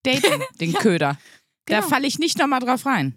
daten, 0.04 0.42
den 0.60 0.72
Köder. 0.72 1.18
Da 1.66 1.80
genau. 1.80 1.88
falle 1.88 2.06
ich 2.06 2.18
nicht 2.18 2.38
nochmal 2.38 2.60
drauf 2.60 2.86
rein. 2.86 3.14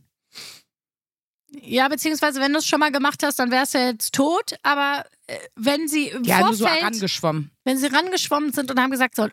Ja, 1.54 1.88
beziehungsweise 1.90 2.40
wenn 2.40 2.54
du 2.54 2.60
es 2.60 2.66
schon 2.66 2.80
mal 2.80 2.92
gemacht 2.92 3.24
hast, 3.24 3.38
dann 3.40 3.52
wärst 3.52 3.74
du 3.74 3.80
jetzt 3.80 4.14
tot. 4.14 4.56
Aber 4.64 5.06
äh, 5.28 5.38
wenn 5.56 5.88
sie 5.88 6.08
im 6.08 6.24
Ja, 6.24 6.40
nur 6.40 6.54
so 6.54 6.66
Vorfeld, 6.66 6.86
angeschwommen. 6.86 7.52
wenn 7.66 7.78
sie 7.78 7.88
rangeschwommen 7.88 8.54
sind 8.54 8.72
und 8.72 8.80
haben 8.80 8.92
gesagt 8.92 9.16
so, 9.16 9.26
äh, 9.26 9.30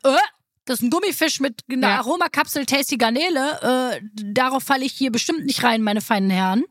das 0.64 0.78
ist 0.78 0.82
ein 0.82 0.90
Gummifisch 0.90 1.40
mit 1.40 1.62
einer 1.70 1.88
Ja. 1.88 1.98
Aromakapsel 1.98 2.66
Tasty 2.66 2.96
Garnele. 2.98 4.00
Äh, 4.00 4.00
darauf 4.12 4.64
falle 4.64 4.84
ich 4.84 4.92
hier 4.92 5.10
bestimmt 5.12 5.46
nicht 5.46 5.62
rein, 5.62 5.82
meine 5.82 6.00
feinen 6.00 6.30
Herren. 6.30 6.64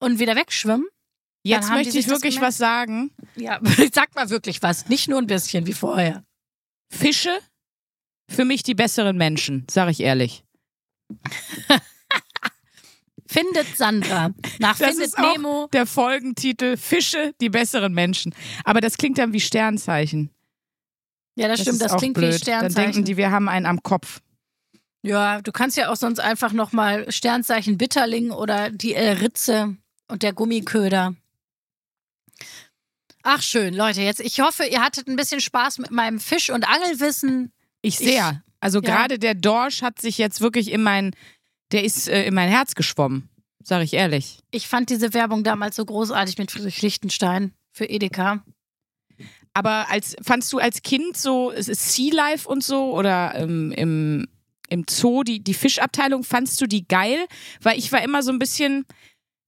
Und 0.00 0.18
wieder 0.18 0.34
wegschwimmen. 0.36 0.86
Jetzt 1.44 1.70
möchte 1.70 1.98
ich 1.98 2.08
wirklich 2.08 2.40
was 2.40 2.56
sagen. 2.56 3.10
Ja, 3.36 3.60
sag 3.92 4.14
mal 4.14 4.28
wirklich 4.30 4.62
was. 4.62 4.88
Nicht 4.88 5.08
nur 5.08 5.18
ein 5.18 5.26
bisschen 5.26 5.66
wie 5.66 5.72
vorher. 5.72 6.24
Fische, 6.90 7.38
für 8.30 8.44
mich 8.44 8.62
die 8.62 8.74
besseren 8.74 9.16
Menschen, 9.16 9.66
sag 9.70 9.88
ich 9.90 10.00
ehrlich. 10.00 10.44
Findet 13.28 13.76
Sandra. 13.76 14.30
Nach 14.58 14.78
Das 14.78 14.88
Findet 14.88 15.06
ist 15.06 15.18
auch 15.18 15.32
Nemo. 15.36 15.68
der 15.72 15.84
Folgentitel 15.86 16.76
Fische, 16.78 17.34
die 17.40 17.50
besseren 17.50 17.92
Menschen. 17.92 18.34
Aber 18.64 18.80
das 18.80 18.96
klingt 18.96 19.18
dann 19.18 19.32
wie 19.34 19.40
Sternzeichen. 19.40 20.30
Ja, 21.36 21.46
das, 21.46 21.60
stimmt. 21.60 21.74
ist 21.74 21.82
Das 21.82 21.96
klingt 21.96 22.14
blöd. 22.14 22.32
wie 22.34 22.38
Sternzeichen. 22.38 22.74
Dann 22.74 22.84
denken 22.92 23.04
die, 23.04 23.16
wir 23.16 23.30
haben 23.30 23.48
einen 23.48 23.66
am 23.66 23.82
Kopf. 23.82 24.20
Ja, 25.02 25.40
du 25.42 25.52
kannst 25.52 25.76
ja 25.76 25.90
auch 25.92 25.96
sonst 25.96 26.18
einfach 26.20 26.52
nochmal 26.52 27.10
Sternzeichen 27.12 27.78
Bitterling 27.78 28.30
oder 28.30 28.70
die 28.70 28.94
äh, 28.94 29.10
Ritze 29.10 29.76
und 30.08 30.22
der 30.22 30.32
Gummiköder. 30.32 31.14
Ach 33.22 33.42
schön, 33.42 33.74
Leute, 33.74 34.00
jetzt 34.00 34.20
ich 34.20 34.40
hoffe, 34.40 34.64
ihr 34.64 34.80
hattet 34.80 35.06
ein 35.06 35.16
bisschen 35.16 35.40
Spaß 35.40 35.78
mit 35.78 35.90
meinem 35.90 36.18
Fisch- 36.18 36.50
und 36.50 36.66
Angelwissen. 36.68 37.52
Ich 37.82 37.98
sehr. 37.98 38.42
Also 38.60 38.80
Ja. 38.80 38.84
gerade 38.90 39.18
der 39.18 39.34
Dorsch 39.34 39.82
hat 39.82 40.00
sich 40.00 40.18
jetzt 40.18 40.40
wirklich 40.40 40.70
in 40.72 40.82
mein, 40.82 41.14
der 41.72 41.84
ist 41.84 42.08
äh, 42.08 42.24
in 42.24 42.34
mein 42.34 42.48
Herz 42.48 42.74
geschwommen, 42.74 43.28
sag 43.62 43.82
ich 43.82 43.94
ehrlich. 43.94 44.40
Ich 44.50 44.68
fand 44.68 44.90
diese 44.90 45.14
Werbung 45.14 45.44
damals 45.44 45.76
so 45.76 45.84
großartig 45.84 46.38
mit 46.38 46.50
Friedrich 46.50 46.82
Lichtenstein 46.82 47.52
für 47.72 47.86
Edeka. 47.86 48.44
Aber 49.54 49.90
als 49.90 50.16
fandst 50.22 50.52
du 50.52 50.58
als 50.58 50.82
Kind 50.82 51.16
so 51.16 51.52
Sea 51.56 52.14
Life 52.14 52.48
und 52.48 52.62
so 52.62 52.94
oder 52.96 53.34
ähm, 53.34 53.72
im, 53.72 54.28
im 54.68 54.84
Zoo 54.88 55.22
die, 55.24 55.42
die 55.42 55.54
Fischabteilung, 55.54 56.22
fandst 56.22 56.60
du 56.60 56.66
die 56.66 56.86
geil? 56.86 57.26
Weil 57.60 57.78
ich 57.78 57.90
war 57.90 58.02
immer 58.02 58.22
so 58.22 58.30
ein 58.30 58.38
bisschen, 58.38 58.84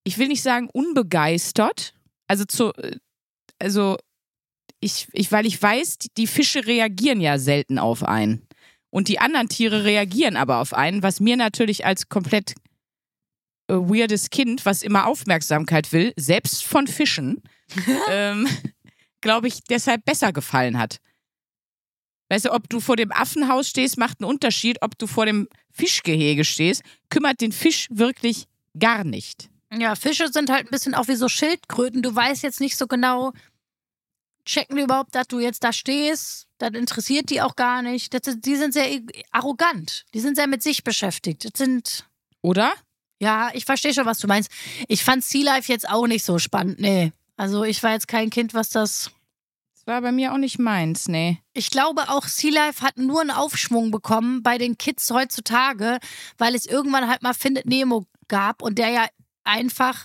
ich 0.04 0.18
will 0.18 0.28
nicht 0.28 0.42
sagen 0.42 0.68
unbegeistert. 0.72 1.94
Also 2.26 2.44
zu, 2.44 2.72
äh, 2.74 2.96
also 3.58 3.98
ich, 4.80 5.08
ich, 5.12 5.30
weil 5.30 5.46
ich 5.46 5.60
weiß, 5.62 5.98
die, 5.98 6.08
die 6.16 6.26
Fische 6.26 6.66
reagieren 6.66 7.20
ja 7.20 7.38
selten 7.38 7.78
auf 7.78 8.02
einen. 8.02 8.46
Und 8.90 9.08
die 9.08 9.20
anderen 9.20 9.48
Tiere 9.48 9.84
reagieren 9.84 10.36
aber 10.36 10.58
auf 10.58 10.74
einen, 10.74 11.02
was 11.02 11.20
mir 11.20 11.36
natürlich 11.36 11.86
als 11.86 12.08
komplett 12.08 12.54
äh, 13.68 13.74
weirdes 13.74 14.30
Kind, 14.30 14.66
was 14.66 14.82
immer 14.82 15.06
Aufmerksamkeit 15.06 15.92
will, 15.92 16.12
selbst 16.16 16.64
von 16.64 16.86
Fischen, 16.86 17.42
ähm, 18.10 18.48
glaube 19.20 19.48
ich, 19.48 19.62
deshalb 19.64 20.04
besser 20.04 20.32
gefallen 20.32 20.78
hat. 20.78 21.00
Weißt 22.30 22.44
du, 22.44 22.52
ob 22.52 22.68
du 22.68 22.80
vor 22.80 22.96
dem 22.96 23.12
Affenhaus 23.12 23.68
stehst, 23.68 23.98
macht 23.98 24.20
einen 24.20 24.30
Unterschied. 24.30 24.78
Ob 24.82 24.96
du 24.98 25.06
vor 25.08 25.26
dem 25.26 25.48
Fischgehege 25.72 26.44
stehst, 26.44 26.82
kümmert 27.10 27.40
den 27.40 27.50
Fisch 27.50 27.88
wirklich 27.90 28.46
gar 28.78 29.02
nicht. 29.02 29.50
Ja, 29.72 29.94
Fische 29.94 30.28
sind 30.28 30.50
halt 30.50 30.66
ein 30.66 30.70
bisschen 30.70 30.94
auch 30.94 31.08
wie 31.08 31.16
so 31.16 31.28
Schildkröten. 31.28 32.02
Du 32.02 32.14
weißt 32.14 32.42
jetzt 32.42 32.60
nicht 32.60 32.76
so 32.76 32.86
genau, 32.86 33.32
checken 34.44 34.76
die 34.76 34.82
überhaupt, 34.82 35.14
dass 35.14 35.26
du 35.26 35.40
jetzt 35.40 35.64
da 35.64 35.72
stehst. 35.72 36.46
Das 36.60 36.74
interessiert 36.74 37.30
die 37.30 37.40
auch 37.40 37.56
gar 37.56 37.80
nicht. 37.80 38.12
Das, 38.12 38.38
die 38.38 38.56
sind 38.56 38.74
sehr 38.74 39.00
arrogant. 39.30 40.04
Die 40.12 40.20
sind 40.20 40.36
sehr 40.36 40.46
mit 40.46 40.62
sich 40.62 40.84
beschäftigt. 40.84 41.42
Das 41.44 41.52
sind, 41.56 42.06
Oder? 42.42 42.74
ja, 43.18 43.48
ich 43.54 43.64
verstehe 43.64 43.94
schon, 43.94 44.04
was 44.04 44.18
du 44.18 44.26
meinst. 44.26 44.50
Ich 44.86 45.02
fand 45.02 45.24
Sea 45.24 45.42
Life 45.42 45.72
jetzt 45.72 45.88
auch 45.88 46.06
nicht 46.06 46.22
so 46.22 46.38
spannend. 46.38 46.78
Nee. 46.78 47.12
Also 47.38 47.64
ich 47.64 47.82
war 47.82 47.92
jetzt 47.92 48.08
kein 48.08 48.28
Kind, 48.28 48.52
was 48.52 48.68
das. 48.68 49.10
Das 49.74 49.86
war 49.86 50.02
bei 50.02 50.12
mir 50.12 50.34
auch 50.34 50.38
nicht 50.38 50.58
meins, 50.58 51.08
nee. 51.08 51.38
Ich 51.54 51.70
glaube 51.70 52.10
auch, 52.10 52.26
Sea 52.26 52.52
Life 52.52 52.82
hat 52.82 52.98
nur 52.98 53.22
einen 53.22 53.30
Aufschwung 53.30 53.90
bekommen 53.90 54.42
bei 54.42 54.58
den 54.58 54.76
Kids 54.76 55.10
heutzutage, 55.10 55.98
weil 56.36 56.54
es 56.54 56.66
irgendwann 56.66 57.08
halt 57.08 57.22
mal 57.22 57.32
Findet 57.32 57.64
Nemo 57.64 58.04
gab 58.28 58.60
und 58.60 58.76
der 58.76 58.90
ja 58.90 59.06
einfach 59.44 60.04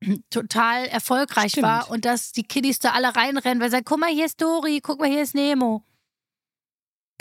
total 0.30 0.86
erfolgreich 0.86 1.52
Stimmt. 1.52 1.68
war 1.68 1.90
und 1.90 2.04
dass 2.04 2.32
die 2.32 2.42
Kiddies 2.42 2.80
da 2.80 2.90
alle 2.90 3.14
reinrennen, 3.14 3.60
weil 3.60 3.68
sie 3.68 3.76
sagen, 3.76 3.84
guck 3.84 4.00
mal, 4.00 4.10
hier 4.10 4.26
ist 4.26 4.42
Dory, 4.42 4.80
guck 4.82 4.98
mal, 4.98 5.08
hier 5.08 5.22
ist 5.22 5.36
Nemo. 5.36 5.84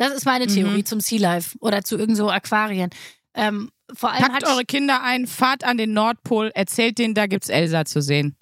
Das 0.02 0.14
ist 0.14 0.26
meine 0.26 0.46
Mhm. 0.46 0.50
Theorie 0.56 0.84
zum 0.84 1.00
Sea 1.00 1.20
Life 1.20 1.56
oder 1.60 1.84
zu 1.84 1.96
irgend 1.96 2.18
so 2.18 2.28
Aquarien. 2.32 2.90
Ähm, 3.36 3.70
vor 3.94 4.12
allem 4.12 4.24
Packt 4.24 4.48
eure 4.48 4.66
Kinder 4.66 5.04
ein, 5.04 5.28
fahrt 5.28 5.64
an 5.64 5.78
den 5.78 5.94
Nordpol, 5.94 6.52
erzählt 6.56 6.98
denen, 6.98 7.14
da 7.14 7.28
gibt's 7.28 7.50
Elsa 7.50 7.86
zu 7.86 8.02
sehen. 8.02 8.36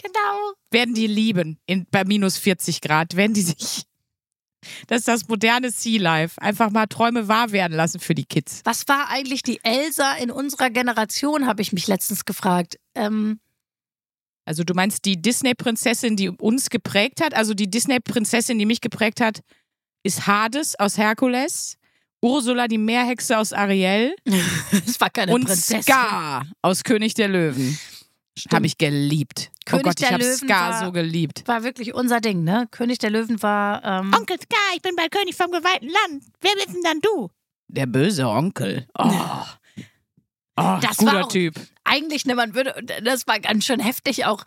genau. 0.00 0.52
Werden 0.70 0.94
die 0.94 1.08
lieben, 1.08 1.58
in, 1.66 1.86
bei 1.90 2.04
minus 2.04 2.38
40 2.38 2.80
Grad, 2.80 3.16
werden 3.16 3.34
die 3.34 3.42
sich. 3.42 3.82
Das 4.86 4.98
ist 5.00 5.08
das 5.08 5.28
moderne 5.28 5.70
Sea 5.72 6.00
Life. 6.00 6.40
Einfach 6.40 6.70
mal 6.70 6.86
Träume 6.86 7.26
wahr 7.26 7.50
werden 7.52 7.74
lassen 7.76 7.98
für 8.00 8.14
die 8.14 8.24
Kids. 8.24 8.60
Was 8.64 8.86
war 8.86 9.08
eigentlich 9.08 9.42
die 9.42 9.58
Elsa 9.64 10.14
in 10.14 10.30
unserer 10.30 10.70
Generation, 10.70 11.46
habe 11.46 11.62
ich 11.62 11.72
mich 11.72 11.86
letztens 11.88 12.24
gefragt. 12.24 12.78
Ähm, 12.94 13.40
Also 14.44 14.62
du 14.64 14.74
meinst 14.74 15.04
die 15.04 15.20
Disney-Prinzessin, 15.20 16.16
die 16.16 16.28
uns 16.30 16.70
geprägt 16.70 17.20
hat? 17.22 17.34
Also 17.34 17.54
die 17.54 17.68
Disney-Prinzessin, 17.70 18.58
die 18.58 18.66
mich 18.66 18.80
geprägt 18.80 19.20
hat, 19.20 19.40
ist 20.08 20.26
Hades 20.26 20.74
aus 20.78 20.96
Herkules, 20.98 21.76
Ursula 22.22 22.66
die 22.66 22.78
Meerhexe 22.78 23.38
aus 23.38 23.52
Ariel 23.52 24.14
das 24.86 25.00
war 25.00 25.10
keine 25.10 25.32
und 25.32 25.44
Prinzessin. 25.44 25.82
Scar 25.82 26.46
aus 26.62 26.82
König 26.82 27.14
der 27.14 27.28
Löwen. 27.28 27.78
Habe 28.52 28.66
ich 28.66 28.78
geliebt. 28.78 29.50
König 29.66 29.84
oh 29.84 29.88
Gott, 29.88 30.00
ich 30.00 30.06
der 30.06 30.14
habe 30.14 30.22
Löwen 30.24 30.36
Scar 30.48 30.70
war- 30.72 30.84
so 30.86 30.92
geliebt. 30.92 31.42
war 31.46 31.62
wirklich 31.62 31.92
unser 31.94 32.20
Ding, 32.20 32.42
ne? 32.44 32.66
König 32.70 32.98
der 32.98 33.10
Löwen 33.10 33.42
war. 33.42 33.84
Ähm, 33.84 34.12
Onkel 34.16 34.36
Scar, 34.40 34.74
ich 34.76 34.82
bin 34.82 34.94
bald 34.96 35.10
König 35.12 35.36
vom 35.36 35.50
geweihten 35.50 35.88
Land. 35.88 36.24
Wer 36.40 36.52
bist 36.54 36.68
denn 36.68 36.82
dann 36.84 37.00
du? 37.00 37.30
Der 37.68 37.86
böse 37.86 38.26
Onkel. 38.28 38.86
Oh, 38.98 39.10
oh 40.56 40.78
Das 40.80 40.96
guter 40.96 41.12
war 41.14 41.24
auch- 41.24 41.28
Typ. 41.32 41.54
eigentlich, 41.84 42.24
ne, 42.26 42.34
man 42.34 42.54
würde, 42.54 42.74
das 43.02 43.26
war 43.26 43.38
ganz 43.40 43.64
schön 43.64 43.80
heftig 43.80 44.24
auch, 44.24 44.44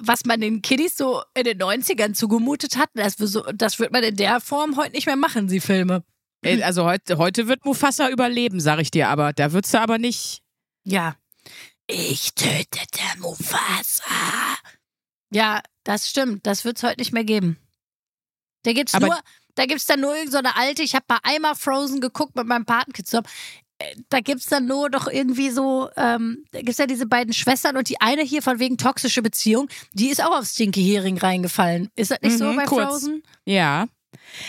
was 0.00 0.24
man 0.24 0.40
den 0.40 0.62
Kiddies 0.62 0.96
so 0.96 1.22
in 1.34 1.44
den 1.44 1.58
90ern 1.60 2.14
zugemutet 2.14 2.76
hat. 2.76 2.90
Das, 2.94 3.14
so, 3.16 3.42
das 3.54 3.78
wird 3.78 3.92
man 3.92 4.02
in 4.02 4.16
der 4.16 4.40
Form 4.40 4.76
heute 4.76 4.92
nicht 4.92 5.06
mehr 5.06 5.16
machen, 5.16 5.48
die 5.48 5.60
Filme. 5.60 6.04
Also 6.62 6.84
heute, 6.84 7.18
heute 7.18 7.48
wird 7.48 7.64
Mufasa 7.64 8.08
überleben, 8.08 8.60
sag 8.60 8.78
ich 8.78 8.90
dir, 8.90 9.08
aber 9.08 9.32
da 9.32 9.52
würdest 9.52 9.74
du 9.74 9.80
aber 9.80 9.98
nicht. 9.98 10.42
Ja. 10.84 11.16
Ich 11.88 12.34
tötete 12.34 13.00
Mufasa. 13.18 14.04
Ja, 15.32 15.60
das 15.84 16.08
stimmt. 16.08 16.46
Das 16.46 16.64
wird 16.64 16.76
es 16.76 16.82
heute 16.82 17.00
nicht 17.00 17.12
mehr 17.12 17.24
geben. 17.24 17.56
Da 18.62 18.72
gibt's 18.72 18.94
Aber- 18.94 19.06
nur, 19.06 19.18
da 19.54 19.66
gibt's 19.66 19.86
dann 19.86 20.00
nur 20.00 20.14
irgend 20.14 20.32
so 20.32 20.38
eine 20.38 20.56
alte, 20.56 20.82
ich 20.82 20.94
habe 20.94 21.04
mal 21.08 21.18
einmal 21.22 21.54
Frozen 21.54 22.00
geguckt 22.00 22.36
mit 22.36 22.46
meinem 22.46 22.64
Patenkind 22.66 23.06
zusammen. 23.08 23.26
Da 24.08 24.20
gibt's 24.20 24.46
dann 24.46 24.66
nur 24.66 24.88
doch 24.88 25.06
irgendwie 25.06 25.50
so, 25.50 25.90
ähm, 25.96 26.44
da 26.50 26.60
gibt's 26.60 26.78
ja 26.78 26.86
diese 26.86 27.06
beiden 27.06 27.34
Schwestern 27.34 27.76
und 27.76 27.88
die 27.90 28.00
eine 28.00 28.22
hier 28.22 28.40
von 28.40 28.58
wegen 28.58 28.78
toxische 28.78 29.20
Beziehung, 29.20 29.68
die 29.92 30.08
ist 30.08 30.22
auch 30.22 30.38
auf 30.38 30.46
Stinky 30.46 30.82
Hering 30.82 31.18
reingefallen. 31.18 31.90
Ist 31.94 32.10
das 32.10 32.20
nicht 32.22 32.38
so 32.38 32.52
Mhm, 32.52 32.56
bei 32.56 32.64
kurz. 32.64 32.88
Frozen? 32.88 33.22
Ja. 33.44 33.86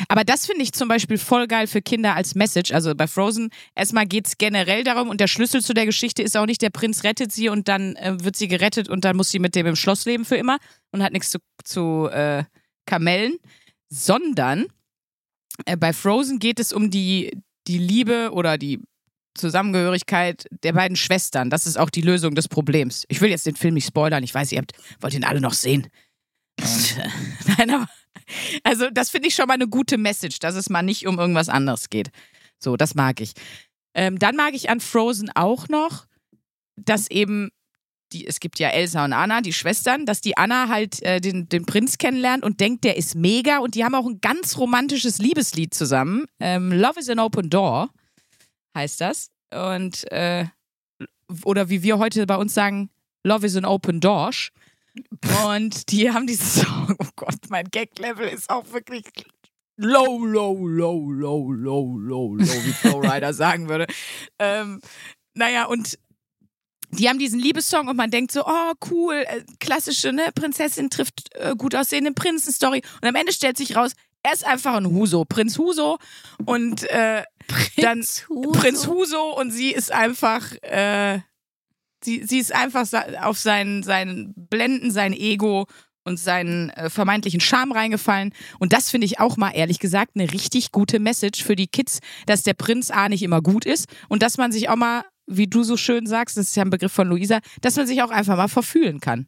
Aber 0.07 0.23
das 0.23 0.45
finde 0.45 0.63
ich 0.63 0.71
zum 0.71 0.87
Beispiel 0.87 1.17
voll 1.17 1.45
geil 1.45 1.67
für 1.67 1.81
Kinder 1.81 2.15
als 2.15 2.35
Message. 2.35 2.71
Also 2.71 2.95
bei 2.95 3.05
Frozen, 3.05 3.49
erstmal 3.75 4.05
geht 4.05 4.27
es 4.27 4.37
generell 4.37 4.85
darum 4.85 5.09
und 5.09 5.19
der 5.19 5.27
Schlüssel 5.27 5.61
zu 5.61 5.73
der 5.73 5.85
Geschichte 5.85 6.23
ist 6.23 6.37
auch 6.37 6.45
nicht, 6.45 6.61
der 6.61 6.69
Prinz 6.69 7.03
rettet 7.03 7.33
sie 7.33 7.49
und 7.49 7.67
dann 7.67 7.97
äh, 7.97 8.15
wird 8.23 8.37
sie 8.37 8.47
gerettet 8.47 8.87
und 8.87 9.03
dann 9.03 9.17
muss 9.17 9.29
sie 9.29 9.39
mit 9.39 9.55
dem 9.55 9.67
im 9.67 9.75
Schloss 9.75 10.05
leben 10.05 10.23
für 10.23 10.37
immer 10.37 10.57
und 10.91 11.03
hat 11.03 11.11
nichts 11.11 11.31
zu, 11.31 11.39
zu 11.65 12.07
äh, 12.11 12.45
Kamellen, 12.85 13.37
sondern 13.89 14.67
äh, 15.65 15.75
bei 15.75 15.91
Frozen 15.91 16.39
geht 16.39 16.59
es 16.61 16.71
um 16.71 16.89
die, 16.89 17.37
die 17.67 17.77
Liebe 17.77 18.29
oder 18.31 18.57
die 18.57 18.79
Zusammengehörigkeit 19.37 20.47
der 20.63 20.73
beiden 20.73 20.97
Schwestern. 20.97 21.49
Das 21.49 21.65
ist 21.65 21.77
auch 21.77 21.89
die 21.89 22.01
Lösung 22.01 22.35
des 22.35 22.47
Problems. 22.47 23.05
Ich 23.07 23.21
will 23.21 23.29
jetzt 23.29 23.45
den 23.45 23.55
Film 23.55 23.75
nicht 23.75 23.87
spoilern. 23.87 24.23
Ich 24.23 24.33
weiß, 24.33 24.51
ihr 24.51 24.59
habt, 24.59 24.73
wollt 24.99 25.13
ihn 25.13 25.23
alle 25.23 25.41
noch 25.41 25.53
sehen. 25.53 25.87
Nein, 27.57 27.69
aber 27.69 27.87
also 28.63 28.89
das 28.89 29.09
finde 29.09 29.27
ich 29.29 29.35
schon 29.35 29.47
mal 29.47 29.53
eine 29.53 29.67
gute 29.67 29.97
Message, 29.97 30.39
dass 30.39 30.55
es 30.55 30.69
mal 30.69 30.81
nicht 30.81 31.07
um 31.07 31.19
irgendwas 31.19 31.49
anderes 31.49 31.89
geht. 31.89 32.09
So, 32.59 32.75
das 32.75 32.95
mag 32.95 33.21
ich. 33.21 33.33
Ähm, 33.93 34.19
dann 34.19 34.35
mag 34.35 34.53
ich 34.53 34.69
an 34.69 34.79
Frozen 34.79 35.31
auch 35.33 35.69
noch, 35.69 36.07
dass 36.75 37.09
eben 37.09 37.49
die, 38.13 38.25
es 38.25 38.39
gibt 38.39 38.59
ja 38.59 38.69
Elsa 38.69 39.03
und 39.03 39.13
Anna, 39.13 39.41
die 39.41 39.53
Schwestern, 39.53 40.05
dass 40.05 40.21
die 40.21 40.37
Anna 40.37 40.69
halt 40.69 41.01
äh, 41.03 41.19
den, 41.19 41.49
den 41.49 41.65
Prinz 41.65 41.97
kennenlernt 41.97 42.43
und 42.43 42.59
denkt, 42.59 42.83
der 42.83 42.95
ist 42.95 43.15
mega 43.15 43.59
und 43.59 43.75
die 43.75 43.83
haben 43.83 43.95
auch 43.95 44.07
ein 44.07 44.21
ganz 44.21 44.57
romantisches 44.57 45.19
Liebeslied 45.19 45.73
zusammen. 45.73 46.25
Ähm, 46.39 46.71
Love 46.71 46.99
is 46.99 47.09
an 47.09 47.19
Open 47.19 47.49
Door 47.49 47.89
heißt 48.77 49.01
das. 49.01 49.29
Und 49.51 50.11
äh, 50.11 50.45
oder 51.43 51.69
wie 51.69 51.83
wir 51.83 51.97
heute 51.97 52.25
bei 52.25 52.35
uns 52.35 52.53
sagen, 52.53 52.89
Love 53.23 53.45
is 53.45 53.55
an 53.55 53.65
Open 53.65 53.99
Dorsch. 53.99 54.51
Und 55.45 55.91
die 55.91 56.11
haben 56.11 56.25
diesen 56.25 56.63
Song, 56.63 56.95
oh 56.97 57.07
Gott, 57.15 57.49
mein 57.49 57.65
Gag-Level 57.69 58.27
ist 58.27 58.49
auch 58.49 58.71
wirklich 58.71 59.05
low, 59.77 60.25
low, 60.25 60.67
low, 60.67 61.11
low, 61.11 61.51
low, 61.51 61.97
low, 61.97 62.35
low, 62.35 62.37
wie 62.39 62.73
Flowrider 62.73 63.33
sagen 63.33 63.69
würde. 63.69 63.85
Ähm, 64.39 64.81
naja, 65.35 65.65
und 65.65 65.99
die 66.89 67.09
haben 67.09 67.19
diesen 67.19 67.39
Liebessong 67.39 67.87
und 67.89 67.97
man 67.97 68.09
denkt 68.09 68.31
so, 68.31 68.45
oh 68.45 68.73
cool, 68.89 69.23
äh, 69.27 69.43
klassische 69.59 70.13
ne, 70.13 70.29
Prinzessin 70.33 70.89
trifft 70.89 71.29
äh, 71.35 71.53
gut 71.55 71.75
aussehende 71.75 72.11
Prinzen-Story. 72.13 72.81
Und 73.01 73.07
am 73.07 73.15
Ende 73.15 73.33
stellt 73.33 73.57
sich 73.57 73.75
raus, 73.75 73.91
Er 74.23 74.33
ist 74.33 74.45
einfach 74.45 74.75
ein 74.75 74.87
Huso, 74.87 75.25
Prinz 75.25 75.57
Huso 75.57 75.99
und 76.45 76.89
äh, 76.89 77.23
dann 77.77 77.99
Huso. 78.29 78.51
Prinz 78.51 78.87
Huso 78.87 79.39
und 79.39 79.51
sie 79.51 79.71
ist 79.71 79.91
einfach, 79.91 80.51
äh, 80.61 81.19
sie, 82.03 82.23
sie 82.23 82.39
ist 82.39 82.53
einfach 82.53 82.87
auf 83.21 83.37
seinen, 83.37 83.83
seinen 83.83 84.33
Blenden, 84.35 84.91
sein 84.91 85.13
Ego 85.13 85.67
und 86.07 86.17
seinen 86.17 86.69
äh, 86.71 86.89
vermeintlichen 86.89 87.41
Charme 87.41 87.73
reingefallen. 87.73 88.33
Und 88.59 88.73
das 88.73 88.89
finde 88.89 89.05
ich 89.05 89.19
auch 89.19 89.35
mal 89.37 89.51
ehrlich 89.51 89.79
gesagt 89.79 90.11
eine 90.15 90.31
richtig 90.31 90.71
gute 90.71 90.99
Message 90.99 91.43
für 91.43 91.55
die 91.55 91.67
Kids, 91.67 91.99
dass 92.25 92.43
der 92.43 92.53
Prinz 92.53 92.91
A 92.91 93.09
nicht 93.09 93.23
immer 93.23 93.41
gut 93.41 93.65
ist 93.65 93.87
und 94.07 94.23
dass 94.23 94.37
man 94.37 94.51
sich 94.51 94.69
auch 94.69 94.77
mal, 94.77 95.03
wie 95.27 95.47
du 95.47 95.63
so 95.63 95.75
schön 95.75 96.07
sagst, 96.07 96.37
das 96.37 96.47
ist 96.47 96.55
ja 96.55 96.63
ein 96.63 96.69
Begriff 96.69 96.93
von 96.93 97.09
Luisa, 97.09 97.39
dass 97.61 97.75
man 97.75 97.85
sich 97.87 98.01
auch 98.01 98.11
einfach 98.11 98.37
mal 98.37 98.47
verfühlen 98.47 99.01
kann. 99.01 99.27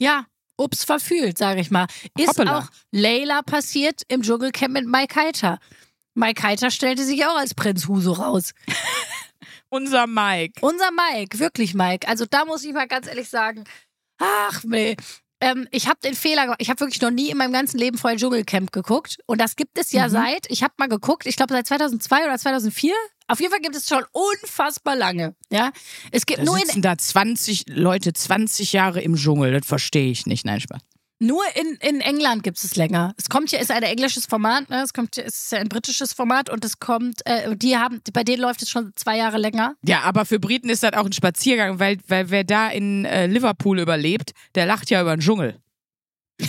Ja, 0.00 0.26
ups, 0.56 0.84
verfühlt, 0.84 1.38
sage 1.38 1.60
ich 1.60 1.70
mal. 1.70 1.86
Ist 2.18 2.30
Hoppala. 2.30 2.58
auch 2.58 2.68
Layla 2.90 3.42
passiert 3.42 4.02
im 4.08 4.22
Dschungelcamp 4.22 4.74
mit 4.74 4.86
Mike 4.86 5.14
Heiter. 5.14 5.60
Mike 6.18 6.42
Heiter 6.42 6.70
stellte 6.72 7.04
sich 7.04 7.24
auch 7.24 7.36
als 7.36 7.54
Prinz 7.54 7.86
Huso 7.86 8.12
raus. 8.12 8.52
Unser 9.70 10.06
Mike. 10.06 10.54
Unser 10.62 10.90
Mike, 10.90 11.38
wirklich 11.38 11.74
Mike. 11.74 12.08
Also 12.08 12.24
da 12.28 12.44
muss 12.44 12.64
ich 12.64 12.72
mal 12.72 12.88
ganz 12.88 13.06
ehrlich 13.06 13.28
sagen, 13.28 13.64
ach 14.18 14.62
nee. 14.64 14.96
Ähm, 15.40 15.68
ich 15.70 15.86
habe 15.86 16.00
den 16.02 16.14
Fehler 16.16 16.42
gemacht. 16.44 16.60
Ich 16.60 16.68
habe 16.70 16.80
wirklich 16.80 17.00
noch 17.00 17.12
nie 17.12 17.30
in 17.30 17.36
meinem 17.36 17.52
ganzen 17.52 17.78
Leben 17.78 17.96
vorher 17.96 18.18
Dschungelcamp 18.18 18.72
geguckt. 18.72 19.18
Und 19.26 19.40
das 19.40 19.54
gibt 19.54 19.78
es 19.78 19.92
ja 19.92 20.08
Mhm. 20.08 20.12
seit, 20.12 20.46
ich 20.50 20.64
habe 20.64 20.74
mal 20.78 20.88
geguckt, 20.88 21.26
ich 21.26 21.36
glaube 21.36 21.54
seit 21.54 21.68
2002 21.68 22.24
oder 22.24 22.36
2004. 22.38 22.92
Auf 23.28 23.38
jeden 23.38 23.52
Fall 23.52 23.60
gibt 23.60 23.76
es 23.76 23.86
schon 23.86 24.02
unfassbar 24.10 24.96
lange. 24.96 25.36
Ja, 25.52 25.70
es 26.10 26.26
gibt 26.26 26.40
Da 26.40 26.44
nur 26.44 26.56
in 26.56 26.64
sitzen 26.66 26.82
da 26.82 26.98
20 26.98 27.66
Leute, 27.68 28.12
20 28.12 28.72
Jahre 28.72 29.00
im 29.02 29.14
Dschungel. 29.14 29.52
Das 29.52 29.66
verstehe 29.66 30.10
ich 30.10 30.26
nicht. 30.26 30.44
Nein, 30.44 30.60
Spaß. 30.60 30.80
Nur 31.20 31.42
in, 31.56 31.74
in 31.80 32.00
England 32.00 32.44
gibt 32.44 32.58
es 32.58 32.76
länger. 32.76 33.12
Es 33.16 33.28
kommt 33.28 33.50
hier, 33.50 33.58
ist 33.58 33.72
ein 33.72 33.82
englisches 33.82 34.26
Format, 34.26 34.70
ne? 34.70 34.82
Es 34.82 34.92
kommt, 34.92 35.16
hier- 35.16 35.26
es 35.26 35.44
ist 35.44 35.52
ja 35.52 35.58
ein 35.58 35.68
britisches 35.68 36.12
Format 36.12 36.48
und 36.48 36.64
es 36.64 36.78
kommt, 36.78 37.26
äh, 37.26 37.56
die 37.56 37.76
haben, 37.76 38.00
bei 38.12 38.22
denen 38.22 38.40
läuft 38.42 38.62
es 38.62 38.70
schon 38.70 38.92
zwei 38.94 39.16
Jahre 39.16 39.36
länger. 39.38 39.74
Ja, 39.82 40.02
aber 40.02 40.24
für 40.24 40.38
Briten 40.38 40.68
ist 40.68 40.84
das 40.84 40.92
auch 40.92 41.06
ein 41.06 41.12
Spaziergang, 41.12 41.80
weil, 41.80 41.98
weil 42.06 42.30
wer 42.30 42.44
da 42.44 42.68
in 42.68 43.04
äh, 43.04 43.26
Liverpool 43.26 43.80
überlebt, 43.80 44.32
der 44.54 44.66
lacht 44.66 44.90
ja 44.90 45.00
über 45.02 45.16
den 45.16 45.20
Dschungel. 45.20 45.58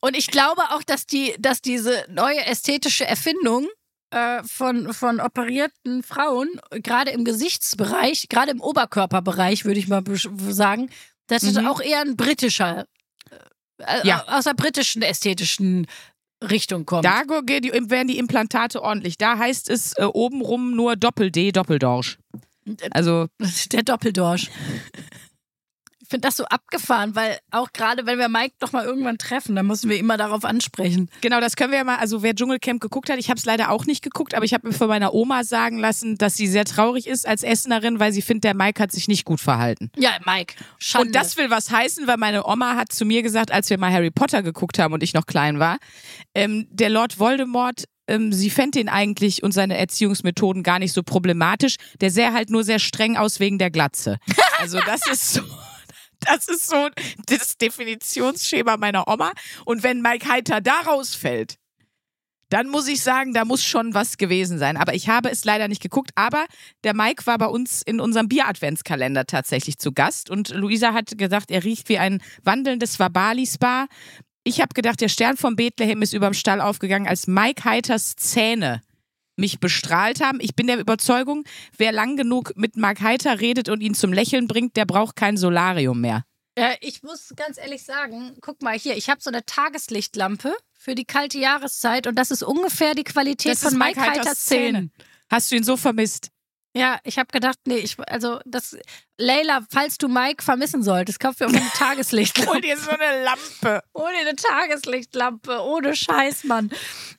Und 0.00 0.16
ich 0.16 0.26
glaube 0.28 0.62
auch, 0.70 0.82
dass 0.82 1.06
die, 1.06 1.34
dass 1.38 1.60
diese 1.60 2.04
neue 2.08 2.44
ästhetische 2.46 3.06
Erfindung 3.06 3.68
äh, 4.10 4.42
von, 4.44 4.92
von 4.92 5.20
operierten 5.20 6.02
Frauen, 6.02 6.48
gerade 6.70 7.10
im 7.12 7.24
Gesichtsbereich, 7.24 8.26
gerade 8.28 8.50
im 8.50 8.60
Oberkörperbereich, 8.60 9.64
würde 9.64 9.78
ich 9.78 9.88
mal 9.88 10.02
sagen, 10.50 10.90
das 11.26 11.42
Mhm. 11.62 11.66
auch 11.66 11.80
eher 11.80 12.00
ein 12.00 12.16
britischer, 12.16 12.86
äh, 13.78 14.06
Ja. 14.06 14.24
aus 14.28 14.44
der 14.44 14.54
britischen 14.54 15.02
ästhetischen 15.02 15.86
Richtung 16.42 16.84
kommt. 16.86 17.04
da 17.04 17.22
werden 17.28 18.08
die 18.08 18.18
Implantate 18.18 18.82
ordentlich. 18.82 19.16
Da 19.18 19.38
heißt 19.38 19.70
es 19.70 19.92
äh, 19.96 20.04
obenrum 20.04 20.74
nur 20.74 20.96
Doppel-D, 20.96 21.52
Doppeldorsch. 21.52 22.18
Also, 22.90 23.26
Der 23.72 23.82
Doppeldorsch. 23.82 24.48
Ich 26.12 26.14
finde 26.14 26.28
das 26.28 26.36
so 26.36 26.44
abgefahren, 26.44 27.16
weil 27.16 27.38
auch 27.52 27.72
gerade 27.72 28.04
wenn 28.04 28.18
wir 28.18 28.28
Mike 28.28 28.56
doch 28.58 28.72
mal 28.72 28.84
irgendwann 28.84 29.16
treffen, 29.16 29.56
dann 29.56 29.66
müssen 29.66 29.88
wir 29.88 29.96
immer 29.96 30.18
darauf 30.18 30.44
ansprechen. 30.44 31.08
genau, 31.22 31.40
das 31.40 31.56
können 31.56 31.70
wir 31.70 31.78
ja 31.78 31.84
mal, 31.84 31.96
also 31.96 32.22
wer 32.22 32.34
Dschungelcamp 32.34 32.82
geguckt 32.82 33.08
hat, 33.08 33.18
ich 33.18 33.30
habe 33.30 33.38
es 33.38 33.46
leider 33.46 33.70
auch 33.70 33.86
nicht 33.86 34.04
geguckt, 34.04 34.34
aber 34.34 34.44
ich 34.44 34.52
habe 34.52 34.68
mir 34.68 34.74
von 34.74 34.88
meiner 34.88 35.14
Oma 35.14 35.42
sagen 35.42 35.78
lassen, 35.78 36.18
dass 36.18 36.36
sie 36.36 36.48
sehr 36.48 36.66
traurig 36.66 37.06
ist 37.06 37.26
als 37.26 37.42
Essenerin, 37.42 37.98
weil 37.98 38.12
sie 38.12 38.20
findet, 38.20 38.44
der 38.44 38.52
Mike 38.52 38.82
hat 38.82 38.92
sich 38.92 39.08
nicht 39.08 39.24
gut 39.24 39.40
verhalten. 39.40 39.90
Ja, 39.96 40.10
Mike. 40.26 40.52
Schande. 40.76 41.06
Und 41.06 41.16
das 41.16 41.38
will 41.38 41.48
was 41.48 41.70
heißen, 41.70 42.06
weil 42.06 42.18
meine 42.18 42.46
Oma 42.46 42.76
hat 42.76 42.92
zu 42.92 43.06
mir 43.06 43.22
gesagt, 43.22 43.50
als 43.50 43.70
wir 43.70 43.78
mal 43.78 43.90
Harry 43.90 44.10
Potter 44.10 44.42
geguckt 44.42 44.78
haben 44.78 44.92
und 44.92 45.02
ich 45.02 45.14
noch 45.14 45.24
klein 45.24 45.60
war, 45.60 45.78
ähm, 46.34 46.66
der 46.68 46.90
Lord 46.90 47.18
Voldemort, 47.20 47.84
ähm, 48.06 48.34
sie 48.34 48.50
fände 48.50 48.80
ihn 48.80 48.90
eigentlich 48.90 49.42
und 49.42 49.52
seine 49.52 49.78
Erziehungsmethoden 49.78 50.62
gar 50.62 50.78
nicht 50.78 50.92
so 50.92 51.02
problematisch. 51.02 51.76
Der 52.02 52.10
sähe 52.10 52.34
halt 52.34 52.50
nur 52.50 52.64
sehr 52.64 52.80
streng 52.80 53.16
aus 53.16 53.40
wegen 53.40 53.56
der 53.56 53.70
Glatze. 53.70 54.18
Also 54.58 54.78
das 54.84 55.00
ist 55.10 55.32
so. 55.32 55.42
Das 56.24 56.48
ist 56.48 56.68
so 56.68 56.88
das 57.26 57.56
Definitionsschema 57.58 58.76
meiner 58.76 59.08
Oma. 59.08 59.32
Und 59.64 59.82
wenn 59.82 60.02
Mike 60.02 60.28
Heiter 60.28 60.60
da 60.60 60.80
rausfällt, 60.80 61.56
dann 62.52 62.68
muss 62.68 62.86
ich 62.86 63.00
sagen, 63.00 63.32
da 63.32 63.46
muss 63.46 63.64
schon 63.64 63.94
was 63.94 64.18
gewesen 64.18 64.58
sein. 64.58 64.76
Aber 64.76 64.94
ich 64.94 65.08
habe 65.08 65.30
es 65.30 65.44
leider 65.44 65.68
nicht 65.68 65.82
geguckt. 65.82 66.10
Aber 66.16 66.44
der 66.84 66.94
Mike 66.94 67.26
war 67.26 67.38
bei 67.38 67.46
uns 67.46 67.80
in 67.80 67.98
unserem 67.98 68.28
Bier-Adventskalender 68.28 69.24
tatsächlich 69.24 69.78
zu 69.78 69.92
Gast. 69.92 70.28
Und 70.28 70.50
Luisa 70.50 70.92
hat 70.92 71.16
gesagt, 71.16 71.50
er 71.50 71.64
riecht 71.64 71.88
wie 71.88 71.98
ein 71.98 72.22
wandelndes 72.44 72.98
Wabali-Spa. 72.98 73.86
Ich 74.44 74.60
habe 74.60 74.74
gedacht, 74.74 75.00
der 75.00 75.08
Stern 75.08 75.38
von 75.38 75.56
Bethlehem 75.56 76.02
ist 76.02 76.12
überm 76.12 76.34
Stall 76.34 76.60
aufgegangen, 76.60 77.08
als 77.08 77.26
Mike 77.26 77.64
Heiters 77.64 78.16
Zähne 78.16 78.82
mich 79.36 79.60
bestrahlt 79.60 80.22
haben. 80.22 80.38
Ich 80.40 80.54
bin 80.54 80.66
der 80.66 80.78
Überzeugung, 80.78 81.44
wer 81.76 81.92
lang 81.92 82.16
genug 82.16 82.52
mit 82.56 82.76
Mike 82.76 83.02
Heiter 83.02 83.40
redet 83.40 83.68
und 83.68 83.80
ihn 83.80 83.94
zum 83.94 84.12
Lächeln 84.12 84.46
bringt, 84.46 84.76
der 84.76 84.84
braucht 84.84 85.16
kein 85.16 85.36
Solarium 85.36 86.00
mehr. 86.00 86.24
Äh, 86.54 86.76
ich 86.80 87.02
muss 87.02 87.32
ganz 87.34 87.58
ehrlich 87.58 87.82
sagen, 87.82 88.36
guck 88.40 88.62
mal 88.62 88.78
hier, 88.78 88.96
ich 88.96 89.08
habe 89.08 89.20
so 89.22 89.30
eine 89.30 89.44
Tageslichtlampe 89.44 90.54
für 90.72 90.94
die 90.94 91.04
kalte 91.04 91.38
Jahreszeit 91.38 92.06
und 92.06 92.16
das 92.16 92.30
ist 92.30 92.42
ungefähr 92.42 92.94
die 92.94 93.04
Qualität 93.04 93.52
Das 93.52 93.62
von 93.62 93.78
Mike 93.78 94.00
Heiters 94.00 94.18
Heiters 94.18 94.44
Zähnen. 94.44 94.92
Hast 95.30 95.50
du 95.50 95.56
ihn 95.56 95.64
so 95.64 95.76
vermisst? 95.76 96.28
Ja, 96.74 96.98
ich 97.04 97.18
habe 97.18 97.28
gedacht, 97.30 97.58
nee, 97.66 97.76
ich, 97.76 97.96
also 98.08 98.40
das, 98.46 98.76
Leila, 99.18 99.60
falls 99.70 99.98
du 99.98 100.08
Mike 100.08 100.42
vermissen 100.42 100.82
solltest, 100.82 101.20
kauf 101.20 101.36
dir 101.36 101.46
eine 101.46 101.60
Tageslichtlampe. 101.76 102.50
Hol 102.50 102.60
dir 102.62 102.78
so 102.78 102.90
eine 102.90 103.24
Lampe. 103.24 103.82
Ohne 103.92 104.16
eine 104.20 104.34
Tageslichtlampe, 104.36 105.60
ohne 105.62 105.94
Scheiß, 105.94 106.44
Mann. 106.44 106.70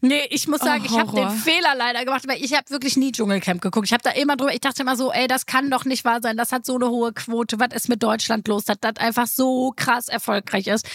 Nee, 0.01 0.25
ich 0.31 0.47
muss 0.47 0.61
Oh, 0.61 0.65
sagen, 0.65 0.85
ich 0.85 0.97
habe 0.97 1.15
den 1.15 1.29
Fehler 1.29 1.75
leider 1.75 2.03
gemacht, 2.03 2.23
weil 2.27 2.43
ich 2.43 2.53
habe 2.53 2.67
wirklich 2.71 2.97
nie 2.97 3.11
Dschungelcamp 3.11 3.61
geguckt. 3.61 3.85
Ich 3.85 3.93
habe 3.93 4.03
da 4.03 4.09
immer 4.09 4.35
drüber, 4.37 4.53
ich 4.53 4.61
dachte 4.61 4.81
immer 4.81 4.95
so, 4.95 5.11
ey, 5.11 5.27
das 5.27 5.45
kann 5.45 5.69
doch 5.69 5.85
nicht 5.85 6.03
wahr 6.03 6.19
sein, 6.21 6.35
das 6.35 6.51
hat 6.51 6.65
so 6.65 6.75
eine 6.75 6.89
hohe 6.89 7.13
Quote, 7.13 7.59
was 7.59 7.73
ist 7.75 7.89
mit 7.89 8.01
Deutschland 8.01 8.47
los, 8.47 8.65
dass 8.65 8.77
das 8.81 8.95
einfach 8.97 9.27
so 9.27 9.71
krass 9.75 10.07
erfolgreich 10.07 10.65
ist. 10.65 10.87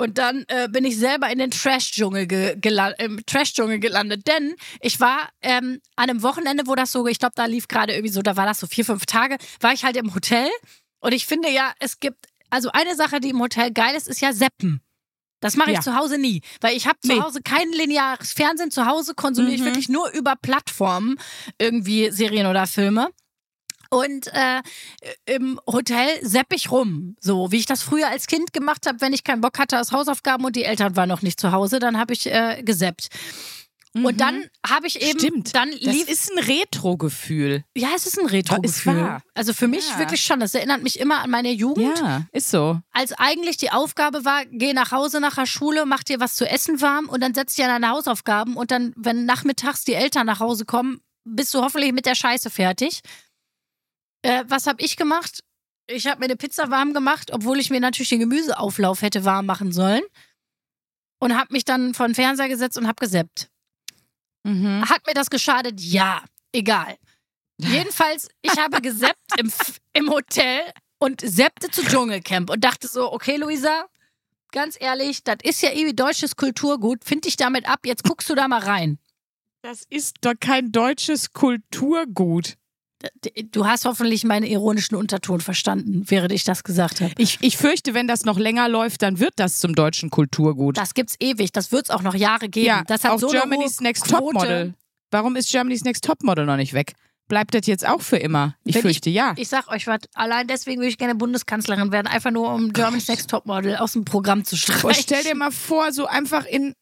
Und 0.00 0.16
dann 0.18 0.44
äh, 0.48 0.68
bin 0.70 0.84
ich 0.84 0.96
selber 0.96 1.28
in 1.30 1.38
den 1.38 1.50
Trash-Dschungel 1.50 2.26
ge 2.26 2.54
gela- 2.60 2.94
im 3.00 3.20
Trash-Dschungel 3.26 3.80
gelandet. 3.80 4.26
Denn 4.28 4.54
ich 4.80 5.00
war 5.00 5.28
ähm, 5.42 5.80
an 5.96 6.08
einem 6.08 6.22
Wochenende, 6.22 6.66
wo 6.68 6.74
das 6.76 6.92
so, 6.92 7.06
ich 7.08 7.18
glaube, 7.18 7.32
da 7.34 7.46
lief 7.46 7.66
gerade 7.66 7.92
irgendwie 7.94 8.12
so, 8.12 8.22
da 8.22 8.36
war 8.36 8.46
das 8.46 8.60
so 8.60 8.66
vier, 8.68 8.84
fünf 8.84 9.06
Tage, 9.06 9.36
war 9.60 9.72
ich 9.72 9.84
halt 9.84 9.96
im 9.96 10.14
Hotel. 10.14 10.48
Und 11.00 11.12
ich 11.12 11.26
finde 11.26 11.50
ja, 11.50 11.72
es 11.80 11.98
gibt, 11.98 12.26
also 12.48 12.70
eine 12.72 12.94
Sache, 12.94 13.18
die 13.20 13.30
im 13.30 13.40
Hotel 13.40 13.72
geil 13.72 13.96
ist, 13.96 14.06
ist 14.08 14.20
ja 14.20 14.32
Seppen. 14.32 14.80
Das 15.40 15.56
mache 15.56 15.70
ich 15.70 15.76
Ja. 15.76 15.82
zu 15.82 15.94
Hause 15.96 16.18
nie, 16.18 16.42
weil 16.60 16.76
ich 16.76 16.86
habe 16.86 16.98
zu 17.00 17.12
Nee. 17.12 17.20
Hause 17.20 17.42
kein 17.42 17.70
lineares 17.72 18.32
Fernsehen. 18.32 18.70
Zu 18.72 18.86
Hause 18.86 19.14
konsumiere 19.14 19.54
ich 19.54 19.60
Mhm. 19.60 19.66
wirklich 19.66 19.88
nur 19.88 20.10
über 20.12 20.34
Plattformen 20.40 21.16
irgendwie 21.60 22.10
Serien 22.10 22.46
oder 22.46 22.66
Filme. 22.66 23.08
Und 23.90 24.26
äh, 24.28 24.62
im 25.24 25.58
Hotel 25.66 26.08
sepp 26.22 26.52
ich 26.52 26.70
rum, 26.70 27.16
so 27.20 27.50
wie 27.52 27.56
ich 27.56 27.66
das 27.66 27.82
früher 27.82 28.08
als 28.08 28.26
Kind 28.26 28.52
gemacht 28.52 28.86
habe, 28.86 29.00
wenn 29.00 29.12
ich 29.14 29.24
keinen 29.24 29.40
Bock 29.40 29.58
hatte 29.58 29.80
aus 29.80 29.92
Hausaufgaben 29.92 30.44
und 30.44 30.56
die 30.56 30.64
Eltern 30.64 30.94
waren 30.96 31.08
noch 31.08 31.22
nicht 31.22 31.40
zu 31.40 31.52
Hause, 31.52 31.78
dann 31.78 31.98
habe 31.98 32.12
ich 32.12 32.26
äh, 32.26 32.62
geseppt. 32.62 33.08
Und 33.94 34.20
dann 34.20 34.44
habe 34.64 34.86
ich 34.86 35.00
eben, 35.00 35.14
Mhm. 35.16 35.18
Stimmt. 35.18 35.54
dann 35.54 35.70
Das 35.70 35.80
lief, 35.80 36.08
ist 36.08 36.30
ein 36.30 36.38
Retro-Gefühl. 36.44 37.64
ja, 37.76 37.88
es 37.96 38.06
ist 38.06 38.18
ein 38.18 38.26
Retro-Gefühl. 38.26 38.94
wahr. 39.00 39.22
Also 39.34 39.54
für 39.54 39.66
mich 39.66 39.88
Ja. 39.88 39.98
wirklich 39.98 40.20
schon. 40.22 40.38
Das 40.40 40.54
erinnert 40.54 40.82
mich 40.82 41.00
immer 41.00 41.20
an 41.22 41.30
meine 41.30 41.50
Jugend 41.50 41.98
Ja, 41.98 42.26
ist 42.32 42.50
so. 42.50 42.78
als 42.92 43.12
eigentlich 43.14 43.56
die 43.56 43.70
Aufgabe 43.70 44.24
war, 44.24 44.44
geh 44.46 44.72
nach 44.74 44.92
Hause 44.92 45.20
nach 45.20 45.34
der 45.36 45.46
Schule, 45.46 45.86
mach 45.86 46.02
dir 46.04 46.20
was 46.20 46.34
zu 46.36 46.48
essen 46.48 46.80
warm 46.80 47.08
und 47.08 47.22
dann 47.22 47.34
setz 47.34 47.54
dich 47.56 47.64
an 47.64 47.70
deine 47.70 47.88
Hausaufgaben 47.92 48.56
und 48.56 48.70
dann, 48.70 48.92
wenn 48.96 49.24
nachmittags 49.24 49.84
die 49.84 49.94
Eltern 49.94 50.26
nach 50.26 50.40
Hause 50.40 50.64
kommen, 50.66 51.00
bist 51.24 51.52
du 51.54 51.62
hoffentlich 51.62 51.92
mit 51.92 52.06
der 52.06 52.14
Scheiße 52.14 52.50
fertig. 52.50 53.00
Äh, 54.22 54.44
was 54.48 54.66
habe 54.66 54.82
ich 54.82 54.96
gemacht? 54.96 55.42
Ich 55.86 56.06
habe 56.06 56.20
mir 56.20 56.26
eine 56.26 56.36
Pizza 56.36 56.70
warm 56.70 56.92
gemacht, 56.92 57.30
obwohl 57.32 57.58
ich 57.58 57.70
mir 57.70 57.80
natürlich 57.80 58.10
den 58.10 58.20
Gemüseauflauf 58.20 59.02
hätte 59.02 59.24
warm 59.24 59.46
machen 59.46 59.72
sollen. 59.72 60.02
Und 61.20 61.36
habe 61.36 61.52
mich 61.52 61.64
dann 61.64 61.94
vor 61.94 62.06
den 62.06 62.14
Fernseher 62.14 62.48
gesetzt 62.48 62.78
und 62.78 62.86
habe 62.86 63.00
geseppt. 63.00 63.50
Mhm. 64.44 64.88
Hat 64.88 65.06
mir 65.06 65.14
das 65.14 65.30
geschadet? 65.30 65.80
Ja, 65.80 66.22
egal. 66.52 66.96
Jedenfalls, 67.58 68.28
ich 68.42 68.56
habe 68.56 68.80
geseppt 68.80 69.38
im, 69.38 69.52
im 69.92 70.10
Hotel 70.10 70.62
und 70.98 71.20
seppte 71.20 71.70
zu 71.70 71.82
Dschungelcamp 71.82 72.50
und 72.50 72.62
dachte 72.62 72.86
so, 72.86 73.12
okay, 73.12 73.36
Luisa, 73.36 73.86
ganz 74.52 74.76
ehrlich, 74.80 75.24
das 75.24 75.38
ist 75.42 75.62
ja 75.62 75.70
irgendwie 75.70 75.94
deutsches 75.94 76.36
Kulturgut, 76.36 77.04
find 77.04 77.24
dich 77.24 77.36
damit 77.36 77.68
ab, 77.68 77.80
jetzt 77.84 78.04
guckst 78.04 78.30
du 78.30 78.34
da 78.34 78.46
mal 78.48 78.60
rein. 78.60 78.98
Das 79.62 79.82
ist 79.90 80.18
doch 80.20 80.34
kein 80.38 80.70
deutsches 80.70 81.32
Kulturgut. 81.32 82.54
Du 83.52 83.64
hast 83.66 83.84
hoffentlich 83.84 84.24
meinen 84.24 84.44
ironischen 84.44 84.96
Unterton 84.96 85.40
verstanden, 85.40 86.02
während 86.08 86.32
ich 86.32 86.42
das 86.44 86.64
gesagt 86.64 87.00
habe. 87.00 87.12
Ich, 87.18 87.38
ich 87.42 87.56
fürchte, 87.56 87.94
wenn 87.94 88.08
das 88.08 88.24
noch 88.24 88.38
länger 88.38 88.68
läuft, 88.68 89.02
dann 89.02 89.20
wird 89.20 89.34
das 89.36 89.58
zum 89.60 89.74
deutschen 89.76 90.10
Kulturgut. 90.10 90.76
Das 90.76 90.94
gibt's 90.94 91.14
ewig, 91.20 91.52
das 91.52 91.70
wird's 91.70 91.90
auch 91.90 92.02
noch 92.02 92.14
Jahre 92.16 92.48
geben. 92.48 92.66
ja, 92.66 92.82
das 92.86 93.04
hat 93.04 93.12
auf 93.12 93.20
so 93.20 93.28
Germany's 93.28 93.80
Next 93.80 94.04
Quote. 94.04 94.24
Topmodel. 94.24 94.74
Warum 95.12 95.36
ist 95.36 95.50
Germany's 95.50 95.84
Next 95.84 96.04
Topmodel 96.04 96.44
noch 96.46 96.56
nicht 96.56 96.72
weg? 96.72 96.94
bleibt 97.28 97.52
das 97.54 97.66
jetzt 97.66 97.86
auch 97.86 98.00
für 98.00 98.16
immer? 98.16 98.56
Ich 98.64 98.74
Wenn 98.74 98.78
ich- 98.78 98.82
fürchte 98.82 99.10
ja. 99.10 99.34
Ich 99.36 99.48
sag 99.48 99.68
euch 99.68 99.86
was, 99.86 99.98
allein 100.14 100.46
deswegen 100.46 100.80
würde 100.80 100.88
ich 100.88 100.96
gerne 100.96 101.14
Bundeskanzlerin 101.14 101.92
werden, 101.92 102.06
einfach 102.06 102.30
nur 102.30 102.50
um 102.54 102.72
German 102.72 103.00
Sex 103.00 103.26
Topmodel 103.26 103.76
aus 103.76 103.92
dem 103.92 104.06
Programm 104.06 104.46
zu 104.46 104.56
Boah, 104.56 104.62
streichen. 104.94 105.02
stell 105.02 105.22
dir 105.24 105.34
mal 105.34 105.50
vor, 105.50 105.92
so 105.92 106.06
einfach 106.06 106.46
in, 106.46 106.72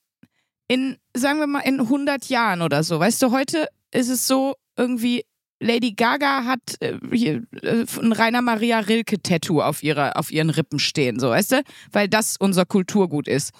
in, 0.69 0.99
sagen 1.14 1.41
wir 1.41 1.49
mal, 1.49 1.62
in 1.62 1.81
100 1.81 2.27
Jahren 2.29 2.62
oder 2.62 2.85
so. 2.85 3.01
Weißt 3.01 3.21
du, 3.23 3.33
heute 3.33 3.67
ist 3.91 4.09
es 4.09 4.29
so 4.29 4.55
irgendwie, 4.77 5.25
Lady 5.61 5.93
Gaga 5.93 6.45
hat 6.45 6.61
äh, 6.81 6.99
hier, 7.13 7.43
äh, 7.63 7.87
ein 8.01 8.13
Rainer 8.13 8.43
Maria 8.43 8.81
Rilke-Tattoo 8.81 9.63
auf, 9.63 9.83
ihrer, 9.83 10.17
auf 10.17 10.31
ihren 10.31 10.51
Rippen 10.51 10.79
stehen, 10.79 11.19
so, 11.19 11.31
weißt 11.31 11.53
du? 11.53 11.63
Weil 11.93 12.09
das 12.09 12.37
unser 12.39 12.67
Kulturgut 12.67 13.27
ist. 13.29 13.53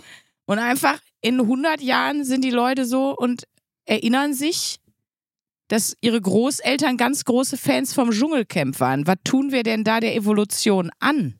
Und 0.45 0.59
einfach 0.59 1.01
in 1.21 1.41
100 1.41 1.81
Jahren 1.81 2.25
sind 2.25 2.45
die 2.45 2.51
Leute 2.51 2.85
so 2.85 3.17
und 3.17 3.45
erinnern 3.87 4.35
sich, 4.35 4.79
dass 5.69 5.97
ihre 6.01 6.21
Großeltern 6.21 6.97
ganz 6.97 7.25
große 7.25 7.57
Fans 7.57 7.93
vom 7.93 8.11
Dschungelcamp 8.11 8.79
waren. 8.79 9.07
Was 9.07 9.17
tun 9.25 9.51
wir 9.51 9.63
denn 9.63 9.83
da 9.83 10.01
der 10.01 10.15
Evolution 10.15 10.91
an? 11.01 11.35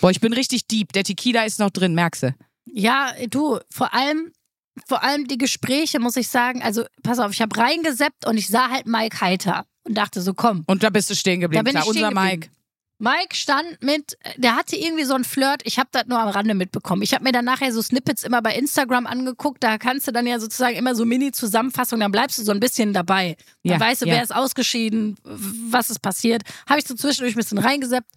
Boah, 0.00 0.10
ich 0.10 0.20
bin 0.20 0.32
richtig 0.32 0.66
deep. 0.68 0.92
Der 0.92 1.02
Tequila 1.02 1.44
ist 1.44 1.58
noch 1.58 1.70
drin, 1.70 1.94
merkst 1.94 2.24
du? 2.24 2.34
Ja, 2.66 3.12
du, 3.30 3.58
vor 3.70 3.94
allem, 3.94 4.32
vor 4.86 5.02
allem 5.02 5.26
die 5.26 5.38
Gespräche, 5.38 5.98
muss 6.00 6.16
ich 6.16 6.28
sagen, 6.28 6.62
also 6.62 6.84
pass 7.02 7.18
auf, 7.18 7.32
ich 7.32 7.40
habe 7.40 7.56
reingeseppt 7.56 8.26
und 8.26 8.36
ich 8.36 8.48
sah 8.48 8.70
halt 8.70 8.86
Mike 8.86 9.20
Heiter 9.20 9.64
und 9.84 9.94
dachte 9.96 10.20
so, 10.20 10.34
komm. 10.34 10.64
Und 10.66 10.82
da 10.82 10.90
bist 10.90 11.08
du 11.10 11.14
stehen 11.14 11.40
Da 11.40 11.46
geblieben. 11.46 11.64
bin 11.64 11.72
Klar, 11.72 11.84
ich 11.84 11.88
unser. 11.90 12.10
Mike. 12.10 12.50
Mike 12.98 13.34
stand 13.36 13.82
mit, 13.82 14.16
der 14.38 14.56
hatte 14.56 14.74
irgendwie 14.74 15.04
so 15.04 15.12
ein 15.12 15.24
Flirt, 15.24 15.60
ich 15.64 15.78
habe 15.78 15.90
das 15.92 16.06
nur 16.06 16.18
am 16.18 16.28
Rande 16.28 16.54
mitbekommen. 16.54 17.02
Ich 17.02 17.12
habe 17.12 17.24
mir 17.24 17.32
dann 17.32 17.44
nachher 17.44 17.70
so 17.70 17.82
Snippets 17.82 18.24
immer 18.24 18.40
bei 18.40 18.54
Instagram 18.54 19.06
angeguckt, 19.06 19.62
da 19.62 19.76
kannst 19.76 20.08
du 20.08 20.12
dann 20.12 20.26
ja 20.26 20.40
sozusagen 20.40 20.76
immer 20.76 20.94
so 20.94 21.04
Mini-Zusammenfassungen, 21.04 22.00
dann 22.00 22.10
bleibst 22.12 22.38
du 22.38 22.42
so 22.42 22.52
ein 22.52 22.60
bisschen 22.60 22.94
dabei. 22.94 23.36
Dann 23.64 23.74
Ja, 23.74 23.80
weißt 23.80 24.00
du, 24.02 24.06
ja. 24.06 24.14
wer 24.14 24.22
ist 24.22 24.34
ausgeschieden, 24.34 25.18
was 25.24 25.90
ist 25.90 25.98
passiert. 25.98 26.42
Habe 26.66 26.80
ich 26.80 26.86
so 26.86 26.94
zwischendurch 26.94 27.34
ein 27.34 27.38
bisschen 27.38 27.58
reingeseppt. 27.58 28.08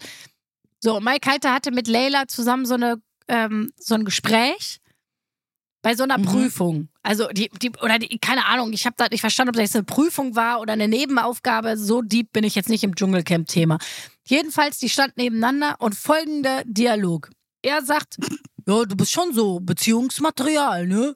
So, 0.80 1.02
Mike 1.02 1.30
Heiter 1.30 1.54
hatte 1.54 1.72
mit 1.72 1.90
Leila 1.90 2.30
zusammen 2.30 2.66
so, 2.66 2.76
eine, 2.76 3.02
ähm, 3.28 3.74
so 3.78 3.96
ein 3.96 4.06
Gespräch 4.06 4.80
bei 5.82 5.96
so 5.96 6.04
einer 6.04 6.18
Mhm. 6.18 6.26
Prüfung. 6.26 6.90
Also 7.04 7.28
die, 7.30 7.50
die 7.62 7.72
oder 7.82 8.00
die, 8.00 8.20
keine 8.20 8.46
Ahnung, 8.46 8.74
ich 8.74 8.86
habe 8.86 8.96
da 8.98 9.08
nicht 9.10 9.22
verstanden, 9.22 9.50
ob 9.50 9.56
das 9.56 9.64
jetzt 9.64 9.76
eine 9.76 9.84
Prüfung 9.86 10.36
war 10.36 10.60
oder 10.60 10.74
eine 10.74 10.88
Nebenaufgabe. 10.88 11.78
So 11.78 12.02
deep 12.02 12.34
bin 12.34 12.44
ich 12.44 12.56
jetzt 12.56 12.70
nicht 12.70 12.84
im 12.84 12.96
Dschungelcamp-Thema. 12.96 13.78
Jedenfalls, 14.26 14.78
die 14.80 14.90
standen 14.90 15.22
nebeneinander 15.22 15.76
und 15.80 15.96
folgender 15.96 16.64
Dialog. 16.66 17.30
Er 17.62 17.84
sagt, 17.84 18.18
ja, 18.68 18.84
du 18.84 18.96
bist 18.96 19.12
schon 19.12 19.34
so 19.34 19.60
Beziehungsmaterial, 19.60 20.88
ne? 20.88 21.16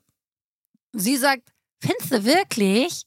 Sie 0.94 1.18
sagt, 1.18 1.52
findest 1.82 2.12
du 2.12 2.24
wirklich? 2.26 3.04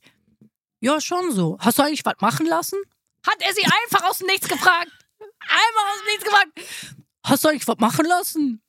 Ja, 0.80 1.00
schon 1.00 1.32
so. 1.32 1.57
Hast 1.61 1.78
du 1.78 1.82
eigentlich 1.82 2.04
was 2.04 2.14
machen 2.20 2.46
lassen? 2.46 2.78
Hat 3.26 3.36
er 3.40 3.52
sie 3.54 3.64
einfach 3.64 4.09
aus 4.09 4.18
dem 4.18 4.26
Nichts 4.28 4.48
gefragt. 4.48 4.90
Einmal 5.18 5.84
aus 5.92 5.98
dem 6.00 6.07
Nichts 6.12 6.24
gefragt. 6.24 6.96
Hast 7.24 7.44
du 7.44 7.48
eigentlich 7.48 7.66
was 7.68 7.78
machen 7.78 8.04
lassen? 8.07 8.62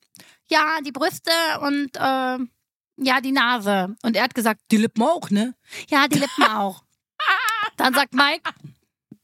Ja, 0.50 0.78
die 0.84 0.92
Brüste 0.92 1.30
und 1.60 1.90
äh, 1.96 2.38
ja, 2.98 3.20
die 3.20 3.32
Nase. 3.32 3.96
Und 4.02 4.16
er 4.16 4.24
hat 4.24 4.34
gesagt, 4.34 4.60
die 4.70 4.76
Lippen 4.76 5.02
auch, 5.02 5.30
ne? 5.30 5.54
Ja, 5.88 6.08
die 6.08 6.18
Lippen 6.18 6.44
auch. 6.50 6.82
Dann 7.76 7.94
sagt 7.94 8.12
Mike, 8.14 8.50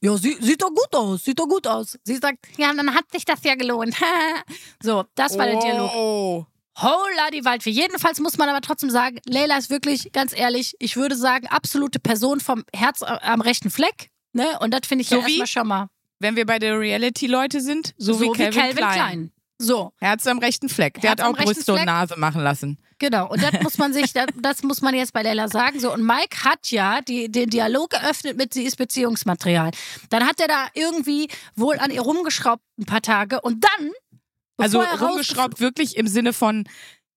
ja, 0.00 0.16
sie, 0.18 0.36
sieht 0.40 0.60
doch 0.60 0.68
gut 0.68 0.94
aus, 0.94 1.24
sieht 1.24 1.38
doch 1.38 1.48
gut 1.48 1.66
aus. 1.66 1.98
Sie 2.04 2.16
sagt, 2.16 2.38
ja, 2.58 2.72
dann 2.74 2.94
hat 2.94 3.10
sich 3.10 3.24
das 3.24 3.42
ja 3.42 3.54
gelohnt. 3.54 3.96
so, 4.82 5.04
das 5.14 5.38
war 5.38 5.46
der 5.46 5.58
Dialog. 5.58 5.90
Oh. 5.94 6.46
Holla 6.76 7.30
die 7.32 7.44
Waldfee. 7.44 7.70
Jedenfalls 7.70 8.20
muss 8.20 8.36
man 8.36 8.48
aber 8.48 8.60
trotzdem 8.60 8.90
sagen, 8.90 9.18
Leila 9.24 9.56
ist 9.56 9.70
wirklich, 9.70 10.12
ganz 10.12 10.36
ehrlich, 10.36 10.74
ich 10.78 10.96
würde 10.96 11.16
sagen, 11.16 11.46
absolute 11.46 12.00
Person 12.00 12.40
vom 12.40 12.64
Herz 12.74 13.02
am 13.02 13.40
rechten 13.40 13.70
Fleck. 13.70 14.10
Ne? 14.32 14.58
Und 14.60 14.74
das 14.74 14.86
finde 14.86 15.02
ich 15.02 15.08
So 15.08 15.20
ja 15.20 15.26
wie? 15.26 15.38
erstmal 15.38 15.46
schon 15.46 15.68
mal. 15.68 15.86
Wenn 16.18 16.36
wir 16.36 16.46
bei 16.46 16.58
der 16.58 16.78
Reality-Leute 16.78 17.60
sind, 17.60 17.94
so, 17.96 18.20
wie 18.20 18.30
Calvin, 18.30 18.76
Klein. 18.76 19.32
So, 19.64 19.92
Herz 19.98 20.26
am 20.26 20.38
rechten 20.38 20.68
Fleck. 20.68 21.00
Der 21.00 21.10
Herz 21.10 21.22
hat 21.22 21.28
auch 21.28 21.36
Brüste 21.36 21.72
und. 21.72 21.84
Nase 21.86 22.16
machen 22.18 22.42
lassen. 22.42 22.78
genau. 22.98 23.30
Und 23.30 23.42
das 23.42 23.62
muss 23.62 23.78
man 23.78 23.94
sich, 23.94 24.12
das, 24.12 24.26
das 24.36 24.62
muss 24.62 24.82
man 24.82 24.94
jetzt 24.94 25.14
bei 25.14 25.22
Leila 25.22 25.48
sagen. 25.48 25.80
So, 25.80 25.90
und 25.92 26.04
Mike 26.04 26.44
hat 26.44 26.70
ja 26.70 27.00
die, 27.00 27.32
den 27.32 27.48
Dialog 27.48 27.90
geöffnet 27.90 28.36
mit, 28.36 28.52
sie 28.52 28.64
ist 28.64 28.76
Beziehungsmaterial. 28.76 29.70
Dann 30.10 30.26
hat 30.26 30.38
er 30.38 30.48
da 30.48 30.66
irgendwie 30.74 31.28
wohl 31.56 31.78
an 31.78 31.90
ihr 31.90 32.02
rumgeschraubt 32.02 32.62
ein 32.78 32.84
paar 32.84 33.00
Tage 33.00 33.40
und 33.40 33.64
dann. 33.64 33.90
Also 34.58 34.82
rumgeschraubt 34.82 35.60
wirklich 35.60 35.96
im 35.96 36.06
Sinne 36.06 36.34
von 36.34 36.64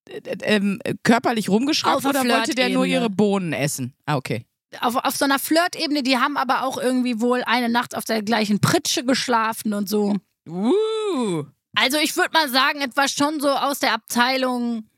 äh, 0.09 0.19
äh, 0.19 0.37
ähm, 0.43 0.79
körperlich 1.03 1.49
rumgeschraubt 1.49 2.05
oder 2.05 2.23
wollte 2.23 2.55
der 2.55 2.69
nur 2.69 2.85
ihre 2.85 3.09
Bohnen 3.09 3.51
essen? 3.51 3.93
Ah, 4.05 4.15
okay. 4.15 4.45
auf, 4.79 4.95
auf 4.95 5.17
so 5.17 5.25
einer 5.25 5.37
Flirtebene, 5.37 6.01
die 6.01 6.17
haben 6.17 6.37
aber 6.37 6.63
auch 6.63 6.77
irgendwie 6.77 7.19
wohl 7.19 7.43
eine 7.45 7.67
Nacht 7.67 7.95
auf 7.95 8.05
der 8.05 8.23
gleichen 8.23 8.61
Pritsche 8.61 9.03
geschlafen 9.03 9.73
und 9.73 9.89
so. 9.89 10.15
Uh. 10.47 11.43
Also 11.79 11.99
ich 11.99 12.17
würde 12.17 12.31
mal 12.33 12.49
sagen, 12.49 12.81
etwas 12.81 13.11
schon 13.11 13.39
so 13.39 13.51
aus 13.51 13.77
der 13.77 13.93
Abteilung, 13.93 14.89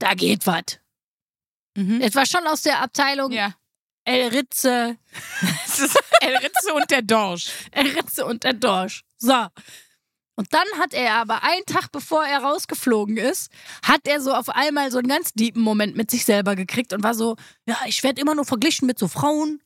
da 0.00 0.14
geht 0.14 0.44
was. 0.44 0.80
Mhm. 1.76 2.00
Etwas 2.00 2.28
schon 2.28 2.44
aus 2.48 2.62
der 2.62 2.82
Abteilung 2.82 3.30
Ja. 3.30 3.54
El 4.04 4.30
Ritze, 4.30 4.96
El 6.22 6.36
Ritze 6.38 6.74
und 6.74 6.90
der 6.90 7.02
Dorsch. 7.02 7.52
El 7.70 7.86
Ritze 7.86 8.26
und 8.26 8.42
der 8.42 8.54
Dorsch. 8.54 9.04
So. 9.18 9.46
Und 10.34 10.52
dann 10.52 10.66
hat 10.78 10.92
er 10.92 11.14
aber 11.14 11.44
einen 11.44 11.66
Tag 11.66 11.92
bevor 11.92 12.24
er 12.24 12.40
rausgeflogen 12.40 13.16
ist, 13.16 13.52
hat 13.84 14.08
er 14.08 14.20
so 14.20 14.34
auf 14.34 14.48
einmal 14.48 14.90
so 14.90 14.98
einen 14.98 15.06
ganz 15.06 15.34
deepen 15.34 15.62
Moment 15.62 15.96
mit 15.96 16.10
sich 16.10 16.24
selber 16.24 16.56
gekriegt 16.56 16.92
und 16.92 17.04
war 17.04 17.14
so, 17.14 17.36
ja, 17.66 17.78
ich 17.86 18.02
werde 18.02 18.20
immer 18.20 18.34
nur 18.34 18.44
verglichen 18.44 18.86
mit 18.86 18.98
so 18.98 19.06
Frauen. 19.06 19.62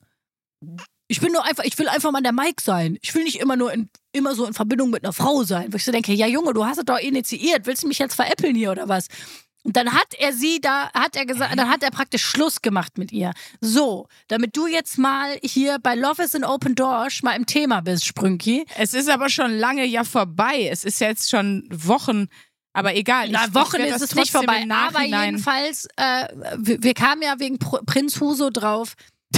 Ich 1.07 1.21
bin 1.21 1.33
nur 1.33 1.45
einfach, 1.47 1.65
ich 1.65 1.79
will 1.79 1.89
einfach 1.89 2.11
mal 2.11 2.23
der 2.23 2.33
Mike 2.33 2.63
sein. 2.63 2.99
Ich 3.01 3.15
will 3.15 3.25
nicht 3.25 3.41
immer 3.41 3.57
nur 3.57 3.73
in, 3.73 3.89
immer 4.15 4.35
so 4.35 4.47
in 4.47 4.55
Verbindung 4.55 4.91
mit 4.91 5.05
einer 5.05 5.13
Frau 5.13 5.43
sein. 5.45 5.73
Wo 5.73 5.77
ich 5.77 5.85
so 5.85 5.93
denke, 5.93 6.13
ja 6.13 6.27
Junge, 6.27 6.53
du 6.55 6.65
hast 6.65 6.79
es 6.79 6.85
doch 6.85 6.99
initiiert. 6.99 7.67
Willst 7.67 7.83
du 7.83 7.89
mich 7.89 7.99
jetzt 7.99 8.15
veräppeln 8.15 8.55
hier 8.55 8.71
oder 8.71 8.89
was? 8.89 9.09
Und 9.65 9.79
dann 9.79 9.93
hat 9.95 10.15
er 10.19 10.35
sie 10.35 10.61
da, 10.61 10.91
hat 10.93 11.17
er 11.17 11.25
gesagt, 11.25 11.59
dann 11.59 11.71
hat 11.71 11.83
er 11.83 11.91
praktisch 11.91 12.23
Schluss 12.23 12.61
gemacht 12.61 12.99
mit 12.99 13.13
ihr. 13.13 13.33
So, 13.63 14.09
damit 14.29 14.57
du 14.57 14.67
jetzt 14.67 14.99
mal 14.99 15.39
hier 15.43 15.79
bei 15.83 15.95
Love 15.95 16.23
is 16.23 16.35
an 16.35 16.45
Open 16.45 16.75
Doors 16.75 17.23
mal 17.23 17.35
im 17.35 17.47
Thema 17.47 17.81
bist, 17.81 18.05
Sprünki. 18.05 18.67
Es 18.77 18.93
ist 18.93 19.09
aber 19.09 19.31
schon 19.31 19.53
lange 19.53 19.87
ja 19.87 20.05
vorbei. 20.05 20.69
Es 20.71 20.85
ist 20.85 21.01
jetzt 21.01 21.31
schon 21.31 21.67
Wochen. 21.71 22.29
Aber 22.75 22.95
egal. 22.95 23.31
Na, 23.31 23.43
ich, 23.43 23.49
ich 23.49 23.55
Wochen 23.55 23.79
werd 23.79 23.97
ist 23.97 24.03
es 24.03 24.15
nicht 24.15 24.33
vorbei. 24.33 24.67
Aber 24.69 25.03
jedenfalls, 25.03 25.89
äh, 25.97 26.29
wir, 26.59 26.83
wir 26.83 26.93
kamen 26.93 27.23
ja 27.23 27.39
wegen 27.39 27.59
Pro 27.59 27.79
Prinz 27.87 28.21
Huso 28.21 28.51
drauf. 28.51 28.95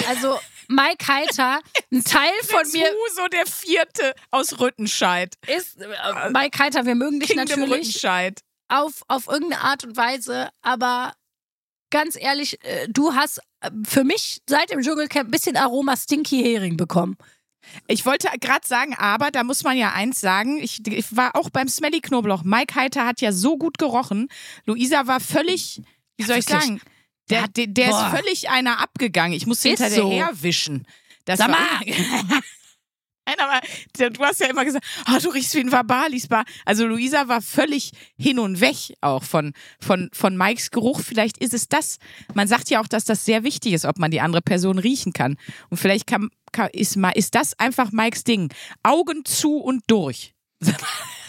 Also 0.09 0.37
Mike 0.69 1.07
Heiter, 1.07 1.61
ein 1.93 2.05
Teil 2.05 2.33
von 2.43 2.61
Prinz 2.61 2.73
mir 2.73 2.89
Huso 2.91 3.29
der 3.29 3.47
Vierte 3.47 4.15
aus 4.31 4.59
Rüttenscheid. 4.59 5.35
ist, 5.47 5.81
äh, 5.81 6.31
Mike 6.31 6.59
Heiter, 6.59 6.87
wir 6.87 6.95
mögen 6.95 7.21
dich 7.21 7.31
Kingdom 7.31 7.61
natürlich 7.61 7.87
Rüttenscheid. 7.87 8.41
auf, 8.69 9.03
auf 9.09 9.27
irgendeine 9.29 9.63
Art 9.63 9.85
und 9.85 9.97
Weise, 9.97 10.51
aber 10.63 11.15
ganz 11.91 12.17
ehrlich, 12.17 12.63
äh, 12.65 12.89
du 12.89 13.15
hast 13.15 13.41
äh, 13.61 13.71
für 13.85 14.05
mich 14.05 14.43
seit 14.49 14.71
dem 14.71 14.83
Dschungelcamp 14.83 15.29
ein 15.29 15.31
bisschen 15.31 15.57
Aroma 15.57 15.97
Stinky 15.97 16.43
Hering 16.43 16.77
bekommen. 16.77 17.17
Ich 17.89 18.07
wollte 18.07 18.29
gerade 18.41 18.67
sagen, 18.67 18.95
aber 18.95 19.31
da 19.31 19.43
muss 19.43 19.65
man 19.65 19.77
ja 19.77 19.93
eins 19.93 20.21
sagen. 20.21 20.59
Ich, 20.59 20.87
ich 20.87 21.17
war 21.17 21.35
auch 21.35 21.51
beim 21.51 21.69
Smelly 21.69 22.01
Knoblauch. 22.01 22.45
Mike 22.45 22.75
Heiter 22.75 23.07
hat 23.07 23.21
ja 23.21 23.33
so 23.33 23.59
gut 23.59 23.79
gerochen. 23.79 24.29
Luisa 24.65 25.07
war 25.07 25.21
völlig, 25.21 25.83
wie 26.17 26.25
soll 26.25 26.39
ich 26.39 26.49
wirklich. 26.49 26.65
sagen, 26.65 26.81
der, 27.31 27.49
der, 27.49 27.67
der 27.67 27.89
Boah. 27.89 28.07
ist 28.13 28.21
völlig 28.21 28.51
einer 28.51 28.81
abgegangen. 28.81 29.33
Ich 29.37 29.47
musste 29.47 29.69
Ist 29.69 29.83
hinterher 29.83 30.31
wischen. 30.33 30.87
Das 31.25 31.39
Sag 31.39 31.51
mal. 31.51 31.59
Nein, 33.29 33.41
aber 33.41 33.61
der- 33.99 34.11
du 34.11 34.23
hast 34.23 34.41
ja 34.41 34.47
immer 34.47 34.65
gesagt, 34.65 34.87
oh, 35.11 35.19
du 35.21 35.31
riechst 35.31 35.55
wie 35.57 35.61
ein 35.61 35.73
Vabalisbar. 35.73 36.45
Also 36.65 36.87
Luisa 36.87 37.27
war 37.27 37.43
völlig 37.43 37.91
hin 38.17 38.39
und 38.39 38.61
weg 38.61 38.77
auch 39.01 39.25
von, 39.25 39.53
von, 39.81 40.09
von 40.13 40.37
Mikes 40.37 40.71
Geruch. 40.71 41.01
Vielleicht 41.01 41.39
ist 41.39 41.53
es 41.53 41.69
das. 41.69 41.99
Man 42.35 42.47
sagt 42.47 42.71
ja 42.71 42.81
auch, 42.81 42.87
dass 42.87 43.05
das 43.05 43.25
sehr 43.25 43.43
wichtig 43.43 43.73
ist, 43.73 43.85
ob 43.85 43.99
man 43.99 44.13
die 44.13 44.21
andere 44.21 44.43
Person 44.43 44.79
riechen 44.79 45.13
kann. 45.13 45.37
Und 45.71 45.79
vielleicht 45.79 46.07
kann, 46.07 46.31
kann, 46.53 46.71
ist, 46.73 46.97
ist 47.15 47.35
das 47.35 47.59
einfach 47.59 47.91
Mikes 47.91 48.23
Ding. 48.23 48.53
Augen 48.85 49.25
zu 49.25 49.57
und 49.57 49.83
durch. 49.89 50.33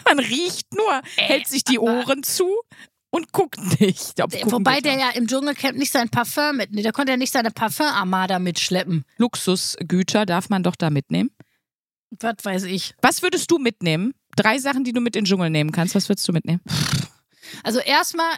Man 0.05 0.19
riecht 0.19 0.73
nur, 0.73 1.01
hält 1.17 1.47
sich 1.47 1.65
die 1.65 1.79
Ohren 1.79 2.23
zu 2.23 2.49
und 3.09 3.31
guckt 3.31 3.57
nicht. 3.79 4.21
Ob 4.21 4.31
gucken 4.31 4.51
Wobei 4.51 4.81
der 4.81 4.97
ja 4.97 5.09
im 5.11 5.27
Dschungelcamp 5.27 5.77
nicht 5.77 5.91
sein 5.91 6.09
Parfum 6.09 6.57
mitnimmt. 6.57 6.85
Der 6.85 6.91
konnte 6.93 7.11
ja 7.13 7.17
nicht 7.17 7.31
seine 7.33 7.51
Parfum-Armada 7.51 8.39
mitschleppen. 8.39 9.03
Luxusgüter 9.17 10.25
darf 10.25 10.49
man 10.49 10.63
doch 10.63 10.75
da 10.75 10.89
mitnehmen. 10.89 11.31
Was 12.19 12.35
weiß 12.43 12.63
ich. 12.63 12.93
Was 13.01 13.21
würdest 13.21 13.51
du 13.51 13.57
mitnehmen? 13.57 14.13
Drei 14.35 14.59
Sachen, 14.59 14.83
die 14.83 14.93
du 14.93 15.01
mit 15.01 15.15
in 15.15 15.23
den 15.23 15.25
Dschungel 15.29 15.49
nehmen 15.49 15.71
kannst. 15.71 15.95
Was 15.95 16.09
würdest 16.09 16.27
du 16.27 16.31
mitnehmen? 16.33 16.61
Also 17.63 17.79
erstmal, 17.79 18.31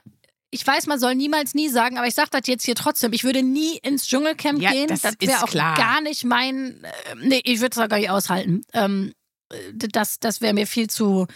ich 0.52 0.66
weiß, 0.66 0.88
man 0.88 1.00
soll 1.00 1.16
niemals 1.16 1.54
nie 1.56 1.70
sagen, 1.70 1.98
aber 1.98 2.08
ich 2.08 2.14
sage 2.16 2.30
das 2.32 2.42
jetzt 2.48 2.64
hier 2.66 2.76
trotzdem. 2.76 3.12
Ich 3.14 3.24
würde 3.24 3.44
nie 3.44 3.78
ins 3.78 4.08
Dschungelcamp 4.08 4.62
Ja, 4.62 4.72
gehen. 4.72 4.88
das 4.88 5.02
Das 5.02 5.14
ist 5.20 5.28
wäre 5.28 5.44
auch 5.44 5.50
klar. 5.50 5.76
gar 5.76 6.02
nicht 6.02 6.24
mein. 6.24 6.84
Äh, 6.84 7.16
nee, 7.22 7.42
ich 7.44 7.60
würde 7.62 7.80
es 7.80 7.90
gar 7.90 7.98
nicht 7.98 8.10
aushalten. 8.10 8.62
Ähm, 8.74 9.14
äh, 9.52 9.56
das 9.74 10.20
das 10.20 10.42
wäre 10.42 10.54
mir 10.54 10.68
viel 10.68 10.90
zu. 10.90 11.28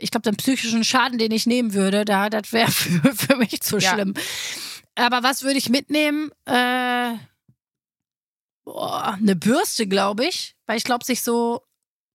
Ich 0.00 0.10
glaube, 0.10 0.22
den 0.30 0.36
psychischen 0.36 0.82
Schaden, 0.84 1.18
den 1.18 1.30
ich 1.30 1.46
nehmen 1.46 1.74
würde, 1.74 2.04
da, 2.04 2.30
das 2.30 2.52
wäre 2.52 2.70
für, 2.70 3.14
für 3.14 3.36
mich 3.36 3.60
zu 3.60 3.78
Ja. 3.78 3.92
schlimm. 3.94 4.14
Aber 4.94 5.22
was 5.22 5.42
würde 5.42 5.58
ich 5.58 5.68
mitnehmen? 5.68 6.30
Äh, 6.46 7.14
Boah, 8.64 9.14
eine 9.14 9.36
Bürste, 9.36 9.86
glaube 9.86 10.26
ich. 10.26 10.54
Weil 10.66 10.76
ich 10.76 10.84
glaube, 10.84 11.04
sich 11.04 11.22
so 11.22 11.62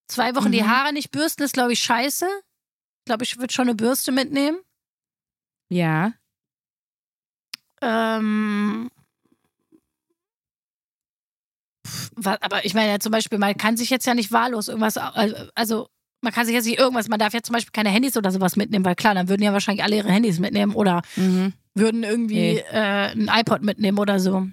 zwei 0.08 0.36
Wochen 0.36 0.52
die 0.52 0.62
Mhm. 0.62 0.70
Haare 0.70 0.94
nicht 0.94 1.12
bürsten, 1.12 1.44
ist, 1.44 1.54
glaube 1.54 1.74
ich, 1.74 1.80
scheiße. 1.80 2.26
Ich 2.28 3.06
glaube, 3.06 3.24
ich 3.24 3.38
würde 3.38 3.54
schon 3.54 3.68
eine 3.68 3.76
Bürste 3.76 4.12
mitnehmen. 4.12 4.60
Ja. 5.70 6.14
Ähm. 7.82 8.90
Aber 12.24 12.64
ich 12.66 12.74
meine 12.74 12.92
ja 12.92 13.00
zum 13.00 13.12
Beispiel, 13.12 13.38
man 13.38 13.58
kann 13.58 13.78
sich 13.78 13.90
jetzt 13.90 14.06
ja 14.08 14.14
nicht 14.14 14.32
wahllos 14.32 14.68
irgendwas, 14.70 14.98
also 14.98 15.90
man 16.26 16.34
kann 16.34 16.46
sich 16.46 16.54
jetzt 16.54 16.66
nicht 16.66 16.78
irgendwas, 16.80 17.08
man 17.08 17.20
darf 17.20 17.34
ja 17.34 17.42
zum 17.42 17.54
Beispiel 17.54 17.72
keine 17.72 17.90
Handys 17.90 18.18
oder 18.18 18.32
sowas 18.32 18.58
mitnehmen, 18.58 18.84
weil 18.84 18.96
klar, 18.96 19.16
dann 19.16 19.30
würden 19.30 19.42
ja 19.44 19.54
wahrscheinlich 19.54 19.84
alle 19.86 19.96
ihre 19.96 20.12
Handys 20.12 20.40
mitnehmen 20.40 20.74
oder 20.76 21.02
Mhm. 21.16 21.54
würden 21.74 22.04
irgendwie 22.04 22.36
Nee. 22.36 22.64
äh, 22.72 23.12
ein 23.14 23.30
iPod 23.34 23.62
mitnehmen 23.62 23.98
oder 24.00 24.20
so. 24.20 24.48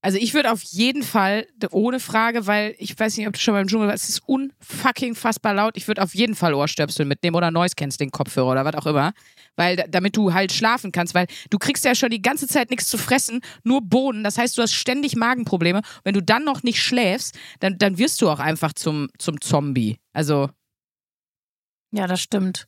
Also 0.00 0.16
ich 0.16 0.32
würde 0.32 0.52
auf 0.52 0.62
jeden 0.62 1.02
Fall, 1.02 1.46
ohne 1.72 1.98
Frage, 1.98 2.46
weil 2.46 2.76
ich 2.78 2.96
weiß 2.96 3.16
nicht, 3.16 3.26
ob 3.26 3.32
du 3.34 3.40
schon 3.40 3.52
mal 3.52 3.60
im 3.60 3.66
Dschungel 3.66 3.88
warst, 3.88 4.04
es 4.04 4.10
ist 4.10 4.22
unfucking 4.28 5.16
fassbar 5.16 5.54
laut. 5.54 5.76
Ich 5.76 5.88
würde 5.88 6.02
auf 6.02 6.14
jeden 6.14 6.36
Fall 6.36 6.54
Ohrstöpsel 6.54 7.04
mitnehmen 7.04 7.34
oder 7.34 7.50
Noise 7.50 7.74
Cancelling 7.76 8.12
Kopfhörer 8.12 8.52
oder 8.52 8.64
was 8.64 8.74
auch 8.76 8.86
immer. 8.86 9.12
Weil 9.56 9.74
da- 9.74 9.86
damit 9.88 10.16
du 10.16 10.32
halt 10.32 10.52
schlafen 10.52 10.92
kannst, 10.92 11.14
weil 11.14 11.26
du 11.50 11.58
kriegst 11.58 11.84
ja 11.84 11.96
schon 11.96 12.10
die 12.10 12.22
ganze 12.22 12.46
Zeit 12.46 12.70
nichts 12.70 12.86
zu 12.86 12.96
fressen, 12.96 13.40
nur 13.64 13.82
Boden. 13.82 14.22
Das 14.22 14.38
heißt, 14.38 14.56
du 14.56 14.62
hast 14.62 14.72
ständig 14.72 15.16
Magenprobleme. 15.16 15.80
Wenn 16.04 16.14
du 16.14 16.22
dann 16.22 16.44
noch 16.44 16.62
nicht 16.62 16.80
schläfst, 16.80 17.36
dann, 17.58 17.76
dann 17.76 17.98
wirst 17.98 18.22
du 18.22 18.30
auch 18.30 18.38
einfach 18.38 18.72
zum, 18.74 19.08
zum 19.18 19.40
Zombie. 19.40 19.98
Also, 20.12 20.48
Ja, 21.90 22.06
das 22.06 22.20
stimmt. 22.20 22.66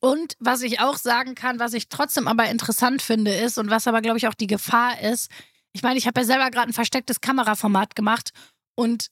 Und 0.00 0.34
was 0.38 0.62
ich 0.62 0.80
auch 0.80 0.96
sagen 0.96 1.34
kann, 1.34 1.58
was 1.58 1.74
ich 1.74 1.88
trotzdem 1.88 2.26
aber 2.26 2.48
interessant 2.48 3.02
finde, 3.02 3.34
ist 3.34 3.58
und 3.58 3.70
was 3.70 3.86
aber, 3.86 4.00
glaube 4.00 4.18
ich, 4.18 4.28
auch 4.28 4.34
die 4.34 4.46
Gefahr 4.46 5.00
ist, 5.00 5.30
ich 5.72 5.82
meine, 5.82 5.98
ich 5.98 6.06
habe 6.06 6.20
ja 6.20 6.26
selber 6.26 6.50
gerade 6.50 6.70
ein 6.70 6.74
verstecktes 6.74 7.20
Kameraformat 7.20 7.94
gemacht 7.94 8.30
und 8.74 9.08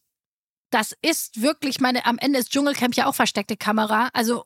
das 0.71 0.95
ist 1.03 1.41
wirklich, 1.41 1.81
meine, 1.81 2.05
am 2.05 2.19
Ende 2.19 2.39
ist 2.39 2.51
Dschungelcamp 2.51 2.95
ja 2.95 3.07
auch 3.07 3.15
versteckte 3.15 3.57
Kamera. 3.57 4.11
Also 4.13 4.45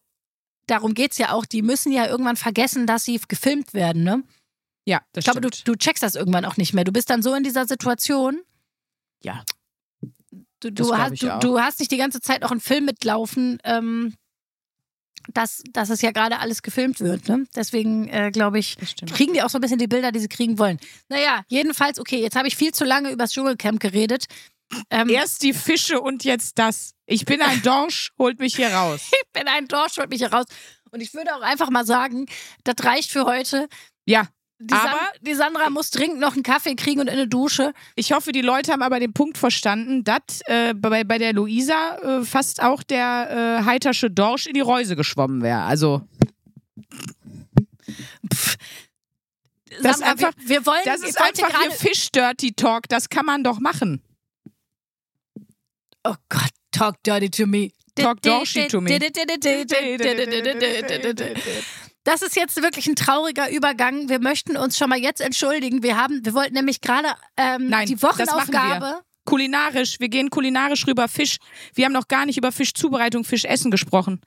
darum 0.66 0.94
geht's 0.94 1.18
ja 1.18 1.32
auch. 1.32 1.44
Die 1.46 1.62
müssen 1.62 1.90
ja 1.90 2.06
irgendwann 2.06 2.36
vergessen, 2.36 2.86
dass 2.86 3.04
sie 3.04 3.20
gefilmt 3.26 3.74
werden, 3.74 4.04
ne? 4.04 4.22
ja, 4.84 5.00
das 5.12 5.22
Ich 5.22 5.24
glaube, 5.24 5.40
du, 5.40 5.48
stimmt. 5.48 5.68
du 5.68 5.76
checkst 5.76 6.02
das 6.02 6.14
irgendwann 6.14 6.44
auch 6.44 6.56
nicht 6.56 6.74
mehr. 6.74 6.84
Du 6.84 6.92
bist 6.92 7.10
dann 7.10 7.22
so 7.22 7.34
in 7.34 7.44
dieser 7.44 7.66
Situation. 7.66 8.42
Ja. 9.22 9.44
Du, 10.60 10.70
du, 10.70 10.96
hast, 10.96 11.12
ich 11.12 11.20
du, 11.20 11.34
auch. 11.34 11.40
du 11.40 11.60
hast 11.60 11.80
nicht 11.80 11.90
die 11.90 11.96
ganze 11.96 12.20
Zeit 12.20 12.42
noch 12.42 12.50
einen 12.50 12.60
Film 12.60 12.84
mitlaufen, 12.84 13.58
ähm, 13.64 14.14
dass, 15.32 15.62
dass 15.72 15.90
es 15.90 16.02
ja 16.02 16.10
gerade 16.10 16.38
alles 16.38 16.62
gefilmt 16.62 17.00
wird. 17.00 17.28
Ne? 17.28 17.46
Deswegen 17.54 18.08
äh, 18.08 18.30
glaube 18.32 18.58
ich, 18.58 18.76
kriegen 19.14 19.34
die 19.34 19.42
auch 19.42 19.50
so 19.50 19.58
ein 19.58 19.60
bisschen 19.60 19.78
die 19.78 19.86
Bilder, 19.86 20.12
die 20.12 20.20
sie 20.20 20.28
kriegen 20.28 20.58
wollen. 20.58 20.78
Naja, 21.08 21.42
jedenfalls, 21.48 21.98
okay, 21.98 22.20
jetzt 22.20 22.36
habe 22.36 22.48
ich 22.48 22.56
viel 22.56 22.72
zu 22.72 22.84
lange 22.84 23.10
über 23.10 23.24
das 23.24 23.32
Dschungelcamp 23.32 23.80
geredet. 23.80 24.26
Ähm, 24.90 25.08
Erst 25.08 25.42
die 25.42 25.52
Fische 25.52 26.00
und 26.00 26.24
jetzt 26.24 26.58
das. 26.58 26.94
Ich 27.06 27.24
bin 27.24 27.42
ein 27.42 27.62
Dorsch, 27.62 28.12
holt 28.18 28.38
mich 28.38 28.56
hier 28.56 28.72
raus. 28.72 29.00
ich 29.10 29.32
bin 29.32 29.48
ein 29.48 29.68
Dorsch, 29.68 29.98
holt 29.98 30.10
mich 30.10 30.20
hier 30.20 30.32
raus. 30.32 30.46
Und 30.90 31.00
ich 31.00 31.14
würde 31.14 31.34
auch 31.34 31.42
einfach 31.42 31.70
mal 31.70 31.86
sagen, 31.86 32.26
das 32.64 32.76
reicht 32.84 33.10
für 33.10 33.24
heute. 33.24 33.68
Ja, 34.04 34.28
Die, 34.64 34.74
San 34.74 34.88
Aber- 34.88 35.00
die 35.20 35.34
Sandra 35.34 35.70
muss 35.70 35.90
dringend 35.90 36.20
noch 36.20 36.34
einen 36.34 36.42
Kaffee 36.42 36.74
kriegen 36.76 37.00
und 37.00 37.08
in 37.08 37.14
eine 37.14 37.26
Dusche. 37.28 37.72
Ich 37.96 38.12
hoffe, 38.12 38.32
die 38.32 38.42
Leute 38.42 38.72
haben 38.72 38.82
aber 38.82 39.00
den 39.00 39.12
Punkt 39.12 39.36
verstanden, 39.38 40.04
dass 40.04 40.40
äh, 40.46 40.74
bei, 40.74 41.04
bei 41.04 41.18
der 41.18 41.32
Luisa 41.32 41.96
äh, 42.20 42.24
fast 42.24 42.62
auch 42.62 42.82
der 42.82 43.60
äh, 43.60 43.64
heitersche 43.64 44.10
Dorsch 44.10 44.46
in 44.46 44.54
die 44.54 44.60
Reuse 44.60 44.94
geschwommen 44.96 45.42
wäre. 45.42 45.62
Also, 45.62 46.02
Das 48.28 48.56
Sandra, 49.80 49.90
ist 49.90 50.02
einfach- 50.02 50.32
wir, 50.38 50.48
wir 50.48 50.66
wollen, 50.66 50.82
das 50.84 51.00
ist 51.02 51.20
einfach 51.20 51.60
hier. 51.62 51.70
Fisch-Dirty-Talk. 51.72 52.88
Das 52.88 53.08
kann 53.08 53.26
man 53.26 53.42
doch 53.42 53.58
machen. 53.58 54.02
Oh 56.04 56.14
Gott, 56.28 56.50
talk 56.72 57.02
dirty 57.04 57.30
to 57.30 57.46
me. 57.46 57.70
Talk 57.94 58.20
dorshy 58.22 58.68
to 58.68 58.80
me. 58.80 58.98
Das 62.04 62.20
ist 62.22 62.34
jetzt 62.34 62.60
wirklich 62.60 62.88
ein 62.88 62.96
trauriger 62.96 63.50
Übergang. 63.50 64.08
Wir 64.08 64.18
möchten 64.18 64.56
uns 64.56 64.76
schon 64.76 64.88
mal 64.88 64.98
jetzt 64.98 65.20
entschuldigen. 65.20 65.82
Wir 65.82 65.96
haben, 65.96 66.24
wir 66.24 66.34
wollten 66.34 66.54
nämlich 66.54 66.80
gerade 66.80 67.08
ähm, 67.36 67.68
Nein, 67.68 67.86
die 67.86 68.02
Wochenaufgabe. 68.02 69.02
Kulinarisch. 69.24 70.00
Wir 70.00 70.08
gehen 70.08 70.30
kulinarisch 70.30 70.86
rüber. 70.88 71.06
Fisch. 71.06 71.36
Wir 71.74 71.84
haben 71.84 71.92
noch 71.92 72.08
gar 72.08 72.26
nicht 72.26 72.38
über 72.38 72.50
Fischzubereitung, 72.50 73.24
Fischessen 73.24 73.70
gesprochen. 73.70 74.20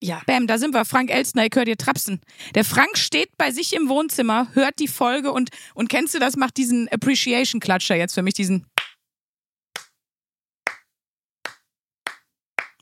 Ja. 0.00 0.22
Bam, 0.26 0.46
da 0.46 0.56
sind 0.56 0.72
wir. 0.72 0.86
Frank 0.86 1.10
Elstner, 1.10 1.44
ich 1.44 1.50
höre 1.54 1.66
dir 1.66 1.76
trapsen. 1.76 2.20
Der 2.54 2.64
Frank 2.64 2.96
steht 2.96 3.36
bei 3.36 3.50
sich 3.50 3.74
im 3.74 3.88
Wohnzimmer, 3.90 4.48
hört 4.54 4.78
die 4.78 4.88
Folge 4.88 5.32
und, 5.32 5.50
und 5.74 5.88
kennst 5.90 6.14
du 6.14 6.18
das, 6.18 6.36
macht 6.36 6.56
diesen 6.56 6.88
Appreciation-Klatscher 6.88 7.96
jetzt 7.96 8.14
für 8.14 8.22
mich, 8.22 8.34
diesen. 8.34 8.64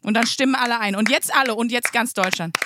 Und 0.02 0.14
dann 0.14 0.26
stimmen 0.28 0.54
alle 0.54 0.78
ein. 0.78 0.94
Und 0.94 1.10
jetzt 1.10 1.34
alle 1.34 1.56
und 1.56 1.72
jetzt 1.72 1.92
ganz 1.92 2.12
Deutschland. 2.12 2.56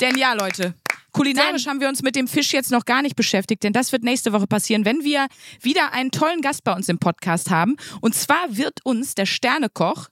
Denn 0.00 0.16
ja, 0.16 0.32
Leute, 0.34 0.74
kulinarisch 1.12 1.66
haben 1.66 1.80
wir 1.80 1.88
uns 1.88 2.02
mit 2.02 2.16
dem 2.16 2.28
Fisch 2.28 2.52
jetzt 2.52 2.70
noch 2.70 2.84
gar 2.84 3.02
nicht 3.02 3.16
beschäftigt, 3.16 3.62
denn 3.62 3.72
das 3.72 3.92
wird 3.92 4.02
nächste 4.02 4.32
Woche 4.32 4.46
passieren, 4.46 4.84
wenn 4.84 5.04
wir 5.04 5.26
wieder 5.60 5.92
einen 5.92 6.10
tollen 6.10 6.40
Gast 6.40 6.64
bei 6.64 6.74
uns 6.74 6.88
im 6.88 6.98
Podcast 6.98 7.50
haben. 7.50 7.76
Und 8.00 8.14
zwar 8.14 8.56
wird 8.56 8.84
uns 8.84 9.14
der 9.14 9.26
Sternekoch 9.26 10.08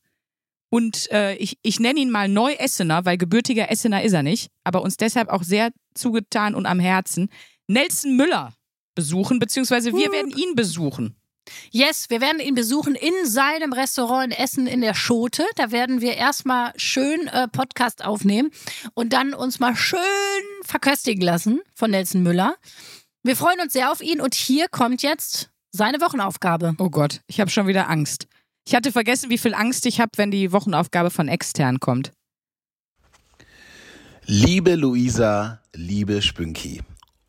und 0.70 1.10
äh, 1.10 1.34
ich, 1.34 1.58
ich 1.62 1.80
nenne 1.80 2.00
ihn 2.00 2.10
mal 2.10 2.28
Neu-Essener, 2.28 3.04
weil 3.04 3.18
gebürtiger 3.18 3.70
Essener 3.70 4.02
ist 4.02 4.12
er 4.12 4.22
nicht, 4.22 4.50
aber 4.64 4.82
uns 4.82 4.96
deshalb 4.96 5.28
auch 5.28 5.42
sehr 5.42 5.70
zugetan 5.94 6.54
und 6.54 6.66
am 6.66 6.78
Herzen, 6.78 7.28
Nelson 7.66 8.16
Müller 8.16 8.54
besuchen, 8.94 9.38
beziehungsweise 9.38 9.92
wir 9.92 10.12
werden 10.12 10.30
ihn 10.30 10.54
besuchen. 10.54 11.19
Yes, 11.70 12.10
wir 12.10 12.20
werden 12.20 12.40
ihn 12.40 12.54
besuchen 12.54 12.94
in 12.94 13.12
seinem 13.24 13.72
Restaurant 13.72 14.32
in 14.32 14.38
Essen 14.38 14.66
in 14.66 14.80
der 14.80 14.94
Schote. 14.94 15.44
Da 15.56 15.72
werden 15.72 16.00
wir 16.00 16.16
erstmal 16.16 16.72
schön 16.76 17.26
äh, 17.28 17.48
Podcast 17.48 18.04
aufnehmen 18.04 18.50
und 18.94 19.12
dann 19.12 19.34
uns 19.34 19.60
mal 19.60 19.74
schön 19.76 20.00
verköstigen 20.62 21.22
lassen 21.22 21.60
von 21.74 21.90
Nelson 21.90 22.22
Müller. 22.22 22.56
Wir 23.22 23.36
freuen 23.36 23.60
uns 23.60 23.72
sehr 23.72 23.92
auf 23.92 24.00
ihn 24.00 24.20
und 24.20 24.34
hier 24.34 24.68
kommt 24.68 25.02
jetzt 25.02 25.50
seine 25.72 26.00
Wochenaufgabe. 26.00 26.74
Oh 26.78 26.90
Gott, 26.90 27.20
ich 27.26 27.40
habe 27.40 27.50
schon 27.50 27.66
wieder 27.66 27.88
Angst. 27.88 28.26
Ich 28.66 28.74
hatte 28.74 28.92
vergessen, 28.92 29.30
wie 29.30 29.38
viel 29.38 29.54
Angst 29.54 29.86
ich 29.86 30.00
habe, 30.00 30.12
wenn 30.16 30.30
die 30.30 30.52
Wochenaufgabe 30.52 31.10
von 31.10 31.28
extern 31.28 31.80
kommt. 31.80 32.12
Liebe 34.24 34.74
Luisa, 34.74 35.60
liebe 35.74 36.22
Spünki, 36.22 36.82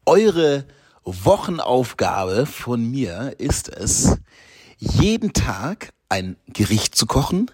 eure 0.06 0.66
Wochenaufgabe 1.04 2.46
von 2.46 2.90
mir 2.90 3.36
ist 3.38 3.70
es, 3.70 4.18
jeden 4.78 5.34
Tag 5.34 5.94
ein 6.10 6.36
Gericht 6.48 6.96
zu 6.96 7.06
kochen, 7.06 7.50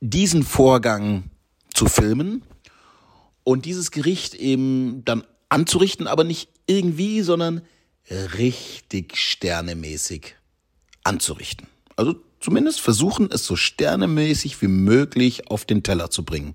diesen 0.00 0.42
Vorgang 0.42 1.24
zu 1.72 1.86
filmen 1.86 2.42
und 3.44 3.64
dieses 3.64 3.90
Gericht 3.90 4.34
eben 4.34 5.04
dann 5.04 5.24
anzurichten, 5.48 6.06
aber 6.06 6.24
nicht 6.24 6.50
irgendwie, 6.66 7.22
sondern 7.22 7.62
richtig 8.10 9.16
sternemäßig 9.16 10.36
anzurichten. 11.04 11.66
Also 11.96 12.16
zumindest 12.40 12.80
versuchen, 12.80 13.30
es 13.30 13.44
so 13.44 13.56
sternemäßig 13.56 14.60
wie 14.62 14.68
möglich 14.68 15.50
auf 15.50 15.64
den 15.64 15.82
Teller 15.82 16.10
zu 16.10 16.24
bringen. 16.24 16.54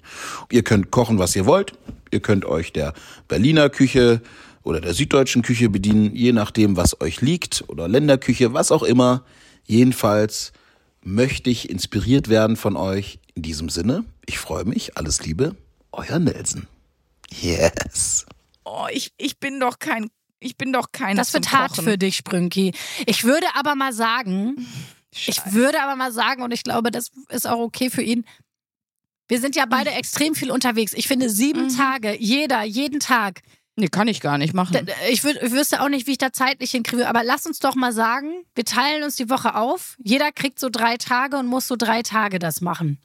Ihr 0.52 0.64
könnt 0.64 0.91
kochen, 0.91 1.20
was 1.20 1.36
ihr 1.36 1.46
wollt. 1.46 1.74
Ihr 2.12 2.20
könnt 2.20 2.46
euch 2.46 2.74
der 2.74 2.93
Berliner 3.28 3.70
Küche 3.70 4.22
oder 4.66 4.82
der 4.82 4.93
süddeutschen 4.93 5.43
Küche 5.43 5.70
bedienen, 5.70 6.13
je 6.16 6.34
nachdem, 6.34 6.76
was 6.76 6.99
euch 6.99 7.22
liegt, 7.22 7.63
oder 7.68 7.88
Länderküche, 7.88 8.53
was 8.53 8.72
auch 8.72 8.84
immer. 8.84 9.24
Jedenfalls 9.63 10.51
möchte 11.03 11.49
ich 11.49 11.70
inspiriert 11.70 12.28
werden 12.30 12.57
von 12.57 12.76
euch. 12.76 13.20
In 13.36 13.43
diesem 13.43 13.70
Sinne, 13.70 14.05
ich 14.26 14.39
freue 14.39 14.66
mich. 14.66 14.97
Alles 14.97 15.24
Liebe, 15.24 15.55
euer 15.91 16.20
Nelson. 16.20 16.68
Yes. 17.41 18.26
Oh, 18.63 18.88
ich, 18.91 19.11
ich 19.18 19.39
bin 19.39 19.59
doch 19.59 19.78
kein, 19.78 20.09
ich 20.39 20.57
bin 20.57 20.74
doch 20.74 20.91
kein. 20.91 21.16
Das 21.16 21.34
wird 21.34 21.51
hart 21.51 21.76
für 21.76 21.97
dich, 21.97 22.16
Sprünki. 22.18 22.74
Ich 23.05 23.24
würde 23.24 23.45
aber 23.53 23.76
mal 23.76 23.93
sagen, 23.93 24.66
ich 25.11 25.39
würde 25.51 25.82
aber 25.82 25.95
mal 25.95 26.11
sagen, 26.11 26.41
und 26.41 26.51
ich 26.51 26.63
glaube, 26.63 26.89
das 26.91 27.11
ist 27.30 27.47
auch 27.47 27.59
okay 27.59 27.89
für 27.91 28.01
ihn. 28.01 28.26
Wir 29.28 29.39
sind 29.39 29.55
ja 29.55 29.66
beide 29.68 29.91
extrem 29.91 30.34
viel 30.34 30.49
unterwegs. 30.49 30.93
Ich 30.93 31.07
finde 31.07 31.30
sieben 31.30 31.66
Mhm. 31.66 31.78
Tage, 31.78 32.16
jeder, 32.20 32.63
jeden 32.63 32.99
Tag. 32.99 33.41
Nee, 33.78 33.89
kann 33.89 34.07
ich 34.07 34.21
gar 34.21 34.38
nicht 34.38 34.53
machen. 34.53 34.88
Ich, 35.09 35.23
würd, 35.26 35.38
ich 35.41 35.51
wüsste 35.51 35.82
auch 35.82 35.89
nicht, 35.89 36.07
wie 36.07 36.11
ich 36.11 36.17
da 36.17 36.32
zeitlich 36.32 36.71
hinkriege, 36.71 37.07
aber 37.09 37.23
lass 37.26 37.45
uns 37.45 37.59
doch 37.59 37.76
mal 37.76 37.91
sagen, 37.91 38.45
wir 38.55 38.63
teilen 38.63 39.03
uns 39.03 39.17
die 39.17 39.30
Woche 39.30 39.55
auf. 39.55 39.97
Jeder 40.01 40.32
kriegt 40.32 40.59
so 40.59 40.69
drei 40.69 40.95
Tage 40.95 41.38
und 41.38 41.47
muss 41.47 41.67
so 41.67 41.76
drei 41.76 42.01
Tage 42.01 42.39
das 42.39 42.61
machen. 42.61 42.99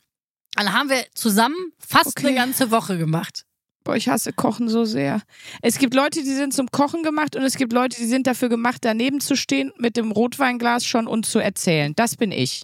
Dann 0.54 0.72
haben 0.72 0.88
wir 0.88 1.04
zusammen 1.14 1.56
fast 1.78 2.08
Okay. 2.18 2.28
eine 2.28 2.36
ganze 2.36 2.70
Woche 2.70 2.98
gemacht. 2.98 3.44
Boah, 3.82 3.96
ich 3.96 4.08
hasse 4.08 4.32
Kochen 4.32 4.68
so 4.68 4.84
sehr. 4.84 5.22
Es 5.62 5.78
gibt 5.78 5.94
Leute, 5.94 6.22
die 6.22 6.34
sind 6.34 6.52
zum 6.52 6.70
Kochen 6.70 7.02
gemacht 7.02 7.34
und 7.34 7.42
es 7.42 7.56
gibt 7.56 7.72
Leute, 7.72 7.96
die 7.96 8.06
sind 8.06 8.26
dafür 8.26 8.48
gemacht, 8.50 8.78
daneben 8.82 9.20
zu 9.20 9.36
stehen 9.36 9.72
mit 9.78 9.96
dem 9.96 10.12
Rotweinglas 10.12 10.84
schon 10.84 11.06
und 11.08 11.24
zu 11.26 11.38
erzählen. 11.40 11.94
Das 11.96 12.14
bin 12.16 12.30
ich. 12.30 12.62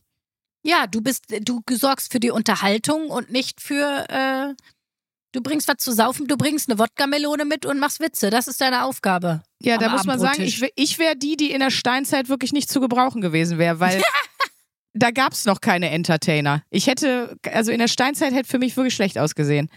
Ja, 0.62 0.86
du 0.86 1.00
bist, 1.00 1.24
du 1.42 1.62
sorgst 1.70 2.12
für 2.12 2.20
die 2.20 2.30
Unterhaltung 2.30 3.08
und 3.08 3.30
nicht 3.30 3.60
für, 3.60 4.04
äh, 4.10 4.54
Du 5.36 5.42
bringst 5.42 5.68
was 5.68 5.76
zu 5.76 5.92
saufen, 5.92 6.26
du 6.28 6.38
bringst 6.38 6.70
eine 6.70 6.78
Wodka-Melone 6.78 7.44
mit 7.44 7.66
und 7.66 7.78
machst 7.78 8.00
Witze. 8.00 8.30
Das 8.30 8.48
ist 8.48 8.58
deine 8.58 8.84
Aufgabe. 8.84 9.42
Ja, 9.60 9.76
da 9.76 9.90
muss 9.90 10.04
man 10.04 10.18
sagen, 10.18 10.40
ich, 10.40 10.64
ich 10.76 10.98
wäre 10.98 11.14
die, 11.14 11.36
die 11.36 11.50
in 11.50 11.60
der 11.60 11.68
Steinzeit 11.68 12.30
wirklich 12.30 12.54
nicht 12.54 12.70
zu 12.70 12.80
gebrauchen 12.80 13.20
gewesen 13.20 13.58
wäre, 13.58 13.78
weil 13.78 14.00
da 14.94 15.10
gab 15.10 15.34
es 15.34 15.44
noch 15.44 15.60
keine 15.60 15.90
Entertainer. 15.90 16.62
Ich 16.70 16.86
hätte, 16.86 17.36
also 17.52 17.70
in 17.70 17.80
der 17.80 17.88
Steinzeit 17.88 18.32
hätte 18.32 18.48
für 18.48 18.58
mich 18.58 18.78
wirklich 18.78 18.94
schlecht 18.94 19.18
ausgesehen. 19.18 19.68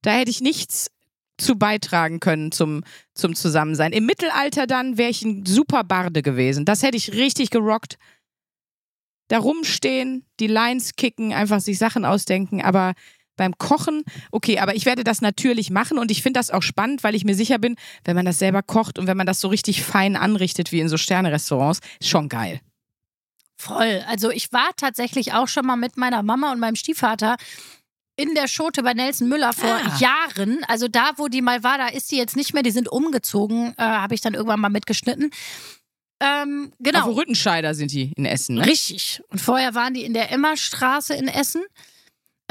Da 0.00 0.12
hätte 0.12 0.30
ich 0.30 0.40
nichts 0.40 0.90
zu 1.36 1.56
beitragen 1.56 2.18
können 2.18 2.50
zum, 2.50 2.82
zum 3.12 3.34
Zusammensein. 3.34 3.92
Im 3.92 4.06
Mittelalter 4.06 4.66
dann 4.66 4.96
wäre 4.96 5.10
ich 5.10 5.20
ein 5.20 5.44
super 5.44 5.84
Barde 5.84 6.22
gewesen. 6.22 6.64
Das 6.64 6.82
hätte 6.82 6.96
ich 6.96 7.12
richtig 7.12 7.50
gerockt. 7.50 7.98
Da 9.28 9.40
rumstehen, 9.40 10.24
die 10.40 10.46
Lines 10.46 10.96
kicken, 10.96 11.34
einfach 11.34 11.60
sich 11.60 11.76
Sachen 11.76 12.06
ausdenken, 12.06 12.62
aber 12.62 12.94
beim 13.42 13.58
Kochen, 13.58 14.04
okay, 14.30 14.60
aber 14.60 14.76
ich 14.76 14.86
werde 14.86 15.02
das 15.02 15.20
natürlich 15.20 15.70
machen 15.70 15.98
und 15.98 16.12
ich 16.12 16.22
finde 16.22 16.38
das 16.38 16.50
auch 16.52 16.62
spannend, 16.62 17.02
weil 17.02 17.16
ich 17.16 17.24
mir 17.24 17.34
sicher 17.34 17.58
bin, 17.58 17.74
wenn 18.04 18.14
man 18.14 18.24
das 18.24 18.38
selber 18.38 18.62
kocht 18.62 19.00
und 19.00 19.08
wenn 19.08 19.16
man 19.16 19.26
das 19.26 19.40
so 19.40 19.48
richtig 19.48 19.82
fein 19.82 20.14
anrichtet 20.16 20.70
wie 20.70 20.78
in 20.78 20.88
so 20.88 20.96
Sterne-Restaurants, 20.96 21.80
ist 22.00 22.08
schon 22.08 22.28
geil. 22.28 22.60
Voll. 23.56 24.02
Also 24.08 24.30
ich 24.30 24.52
war 24.52 24.70
tatsächlich 24.76 25.34
auch 25.34 25.48
schon 25.48 25.66
mal 25.66 25.76
mit 25.76 25.96
meiner 25.96 26.22
Mama 26.22 26.52
und 26.52 26.60
meinem 26.60 26.76
Stiefvater 26.76 27.36
in 28.16 28.34
der 28.34 28.46
Schote 28.46 28.82
bei 28.82 28.94
Nelson 28.94 29.28
Müller 29.28 29.52
vor 29.52 29.70
Ah. 29.74 29.98
Jahren. 29.98 30.62
Also 30.68 30.86
da, 30.86 31.12
wo 31.16 31.28
die 31.28 31.42
mal 31.42 31.64
war, 31.64 31.78
da 31.78 31.88
ist 31.88 32.10
die 32.12 32.16
jetzt 32.16 32.36
nicht 32.36 32.54
mehr. 32.54 32.62
Die 32.62 32.70
sind 32.70 32.88
umgezogen, 32.90 33.74
äh, 33.78 33.82
habe 33.82 34.14
ich 34.14 34.20
dann 34.20 34.34
irgendwann 34.34 34.60
mal 34.60 34.68
mitgeschnitten. 34.68 35.30
Ähm, 36.20 36.72
genau. 36.78 37.08
Auf 37.08 37.16
Rüttenscheider 37.16 37.74
sind 37.74 37.90
die 37.92 38.12
in 38.16 38.24
Essen, 38.24 38.56
ne? 38.56 38.66
Richtig. 38.66 39.22
Und 39.30 39.40
vorher 39.40 39.74
waren 39.74 39.92
die 39.94 40.04
in 40.04 40.14
der 40.14 40.30
Emmerstraße 40.30 41.14
in 41.14 41.26
Essen. 41.26 41.62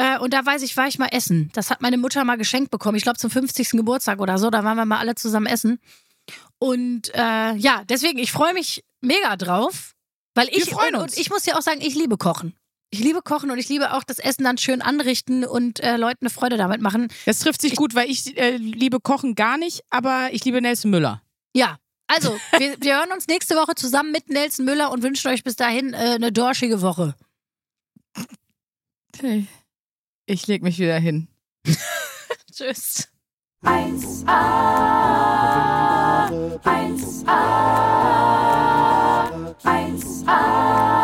Äh, 0.01 0.17
und 0.17 0.33
da 0.33 0.43
weiß 0.43 0.63
ich, 0.63 0.75
war 0.77 0.87
ich 0.87 0.97
mal 0.97 1.09
essen. 1.11 1.51
Das 1.53 1.69
hat 1.69 1.81
meine 1.81 1.97
Mutter 1.97 2.23
mal 2.25 2.37
geschenkt 2.37 2.71
bekommen. 2.71 2.97
Ich 2.97 3.03
glaube 3.03 3.19
zum 3.19 3.29
50. 3.29 3.69
Geburtstag 3.71 4.19
oder 4.19 4.39
so. 4.39 4.49
Da 4.49 4.63
waren 4.63 4.75
wir 4.75 4.85
mal 4.85 4.97
alle 4.97 5.13
zusammen 5.13 5.45
essen. 5.45 5.79
Und 6.57 7.13
äh, 7.13 7.53
ja, 7.55 7.83
deswegen, 7.87 8.17
ich 8.17 8.31
freue 8.31 8.53
mich 8.53 8.83
mega 9.01 9.35
drauf. 9.37 9.93
Weil 10.33 10.47
ich, 10.49 10.71
freuen 10.71 10.95
und, 10.95 11.03
uns. 11.03 11.13
und 11.13 11.21
ich 11.21 11.29
muss 11.29 11.45
ja 11.45 11.55
auch 11.55 11.61
sagen, 11.61 11.81
ich 11.81 11.93
liebe 11.93 12.17
Kochen. 12.17 12.55
Ich 12.89 12.99
liebe 12.99 13.21
Kochen 13.21 13.51
und 13.51 13.59
ich 13.59 13.69
liebe 13.69 13.93
auch 13.93 14.03
das 14.03 14.17
Essen 14.17 14.43
dann 14.43 14.57
schön 14.57 14.81
anrichten 14.81 15.45
und 15.45 15.79
äh, 15.81 15.97
Leuten 15.97 16.25
eine 16.25 16.29
Freude 16.31 16.57
damit 16.57 16.81
machen. 16.81 17.09
Das 17.25 17.39
trifft 17.39 17.61
sich 17.61 17.75
gut, 17.75 17.93
weil 17.93 18.09
ich 18.09 18.37
äh, 18.37 18.57
liebe 18.57 18.99
Kochen 18.99 19.35
gar 19.35 19.57
nicht, 19.57 19.81
aber 19.91 20.29
ich 20.31 20.43
liebe 20.45 20.61
Nelson 20.61 20.89
Müller. 20.89 21.21
Ja, 21.53 21.77
also, 22.07 22.37
wir, 22.57 22.75
wir 22.79 22.97
hören 22.97 23.11
uns 23.13 23.27
nächste 23.27 23.55
Woche 23.55 23.75
zusammen 23.75 24.11
mit 24.11 24.29
Nelson 24.29 24.65
Müller 24.65 24.91
und 24.91 25.03
wünschen 25.03 25.29
euch 25.29 25.43
bis 25.43 25.55
dahin 25.55 25.93
äh, 25.93 26.15
eine 26.15 26.31
dorschige 26.31 26.81
Woche. 26.81 27.15
Ich 30.25 30.47
leg 30.47 30.61
mich 30.63 30.79
wieder 30.79 30.99
hin. 30.99 31.27
Tschüss. 32.51 33.07
1a, 33.63 34.27
1a, 36.63 37.31
1a, 39.63 41.00